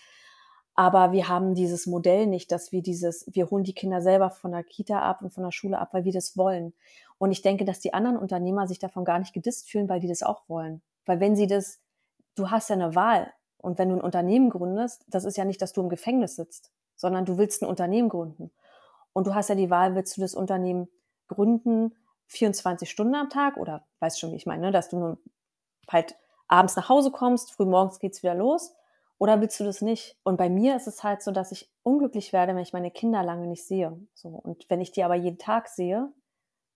Aber 0.79 1.13
wir 1.13 1.29
haben 1.29 1.55
dieses 1.55 1.87
Modell 1.87 2.27
nicht, 2.27 2.53
dass 2.53 2.71
wir 2.71 2.83
dieses, 2.83 3.25
wir 3.33 3.51
holen 3.51 3.65
die 3.65 3.73
Kinder 3.73 4.03
selber 4.03 4.29
von 4.29 4.53
der 4.53 4.63
Kita 4.63 5.01
ab 5.01 5.23
und 5.23 5.31
von 5.31 5.43
der 5.43 5.51
Schule 5.51 5.79
ab, 5.79 5.89
weil 5.93 6.05
wir 6.05 6.13
das 6.13 6.37
wollen. 6.37 6.75
Und 7.17 7.33
ich 7.33 7.41
denke, 7.41 7.65
dass 7.65 7.81
die 7.81 7.95
anderen 7.95 8.19
Unternehmer 8.19 8.69
sich 8.69 8.79
davon 8.79 9.07
gar 9.07 9.19
nicht 9.19 9.33
gedisst 9.33 9.71
fühlen, 9.71 9.89
weil 9.89 10.01
die 10.01 10.09
das 10.09 10.23
auch 10.23 10.43
wollen. 10.49 10.83
Weil 11.07 11.19
wenn 11.19 11.35
sie 11.35 11.47
das, 11.47 11.81
du 12.35 12.51
hast 12.51 12.69
ja 12.69 12.77
eine 12.77 12.95
Wahl. 12.95 13.33
Und 13.57 13.79
wenn 13.79 13.89
du 13.89 13.97
ein 13.97 14.03
Unternehmen 14.03 14.51
gründest, 14.51 15.07
das 15.09 15.25
ist 15.25 15.39
ja 15.39 15.47
nicht, 15.47 15.63
dass 15.63 15.73
du 15.73 15.81
im 15.81 15.89
Gefängnis 15.89 16.37
sitzt, 16.37 16.71
sondern 16.95 17.25
du 17.25 17.39
willst 17.39 17.63
ein 17.63 17.69
Unternehmen 17.69 18.11
gründen. 18.11 18.53
Und 19.15 19.27
du 19.27 19.35
hast 19.35 19.49
ja 19.49 19.55
die 19.55 19.71
Wahl, 19.71 19.95
willst 19.95 20.15
du 20.19 20.21
das 20.21 20.35
Unternehmen 20.35 20.89
gründen 21.27 21.95
24 22.27 22.91
Stunden 22.91 23.15
am 23.15 23.31
Tag 23.31 23.57
oder 23.57 23.87
weißt 24.01 24.21
schon, 24.21 24.33
wie 24.33 24.37
ich 24.37 24.47
meine, 24.47 24.67
ne? 24.67 24.73
dass 24.73 24.91
du 24.91 24.99
nur 24.99 25.19
halt 25.89 26.17
abends 26.49 26.77
nach 26.77 26.91
Hause 26.91 27.11
kommst, 27.11 27.53
früh 27.53 27.65
morgens 27.65 27.99
geht's 27.99 28.23
wieder 28.23 28.35
los 28.35 28.76
oder 29.19 29.41
willst 29.41 29.59
du 29.61 29.65
das 29.65 29.81
nicht? 29.81 30.17
Und 30.25 30.37
bei 30.37 30.51
mir 30.51 30.77
ist 30.77 30.87
es 30.87 31.03
halt 31.03 31.23
so, 31.23 31.31
dass 31.31 31.53
ich 31.53 31.71
unglücklich 31.83 32.33
werde, 32.33 32.55
wenn 32.55 32.63
ich 32.63 32.73
meine 32.73 32.91
Kinder 32.91 33.23
lange 33.23 33.47
nicht 33.47 33.67
sehe. 33.67 33.99
So. 34.15 34.29
Und 34.29 34.69
wenn 34.69 34.81
ich 34.81 34.93
die 34.93 35.05
aber 35.05 35.15
jeden 35.15 35.39
Tag 35.39 35.69
sehe, 35.69 36.13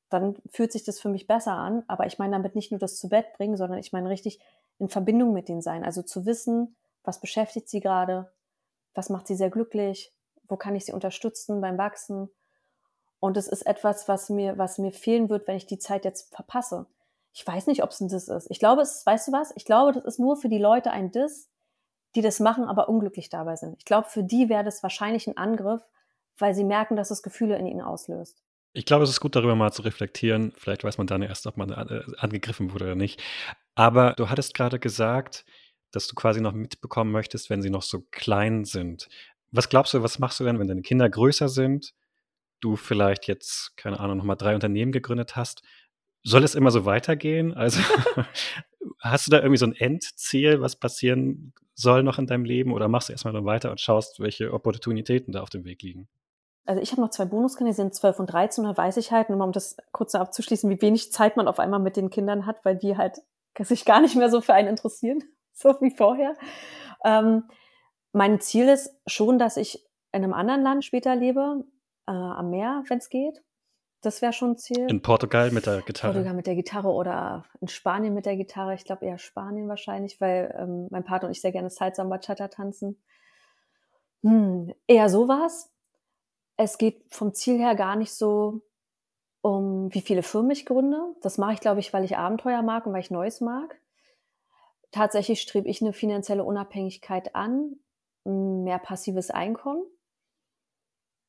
dann 0.09 0.37
fühlt 0.51 0.73
sich 0.73 0.85
das 0.85 1.01
für 1.01 1.11
mich 1.11 1.27
besser 1.27 1.53
an. 1.53 1.85
Aber 1.87 2.07
ich 2.07 2.19
meine 2.19 2.33
damit 2.33 2.55
nicht 2.55 2.73
nur 2.73 2.81
das 2.81 2.97
zu 2.97 3.09
Bett 3.09 3.33
bringen, 3.35 3.57
sondern 3.57 3.79
ich 3.79 3.93
meine 3.93 4.09
richtig 4.09 4.41
in 4.79 4.89
Verbindung 4.89 5.33
mit 5.33 5.49
denen 5.49 5.61
sein. 5.61 5.85
Also 5.85 6.03
zu 6.03 6.25
wissen, 6.25 6.77
was 7.05 7.21
beschäftigt 7.21 7.69
sie 7.69 7.81
gerade, 7.81 8.33
was 8.95 9.11
macht 9.11 9.27
sie 9.27 9.37
sehr 9.37 9.51
glücklich, 9.51 10.13
wo 10.49 10.57
kann 10.57 10.75
ich 10.75 10.87
sie 10.87 10.93
unterstützen 10.93 11.61
beim 11.61 11.77
Wachsen. 11.77 12.31
Und 13.21 13.37
es 13.37 13.49
ist 13.49 13.67
etwas, 13.67 14.09
was 14.09 14.31
mir, 14.31 14.57
was 14.57 14.79
mir 14.79 14.93
fehlen 14.93 15.29
wird, 15.29 15.47
wenn 15.47 15.57
ich 15.57 15.67
die 15.67 15.79
Zeit 15.79 16.07
jetzt 16.07 16.35
verpasse. 16.35 16.87
Ich 17.35 17.47
weiß 17.47 17.67
nicht, 17.67 17.83
ob 17.85 17.91
es 17.91 18.01
ein 18.01 18.09
Diss 18.09 18.29
ist. 18.29 18.51
Ich 18.51 18.59
glaube, 18.59 18.81
es 18.81 19.05
weißt 19.05 19.29
du 19.29 19.33
was? 19.33 19.53
Ich 19.57 19.67
glaube, 19.67 19.93
das 19.93 20.05
ist 20.05 20.19
nur 20.19 20.37
für 20.37 20.49
die 20.49 20.59
Leute 20.59 20.91
ein 20.91 21.13
Diss, 21.13 21.51
die 22.15 22.23
das 22.23 22.41
machen, 22.41 22.65
aber 22.65 22.89
unglücklich 22.89 23.29
dabei 23.29 23.57
sind. 23.57 23.77
Ich 23.79 23.85
glaube, 23.85 24.09
für 24.09 24.25
die 24.25 24.49
wäre 24.49 24.65
das 24.65 24.83
wahrscheinlich 24.83 25.27
ein 25.27 25.37
Angriff, 25.37 25.83
weil 26.39 26.55
sie 26.55 26.65
merken, 26.65 26.97
dass 26.97 27.11
es 27.11 27.23
Gefühle 27.23 27.57
in 27.57 27.67
ihnen 27.67 27.81
auslöst. 27.81 28.43
Ich 28.73 28.85
glaube, 28.85 29.05
es 29.05 29.11
ist 29.11 29.21
gut, 29.21 29.35
darüber 29.35 29.57
mal 29.57 29.73
zu 29.73 29.83
reflektieren. 29.83 30.53
Vielleicht 30.57 30.85
weiß 30.85 30.99
man 30.99 31.07
dann 31.07 31.23
erst, 31.23 31.47
ob 31.47 31.57
man 31.57 31.71
äh, 31.71 32.03
angegriffen 32.19 32.73
wurde 32.73 32.85
oder 32.85 32.95
nicht. 32.95 33.23
Aber 33.75 34.15
du 34.15 34.29
hattest 34.29 34.55
gerade 34.55 34.79
gesagt, 34.79 35.45
dass 35.91 36.07
du 36.07 36.15
quasi 36.15 36.41
noch 36.41 36.53
mitbekommen 36.53 37.11
möchtest, 37.11 37.51
wenn 37.51 37.63
sie 37.63 37.71
noch 37.71 37.83
so 37.83 38.07
klein 38.11 38.65
sind. 38.65 39.09
Was 39.51 39.69
glaubst 39.69 39.95
du, 39.95 40.03
was 40.03 40.21
machst 40.21 40.39
du 40.39 40.45
denn, 40.45 40.59
wenn 40.61 40.69
deine 40.69 40.83
Kinder 40.83 41.09
größer 41.09 41.49
sind, 41.49 41.95
du 42.61 42.77
vielleicht 42.77 43.27
jetzt, 43.27 43.77
keine 43.77 43.99
Ahnung, 43.99 44.19
nochmal 44.19 44.37
drei 44.37 44.55
Unternehmen 44.55 44.93
gegründet 44.93 45.35
hast? 45.35 45.63
Soll 46.23 46.45
es 46.45 46.55
immer 46.55 46.71
so 46.71 46.85
weitergehen? 46.85 47.55
Also 47.55 47.81
hast 49.01 49.27
du 49.27 49.31
da 49.33 49.39
irgendwie 49.39 49.57
so 49.57 49.67
ein 49.67 49.75
Endziel, 49.75 50.61
was 50.61 50.77
passieren 50.77 51.55
soll 51.81 52.03
noch 52.03 52.19
in 52.19 52.27
deinem 52.27 52.45
Leben 52.45 52.73
oder 52.73 52.89
machst 52.89 53.09
du 53.09 53.13
erstmal 53.13 53.35
dann 53.35 53.45
weiter 53.45 53.71
und 53.71 53.81
schaust, 53.81 54.21
welche 54.21 54.53
Opportunitäten 54.53 55.33
da 55.33 55.43
auf 55.43 55.51
dem 55.51 55.65
Weg 55.65 55.83
liegen? 55.83 56.09
Also 56.67 56.83
ich 56.83 56.93
habe 56.93 57.01
noch 57.01 57.11
zwei 57.11 57.25
Bonuskinder, 57.25 57.71
die 57.73 57.77
sind 57.77 57.95
12 57.95 58.21
und 58.21 58.27
13 58.27 58.65
und 58.65 58.71
da 58.71 58.77
weiß 58.81 58.97
ich 58.99 59.13
halt, 59.13 59.29
nur 59.29 59.39
mal 59.39 59.47
um 59.47 59.53
das 59.53 59.77
kurz 59.93 60.15
abzuschließen, 60.15 60.69
wie 60.71 60.81
wenig 60.83 61.11
Zeit 61.11 61.37
man 61.37 61.49
auf 61.49 61.59
einmal 61.59 61.81
mit 61.81 61.97
den 61.97 62.11
Kindern 62.11 62.47
hat, 62.47 62.65
weil 62.65 62.77
die 62.77 62.97
halt 62.97 63.19
sich 63.59 63.85
gar 63.85 64.01
nicht 64.01 64.17
mehr 64.17 64.31
so 64.31 64.41
für 64.41 64.55
einen 64.55 64.69
interessieren, 64.69 65.23
so 65.53 65.71
wie 65.81 65.91
vorher. 65.91 66.37
Ähm, 67.05 67.45
mein 68.13 68.41
Ziel 68.41 68.69
ist 68.69 68.91
schon, 69.07 69.39
dass 69.39 69.57
ich 69.57 69.85
in 70.13 70.25
einem 70.25 70.33
anderen 70.33 70.63
Land 70.63 70.85
später 70.85 71.17
lebe, 71.17 71.65
äh, 72.07 72.13
am 72.13 72.51
Meer, 72.51 72.85
wenn 72.89 72.99
es 72.99 73.09
geht. 73.09 73.43
Das 74.03 74.23
wäre 74.23 74.33
schon 74.33 74.53
ein 74.53 74.59
Ziel. 74.59 74.89
In 74.89 75.03
Portugal 75.03 75.51
mit 75.51 75.67
der 75.67 75.83
Gitarre. 75.83 76.15
Portugal 76.15 76.35
mit 76.35 76.47
der 76.47 76.55
Gitarre 76.55 76.89
oder 76.89 77.45
in 77.61 77.69
Spanien 77.69 78.15
mit 78.15 78.25
der 78.25 78.37
Gitarre. 78.37 78.75
Ich 78.75 78.85
glaube 78.85 79.05
eher 79.05 79.19
Spanien 79.19 79.69
wahrscheinlich, 79.69 80.21
weil 80.21 80.55
ähm, 80.59 80.89
mein 80.91 81.05
Partner 81.05 81.29
und 81.29 81.33
ich 81.33 81.43
sehr 81.43 81.53
gerne 81.53 81.69
Salsa 81.69 82.05
Bachata 82.05 82.49
tanzen. 82.49 83.03
Hm, 84.23 84.73
eher 84.87 85.09
sowas. 85.11 85.71
Es 86.57 86.79
geht 86.79 87.03
vom 87.11 87.35
Ziel 87.35 87.59
her 87.59 87.75
gar 87.75 87.97
nicht 87.97 88.13
so 88.13 88.63
um, 89.43 89.93
wie 89.95 90.01
viele 90.01 90.23
Firmen 90.23 90.51
ich 90.51 90.67
gründe. 90.67 91.15
Das 91.23 91.39
mache 91.39 91.55
ich, 91.55 91.61
glaube 91.61 91.81
ich, 91.81 91.93
weil 91.93 92.05
ich 92.05 92.17
Abenteuer 92.17 92.63
mag 92.63 92.87
und 92.87 92.93
weil 92.93 93.01
ich 93.01 93.11
Neues 93.11 93.41
mag. 93.41 93.81
Tatsächlich 94.93 95.41
strebe 95.41 95.69
ich 95.69 95.83
eine 95.83 95.93
finanzielle 95.93 96.45
Unabhängigkeit 96.45 97.35
an, 97.35 97.77
mehr 98.25 98.79
passives 98.79 99.31
Einkommen, 99.31 99.85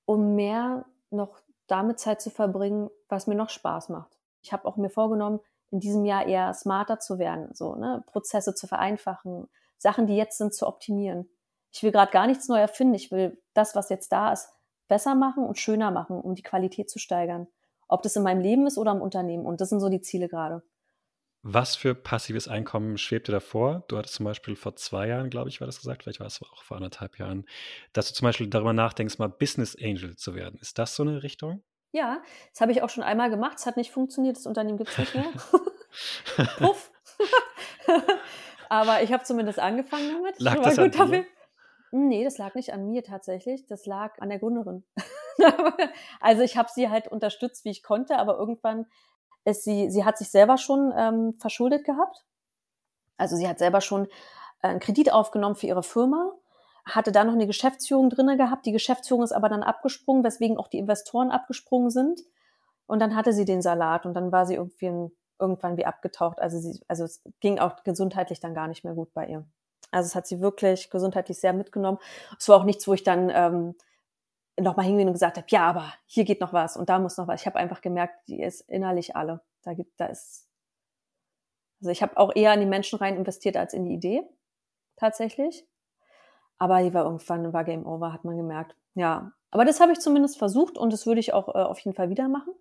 um 0.06 0.36
mehr 0.36 0.86
noch 1.10 1.42
damit 1.72 2.00
Zeit 2.00 2.22
zu 2.22 2.30
verbringen, 2.30 2.90
was 3.08 3.28
mir 3.28 3.36
noch 3.36 3.50
Spaß 3.50 3.90
macht. 3.90 4.18
Ich 4.42 4.52
habe 4.52 4.66
auch 4.66 4.78
mir 4.78 4.90
vorgenommen, 4.90 5.40
in 5.70 5.80
diesem 5.80 6.04
Jahr 6.04 6.26
eher 6.26 6.54
smarter 6.54 7.00
zu 7.00 7.18
werden, 7.18 7.54
so 7.54 7.76
ne? 7.76 8.04
Prozesse 8.08 8.54
zu 8.54 8.68
vereinfachen, 8.68 9.48
Sachen, 9.78 10.06
die 10.06 10.16
jetzt 10.16 10.38
sind, 10.38 10.54
zu 10.54 10.68
optimieren. 10.68 11.30
Ich 11.72 11.82
will 11.82 11.92
gerade 11.92 12.12
gar 12.12 12.28
nichts 12.28 12.48
neu 12.50 12.60
erfinden. 12.60 12.94
Ich 12.94 13.12
will 13.12 13.42
das, 13.54 13.76
was 13.76 13.90
jetzt 13.90 14.12
da 14.12 14.34
ist, 14.34 14.50
besser 14.88 15.16
machen 15.16 15.46
und 15.46 15.58
schöner 15.58 15.90
machen, 15.90 16.20
um 16.20 16.36
die 16.36 16.44
Qualität 16.44 16.90
zu 16.90 17.00
steigern. 17.00 17.48
Ob 17.88 18.04
das 18.04 18.16
in 18.16 18.24
meinem 18.24 18.42
Leben 18.42 18.68
ist 18.68 18.78
oder 18.78 18.92
im 18.92 19.02
Unternehmen. 19.02 19.46
Und 19.46 19.62
das 19.62 19.70
sind 19.70 19.80
so 19.80 19.90
die 19.90 20.02
Ziele 20.02 20.28
gerade. 20.28 20.64
Was 21.44 21.76
für 21.76 21.96
passives 21.96 22.48
Einkommen 22.48 23.00
schwebt 23.00 23.28
dir 23.28 23.32
davor? 23.32 23.84
Du 23.88 23.98
hattest 23.98 24.16
zum 24.16 24.26
Beispiel 24.26 24.56
vor 24.56 24.76
zwei 24.76 25.08
Jahren, 25.08 25.32
glaube 25.32 25.50
ich, 25.50 25.60
war 25.60 25.66
das 25.66 25.80
gesagt, 25.80 26.04
vielleicht 26.04 26.20
war 26.20 26.28
es 26.28 26.40
auch 26.42 26.64
vor 26.64 26.78
anderthalb 26.78 27.18
Jahren, 27.18 27.46
dass 27.94 28.08
du 28.08 28.14
zum 28.14 28.28
Beispiel 28.28 28.48
darüber 28.48 28.74
nachdenkst, 28.74 29.18
mal 29.18 29.28
Business 29.28 29.76
Angel 29.82 30.16
zu 30.16 30.36
werden. 30.36 30.60
Ist 30.62 30.78
das 30.78 30.96
so 30.96 31.02
eine 31.02 31.24
Richtung? 31.24 31.64
Ja, 31.94 32.22
das 32.52 32.62
habe 32.62 32.72
ich 32.72 32.84
auch 32.84 32.90
schon 32.90 33.04
einmal 33.04 33.30
gemacht. 33.30 33.58
Es 33.58 33.66
hat 33.66 33.76
nicht 33.76 33.92
funktioniert. 33.92 34.38
Das 34.38 34.46
Unternehmen 34.46 34.78
gibt 34.78 34.92
es 34.92 34.98
nicht 35.00 35.16
mehr. 35.16 35.26
Puff. 36.58 36.92
Aber 38.70 39.02
ich 39.02 39.12
habe 39.12 39.24
zumindest 39.24 39.60
angefangen 39.60 40.14
damit. 40.14 40.40
Lag 40.40 40.62
das 40.62 40.78
gut 40.78 40.98
an 41.00 41.12
dir? 41.12 41.26
Nee, 41.92 42.24
das 42.24 42.38
lag 42.38 42.56
nicht 42.56 42.72
an 42.72 42.88
mir 42.88 43.04
tatsächlich. 43.04 43.66
Das 43.66 43.86
lag 43.86 44.18
an 44.20 44.30
der 44.30 44.40
Gründerin. 44.40 44.86
also 46.22 46.42
ich 46.42 46.56
habe 46.56 46.70
sie 46.74 46.90
halt 46.90 47.10
unterstützt, 47.10 47.66
wie 47.66 47.72
ich 47.72 47.84
konnte, 47.84 48.18
aber 48.18 48.38
irgendwann 48.38 48.86
ist 49.46 49.64
sie, 49.64 49.90
sie 49.90 50.06
hat 50.06 50.18
sich 50.18 50.30
selber 50.30 50.58
schon 50.58 50.94
ähm, 50.96 51.34
verschuldet 51.40 51.86
gehabt. 51.86 52.26
Also 53.18 53.36
sie 53.36 53.48
hat 53.48 53.60
selber 53.60 53.82
schon 53.82 54.06
äh, 54.62 54.68
einen 54.68 54.80
Kredit 54.80 55.12
aufgenommen 55.12 55.56
für 55.56 55.68
ihre 55.68 55.84
Firma, 55.84 56.32
hatte 56.86 57.12
da 57.12 57.24
noch 57.24 57.34
eine 57.34 57.48
Geschäftsführung 57.48 58.10
drinne 58.10 58.38
gehabt. 58.38 58.66
Die 58.66 58.72
Geschäftsführung 58.72 59.24
ist 59.24 59.32
aber 59.32 59.50
dann 59.50 59.64
abgesprungen, 59.64 60.24
weswegen 60.24 60.58
auch 60.58 60.68
die 60.68 60.80
Investoren 60.80 61.32
abgesprungen 61.32 61.90
sind. 61.90 62.22
Und 62.88 63.00
dann 63.00 63.16
hatte 63.16 63.34
sie 63.34 63.46
den 63.46 63.62
Salat 63.62 64.06
und 64.06 64.14
dann 64.14 64.32
war 64.32 64.46
sie 64.46 64.56
irgendwie 64.56 65.12
irgendwann 65.40 65.78
wie 65.78 65.86
abgetaucht. 65.86 66.40
Also 66.40 66.60
sie, 66.60 66.84
also 66.88 67.04
es 67.04 67.22
ging 67.40 67.60
auch 67.60 67.84
gesundheitlich 67.84 68.40
dann 68.40 68.54
gar 68.54 68.68
nicht 68.68 68.84
mehr 68.84 68.94
gut 68.94 69.14
bei 69.14 69.28
ihr. 69.28 69.46
Also 69.92 70.08
es 70.08 70.16
hat 70.16 70.28
sie 70.28 70.42
wirklich 70.42 70.90
gesundheitlich 70.90 71.40
sehr 71.40 71.54
mitgenommen. 71.54 71.98
Es 72.38 72.48
war 72.48 72.58
auch 72.58 72.64
nichts, 72.64 72.88
wo 72.88 72.94
ich 72.94 73.04
dann 73.04 73.32
ähm, 73.34 73.76
nochmal 74.62 74.86
hingehen 74.86 75.08
und 75.08 75.14
gesagt 75.14 75.38
habe, 75.38 75.48
ja, 75.50 75.68
aber 75.68 75.94
hier 76.06 76.24
geht 76.24 76.42
noch 76.42 76.54
was 76.54 76.78
und 76.78 76.90
da 76.90 77.00
muss 77.00 77.18
noch 77.18 77.28
was. 77.28 77.42
Ich 77.42 77.48
habe 77.48 77.58
einfach 77.58 77.82
gemerkt, 77.82 78.28
die 78.28 78.42
ist 78.42 78.62
innerlich 78.62 79.16
alle. 79.16 79.42
Da 79.64 79.74
gibt, 79.74 80.00
da 80.00 80.06
ist. 80.08 80.48
Also 81.80 81.92
ich 81.92 82.02
habe 82.02 82.18
auch 82.18 82.36
eher 82.36 82.54
in 82.54 82.60
die 82.60 82.66
Menschen 82.66 82.98
rein 83.00 83.16
investiert 83.16 83.58
als 83.58 83.74
in 83.74 83.86
die 83.86 83.94
Idee, 83.94 84.24
tatsächlich. 84.98 85.66
Aber 86.58 86.84
die 86.84 86.94
war 86.94 87.06
irgendwann, 87.06 87.54
war 87.54 87.64
Game 87.64 87.86
Over, 87.86 88.14
hat 88.14 88.24
man 88.24 88.38
gemerkt. 88.38 88.76
Ja, 88.94 89.32
aber 89.50 89.66
das 89.66 89.80
habe 89.80 89.92
ich 89.92 90.00
zumindest 90.00 90.38
versucht 90.38 90.78
und 90.78 90.94
das 90.94 91.06
würde 91.06 91.20
ich 91.20 91.34
auch 91.34 91.50
äh, 91.50 91.60
auf 91.60 91.80
jeden 91.80 91.96
Fall 91.96 92.10
wieder 92.10 92.28
machen. 92.28 92.54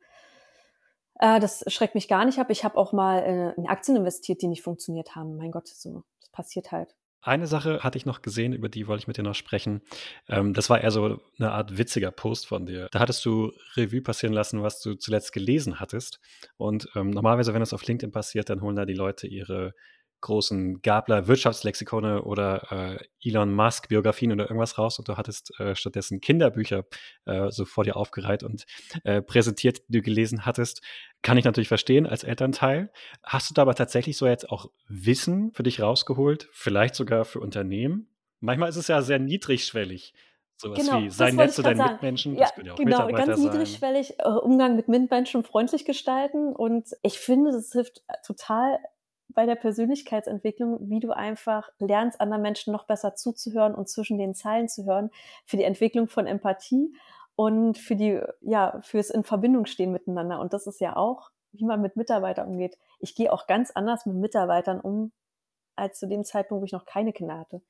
Äh, 1.20 1.38
das 1.38 1.64
schreckt 1.68 1.94
mich 1.94 2.08
gar 2.08 2.24
nicht 2.24 2.38
ab. 2.38 2.48
Ich 2.50 2.64
habe 2.64 2.78
auch 2.78 2.92
mal 2.92 3.18
äh, 3.18 3.52
in 3.60 3.68
Aktien 3.68 3.96
investiert, 3.96 4.42
die 4.42 4.48
nicht 4.48 4.62
funktioniert 4.62 5.14
haben. 5.14 5.36
Mein 5.36 5.50
Gott, 5.50 5.68
so, 5.68 6.02
das 6.20 6.30
passiert 6.30 6.72
halt. 6.72 6.96
Eine 7.22 7.46
Sache 7.46 7.80
hatte 7.80 7.98
ich 7.98 8.06
noch 8.06 8.22
gesehen, 8.22 8.52
über 8.52 8.68
die 8.68 8.86
wollte 8.86 9.02
ich 9.02 9.06
mit 9.06 9.18
dir 9.18 9.22
noch 9.22 9.34
sprechen. 9.34 9.82
Ähm, 10.28 10.54
das 10.54 10.70
war 10.70 10.80
eher 10.80 10.90
so 10.90 11.20
eine 11.38 11.52
Art 11.52 11.76
witziger 11.76 12.10
Post 12.10 12.46
von 12.46 12.66
dir. 12.66 12.88
Da 12.92 13.00
hattest 13.00 13.24
du 13.24 13.52
Revue 13.76 14.00
passieren 14.00 14.32
lassen, 14.32 14.62
was 14.62 14.80
du 14.80 14.94
zuletzt 14.94 15.32
gelesen 15.32 15.80
hattest. 15.80 16.20
Und 16.56 16.88
ähm, 16.94 17.10
normalerweise, 17.10 17.52
wenn 17.52 17.60
das 17.60 17.74
auf 17.74 17.86
LinkedIn 17.86 18.12
passiert, 18.12 18.48
dann 18.48 18.62
holen 18.62 18.76
da 18.76 18.86
die 18.86 18.94
Leute 18.94 19.26
ihre 19.26 19.74
großen 20.20 20.82
Gabler 20.82 21.26
Wirtschaftslexikone 21.26 22.22
oder 22.22 22.98
äh, 23.00 23.28
Elon 23.28 23.52
Musk 23.52 23.88
Biografien 23.88 24.32
oder 24.32 24.44
irgendwas 24.44 24.78
raus 24.78 24.98
und 24.98 25.08
du 25.08 25.16
hattest 25.16 25.58
äh, 25.58 25.74
stattdessen 25.74 26.20
Kinderbücher 26.20 26.84
äh, 27.26 27.50
so 27.50 27.64
vor 27.64 27.84
dir 27.84 27.96
aufgereiht 27.96 28.42
und 28.42 28.64
äh, 29.04 29.22
präsentiert, 29.22 29.82
die 29.88 29.98
du 29.98 30.02
gelesen 30.02 30.46
hattest. 30.46 30.82
Kann 31.22 31.36
ich 31.38 31.44
natürlich 31.44 31.68
verstehen 31.68 32.06
als 32.06 32.24
Elternteil. 32.24 32.90
Hast 33.22 33.50
du 33.50 33.54
da 33.54 33.62
aber 33.62 33.74
tatsächlich 33.74 34.16
so 34.16 34.26
jetzt 34.26 34.50
auch 34.50 34.70
Wissen 34.88 35.52
für 35.52 35.62
dich 35.62 35.80
rausgeholt, 35.80 36.48
vielleicht 36.52 36.94
sogar 36.94 37.24
für 37.24 37.40
Unternehmen? 37.40 38.08
Manchmal 38.40 38.70
ist 38.70 38.76
es 38.76 38.88
ja 38.88 39.02
sehr 39.02 39.18
niedrigschwellig. 39.18 40.14
Sowas 40.56 40.78
Genau, 40.78 41.00
wie 41.00 41.06
das 41.06 41.16
sei 41.16 41.24
wollte 41.26 41.36
nett 41.36 41.48
ich 41.48 41.54
zu 41.56 41.62
deinen 41.62 41.76
sagen. 41.78 41.92
Mitmenschen, 41.94 42.34
Ja, 42.34 42.40
das 42.40 42.54
können 42.54 42.66
ja 42.66 42.72
auch 42.74 42.76
genau, 42.76 42.90
Mitarbeiter 43.06 43.26
ganz 43.26 43.40
sein. 43.40 43.50
niedrigschwellig, 43.50 44.14
äh, 44.18 44.28
Umgang 44.28 44.76
mit 44.76 44.88
Mitmenschen 44.88 45.42
freundlich 45.42 45.86
gestalten 45.86 46.54
und 46.54 46.90
ich 47.02 47.18
finde, 47.18 47.50
das 47.52 47.72
hilft 47.72 48.02
total 48.26 48.78
bei 49.34 49.46
der 49.46 49.56
Persönlichkeitsentwicklung, 49.56 50.78
wie 50.88 51.00
du 51.00 51.12
einfach 51.12 51.70
lernst, 51.78 52.20
anderen 52.20 52.42
Menschen 52.42 52.72
noch 52.72 52.84
besser 52.84 53.14
zuzuhören 53.14 53.74
und 53.74 53.88
zwischen 53.88 54.18
den 54.18 54.34
Zeilen 54.34 54.68
zu 54.68 54.84
hören, 54.84 55.10
für 55.44 55.56
die 55.56 55.64
Entwicklung 55.64 56.08
von 56.08 56.26
Empathie 56.26 56.94
und 57.36 57.78
für 57.78 57.96
die, 57.96 58.20
ja, 58.40 58.80
fürs 58.82 59.10
in 59.10 59.24
Verbindung 59.24 59.66
stehen 59.66 59.92
miteinander. 59.92 60.40
Und 60.40 60.52
das 60.52 60.66
ist 60.66 60.80
ja 60.80 60.96
auch, 60.96 61.30
wie 61.52 61.64
man 61.64 61.80
mit 61.80 61.96
Mitarbeitern 61.96 62.48
umgeht. 62.48 62.78
Ich 62.98 63.14
gehe 63.14 63.32
auch 63.32 63.46
ganz 63.46 63.70
anders 63.70 64.06
mit 64.06 64.16
Mitarbeitern 64.16 64.80
um, 64.80 65.12
als 65.76 65.98
zu 65.98 66.06
dem 66.06 66.24
Zeitpunkt, 66.24 66.62
wo 66.62 66.66
ich 66.66 66.72
noch 66.72 66.84
keine 66.84 67.12
Kinder 67.12 67.38
hatte. 67.38 67.62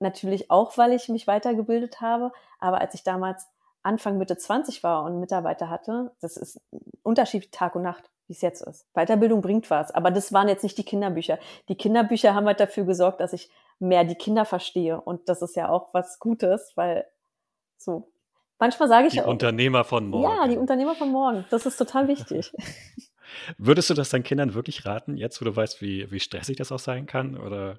Natürlich 0.00 0.50
auch, 0.50 0.76
weil 0.78 0.92
ich 0.92 1.08
mich 1.08 1.26
weitergebildet 1.26 2.00
habe, 2.00 2.32
aber 2.58 2.80
als 2.80 2.94
ich 2.94 3.02
damals 3.02 3.46
Anfang 3.82 4.18
Mitte 4.18 4.36
20 4.36 4.82
war 4.82 5.04
und 5.04 5.20
Mitarbeiter 5.20 5.70
hatte, 5.70 6.12
das 6.20 6.36
ist 6.36 6.60
ein 6.72 6.80
Unterschied 7.02 7.52
Tag 7.52 7.74
und 7.74 7.82
Nacht, 7.82 8.10
wie 8.28 8.32
es 8.34 8.40
jetzt 8.42 8.62
ist. 8.62 8.86
Weiterbildung 8.94 9.40
bringt 9.40 9.68
was, 9.70 9.90
aber 9.90 10.10
das 10.10 10.32
waren 10.32 10.48
jetzt 10.48 10.62
nicht 10.62 10.78
die 10.78 10.84
Kinderbücher. 10.84 11.38
Die 11.68 11.76
Kinderbücher 11.76 12.34
haben 12.34 12.46
halt 12.46 12.60
dafür 12.60 12.84
gesorgt, 12.84 13.20
dass 13.20 13.32
ich 13.32 13.50
mehr 13.78 14.04
die 14.04 14.14
Kinder 14.14 14.44
verstehe 14.44 15.00
und 15.00 15.28
das 15.28 15.42
ist 15.42 15.56
ja 15.56 15.68
auch 15.68 15.92
was 15.94 16.18
Gutes, 16.18 16.72
weil 16.76 17.06
so 17.76 18.10
manchmal 18.58 18.88
sage 18.88 19.06
ich 19.06 19.14
Die 19.14 19.22
auch, 19.22 19.26
Unternehmer 19.28 19.84
von 19.84 20.12
ja, 20.12 20.44
die 20.44 20.50
morgen. 20.50 20.58
Unternehmer 20.58 20.94
von 20.94 21.10
morgen, 21.10 21.44
das 21.50 21.66
ist 21.66 21.76
total 21.76 22.06
wichtig. 22.08 22.52
Würdest 23.58 23.90
du 23.90 23.94
das 23.94 24.10
deinen 24.10 24.22
Kindern 24.24 24.54
wirklich 24.54 24.84
raten, 24.86 25.16
jetzt 25.16 25.40
wo 25.40 25.44
du 25.44 25.54
weißt, 25.54 25.80
wie, 25.80 26.10
wie 26.10 26.20
stressig 26.20 26.56
das 26.56 26.72
auch 26.72 26.78
sein 26.78 27.06
kann? 27.06 27.36
Oder 27.36 27.78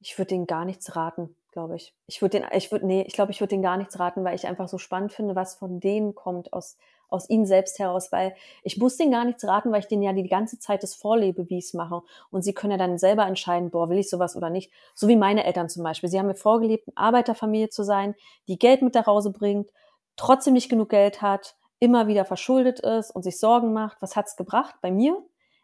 Ich 0.00 0.18
würde 0.18 0.28
denen 0.30 0.46
gar 0.46 0.64
nichts 0.64 0.96
raten, 0.96 1.34
glaube 1.52 1.76
ich. 1.76 1.94
Ich 2.06 2.22
würde 2.22 2.40
den, 2.40 2.48
ich 2.52 2.70
würde, 2.70 2.86
nee, 2.86 3.02
ich 3.06 3.12
glaube, 3.12 3.32
ich 3.32 3.40
würde 3.40 3.50
denen 3.50 3.62
gar 3.62 3.76
nichts 3.76 3.98
raten, 3.98 4.24
weil 4.24 4.34
ich 4.34 4.46
einfach 4.46 4.68
so 4.68 4.78
spannend 4.78 5.12
finde, 5.12 5.34
was 5.34 5.54
von 5.54 5.80
denen 5.80 6.14
kommt, 6.14 6.52
aus, 6.52 6.76
aus 7.08 7.28
ihnen 7.28 7.46
selbst 7.46 7.78
heraus, 7.78 8.12
weil 8.12 8.34
ich 8.62 8.78
muss 8.78 8.96
denen 8.96 9.10
gar 9.10 9.24
nichts 9.24 9.44
raten, 9.46 9.72
weil 9.72 9.80
ich 9.80 9.88
denen 9.88 10.02
ja 10.02 10.12
die 10.12 10.28
ganze 10.28 10.58
Zeit 10.58 10.82
das 10.82 10.94
vorlebe, 10.94 11.48
wie 11.48 11.58
ich 11.58 11.66
es 11.66 11.74
mache. 11.74 12.02
Und 12.30 12.42
sie 12.42 12.54
können 12.54 12.72
ja 12.72 12.78
dann 12.78 12.98
selber 12.98 13.26
entscheiden, 13.26 13.70
boah, 13.70 13.88
will 13.88 13.98
ich 13.98 14.10
sowas 14.10 14.36
oder 14.36 14.50
nicht. 14.50 14.72
So 14.94 15.08
wie 15.08 15.16
meine 15.16 15.44
Eltern 15.44 15.68
zum 15.68 15.82
Beispiel. 15.82 16.08
Sie 16.08 16.18
haben 16.18 16.26
mir 16.26 16.34
vorgelebt, 16.34 16.88
eine 16.88 16.96
Arbeiterfamilie 16.96 17.68
zu 17.68 17.82
sein, 17.82 18.14
die 18.48 18.58
Geld 18.58 18.82
mit 18.82 18.94
nach 18.94 19.06
Hause 19.06 19.32
bringt, 19.32 19.70
trotzdem 20.16 20.54
nicht 20.54 20.68
genug 20.68 20.90
Geld 20.90 21.22
hat, 21.22 21.56
immer 21.80 22.06
wieder 22.06 22.24
verschuldet 22.24 22.80
ist 22.80 23.10
und 23.10 23.22
sich 23.22 23.40
Sorgen 23.40 23.72
macht. 23.72 24.02
Was 24.02 24.14
hat's 24.14 24.36
gebracht 24.36 24.76
bei 24.82 24.90
mir? 24.90 25.16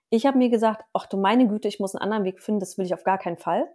Ich 0.08 0.24
habe 0.24 0.38
mir 0.38 0.48
gesagt, 0.48 0.84
ach 0.92 1.06
du 1.06 1.16
meine 1.16 1.46
Güte, 1.48 1.68
ich 1.68 1.80
muss 1.80 1.94
einen 1.94 2.02
anderen 2.02 2.24
Weg 2.24 2.40
finden, 2.40 2.60
das 2.60 2.78
will 2.78 2.86
ich 2.86 2.94
auf 2.94 3.04
gar 3.04 3.18
keinen 3.18 3.36
Fall. 3.38 3.68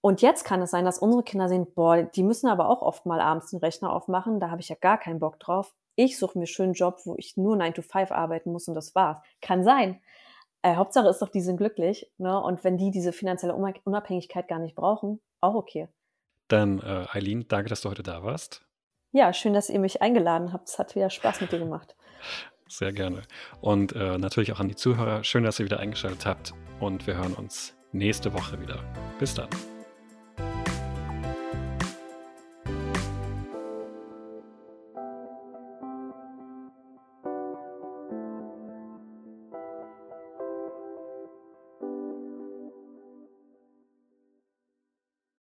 Und 0.00 0.22
jetzt 0.22 0.44
kann 0.44 0.62
es 0.62 0.70
sein, 0.70 0.84
dass 0.84 0.98
unsere 0.98 1.22
Kinder 1.22 1.48
sehen, 1.48 1.66
boah, 1.74 2.02
die 2.02 2.22
müssen 2.22 2.48
aber 2.48 2.68
auch 2.68 2.82
oft 2.82 3.04
mal 3.06 3.20
abends 3.20 3.50
den 3.50 3.58
Rechner 3.58 3.92
aufmachen, 3.92 4.40
da 4.40 4.50
habe 4.50 4.60
ich 4.60 4.68
ja 4.68 4.76
gar 4.80 4.98
keinen 4.98 5.20
Bock 5.20 5.38
drauf. 5.38 5.74
Ich 5.94 6.18
suche 6.18 6.38
mir 6.38 6.42
einen 6.42 6.46
schönen 6.46 6.72
Job, 6.72 7.00
wo 7.04 7.14
ich 7.16 7.36
nur 7.36 7.56
9 7.56 7.74
to 7.74 7.82
5 7.82 8.10
arbeiten 8.10 8.52
muss 8.52 8.68
und 8.68 8.74
das 8.74 8.94
war's. 8.94 9.18
Kann 9.42 9.64
sein. 9.64 10.00
Äh, 10.62 10.76
Hauptsache 10.76 11.08
ist 11.08 11.20
doch, 11.20 11.28
die 11.28 11.40
sind 11.42 11.56
glücklich. 11.56 12.10
Ne? 12.18 12.40
Und 12.40 12.64
wenn 12.64 12.78
die 12.78 12.90
diese 12.90 13.12
finanzielle 13.12 13.54
Unab- 13.54 13.80
Unabhängigkeit 13.84 14.48
gar 14.48 14.58
nicht 14.58 14.74
brauchen, 14.74 15.20
auch 15.40 15.54
okay. 15.54 15.88
dann, 16.48 16.80
äh, 16.80 17.06
Eileen, 17.12 17.46
danke, 17.48 17.68
dass 17.68 17.82
du 17.82 17.90
heute 17.90 18.02
da 18.02 18.22
warst. 18.22 18.64
Ja, 19.12 19.32
schön, 19.32 19.54
dass 19.54 19.68
ihr 19.68 19.80
mich 19.80 20.02
eingeladen 20.02 20.52
habt. 20.52 20.68
Es 20.68 20.78
hat 20.78 20.94
wieder 20.94 21.10
Spaß 21.10 21.40
mit 21.40 21.52
dir 21.52 21.58
gemacht. 21.58 21.96
Sehr 22.68 22.92
gerne. 22.92 23.22
Und 23.60 23.92
äh, 23.96 24.16
natürlich 24.16 24.52
auch 24.52 24.60
an 24.60 24.68
die 24.68 24.76
Zuhörer. 24.76 25.24
Schön, 25.24 25.42
dass 25.42 25.58
ihr 25.58 25.64
wieder 25.64 25.80
eingeschaltet 25.80 26.24
habt. 26.24 26.54
Und 26.78 27.06
wir 27.06 27.16
hören 27.16 27.34
uns 27.34 27.74
nächste 27.92 28.32
Woche 28.32 28.60
wieder. 28.60 28.78
Bis 29.18 29.34
dann. 29.34 29.48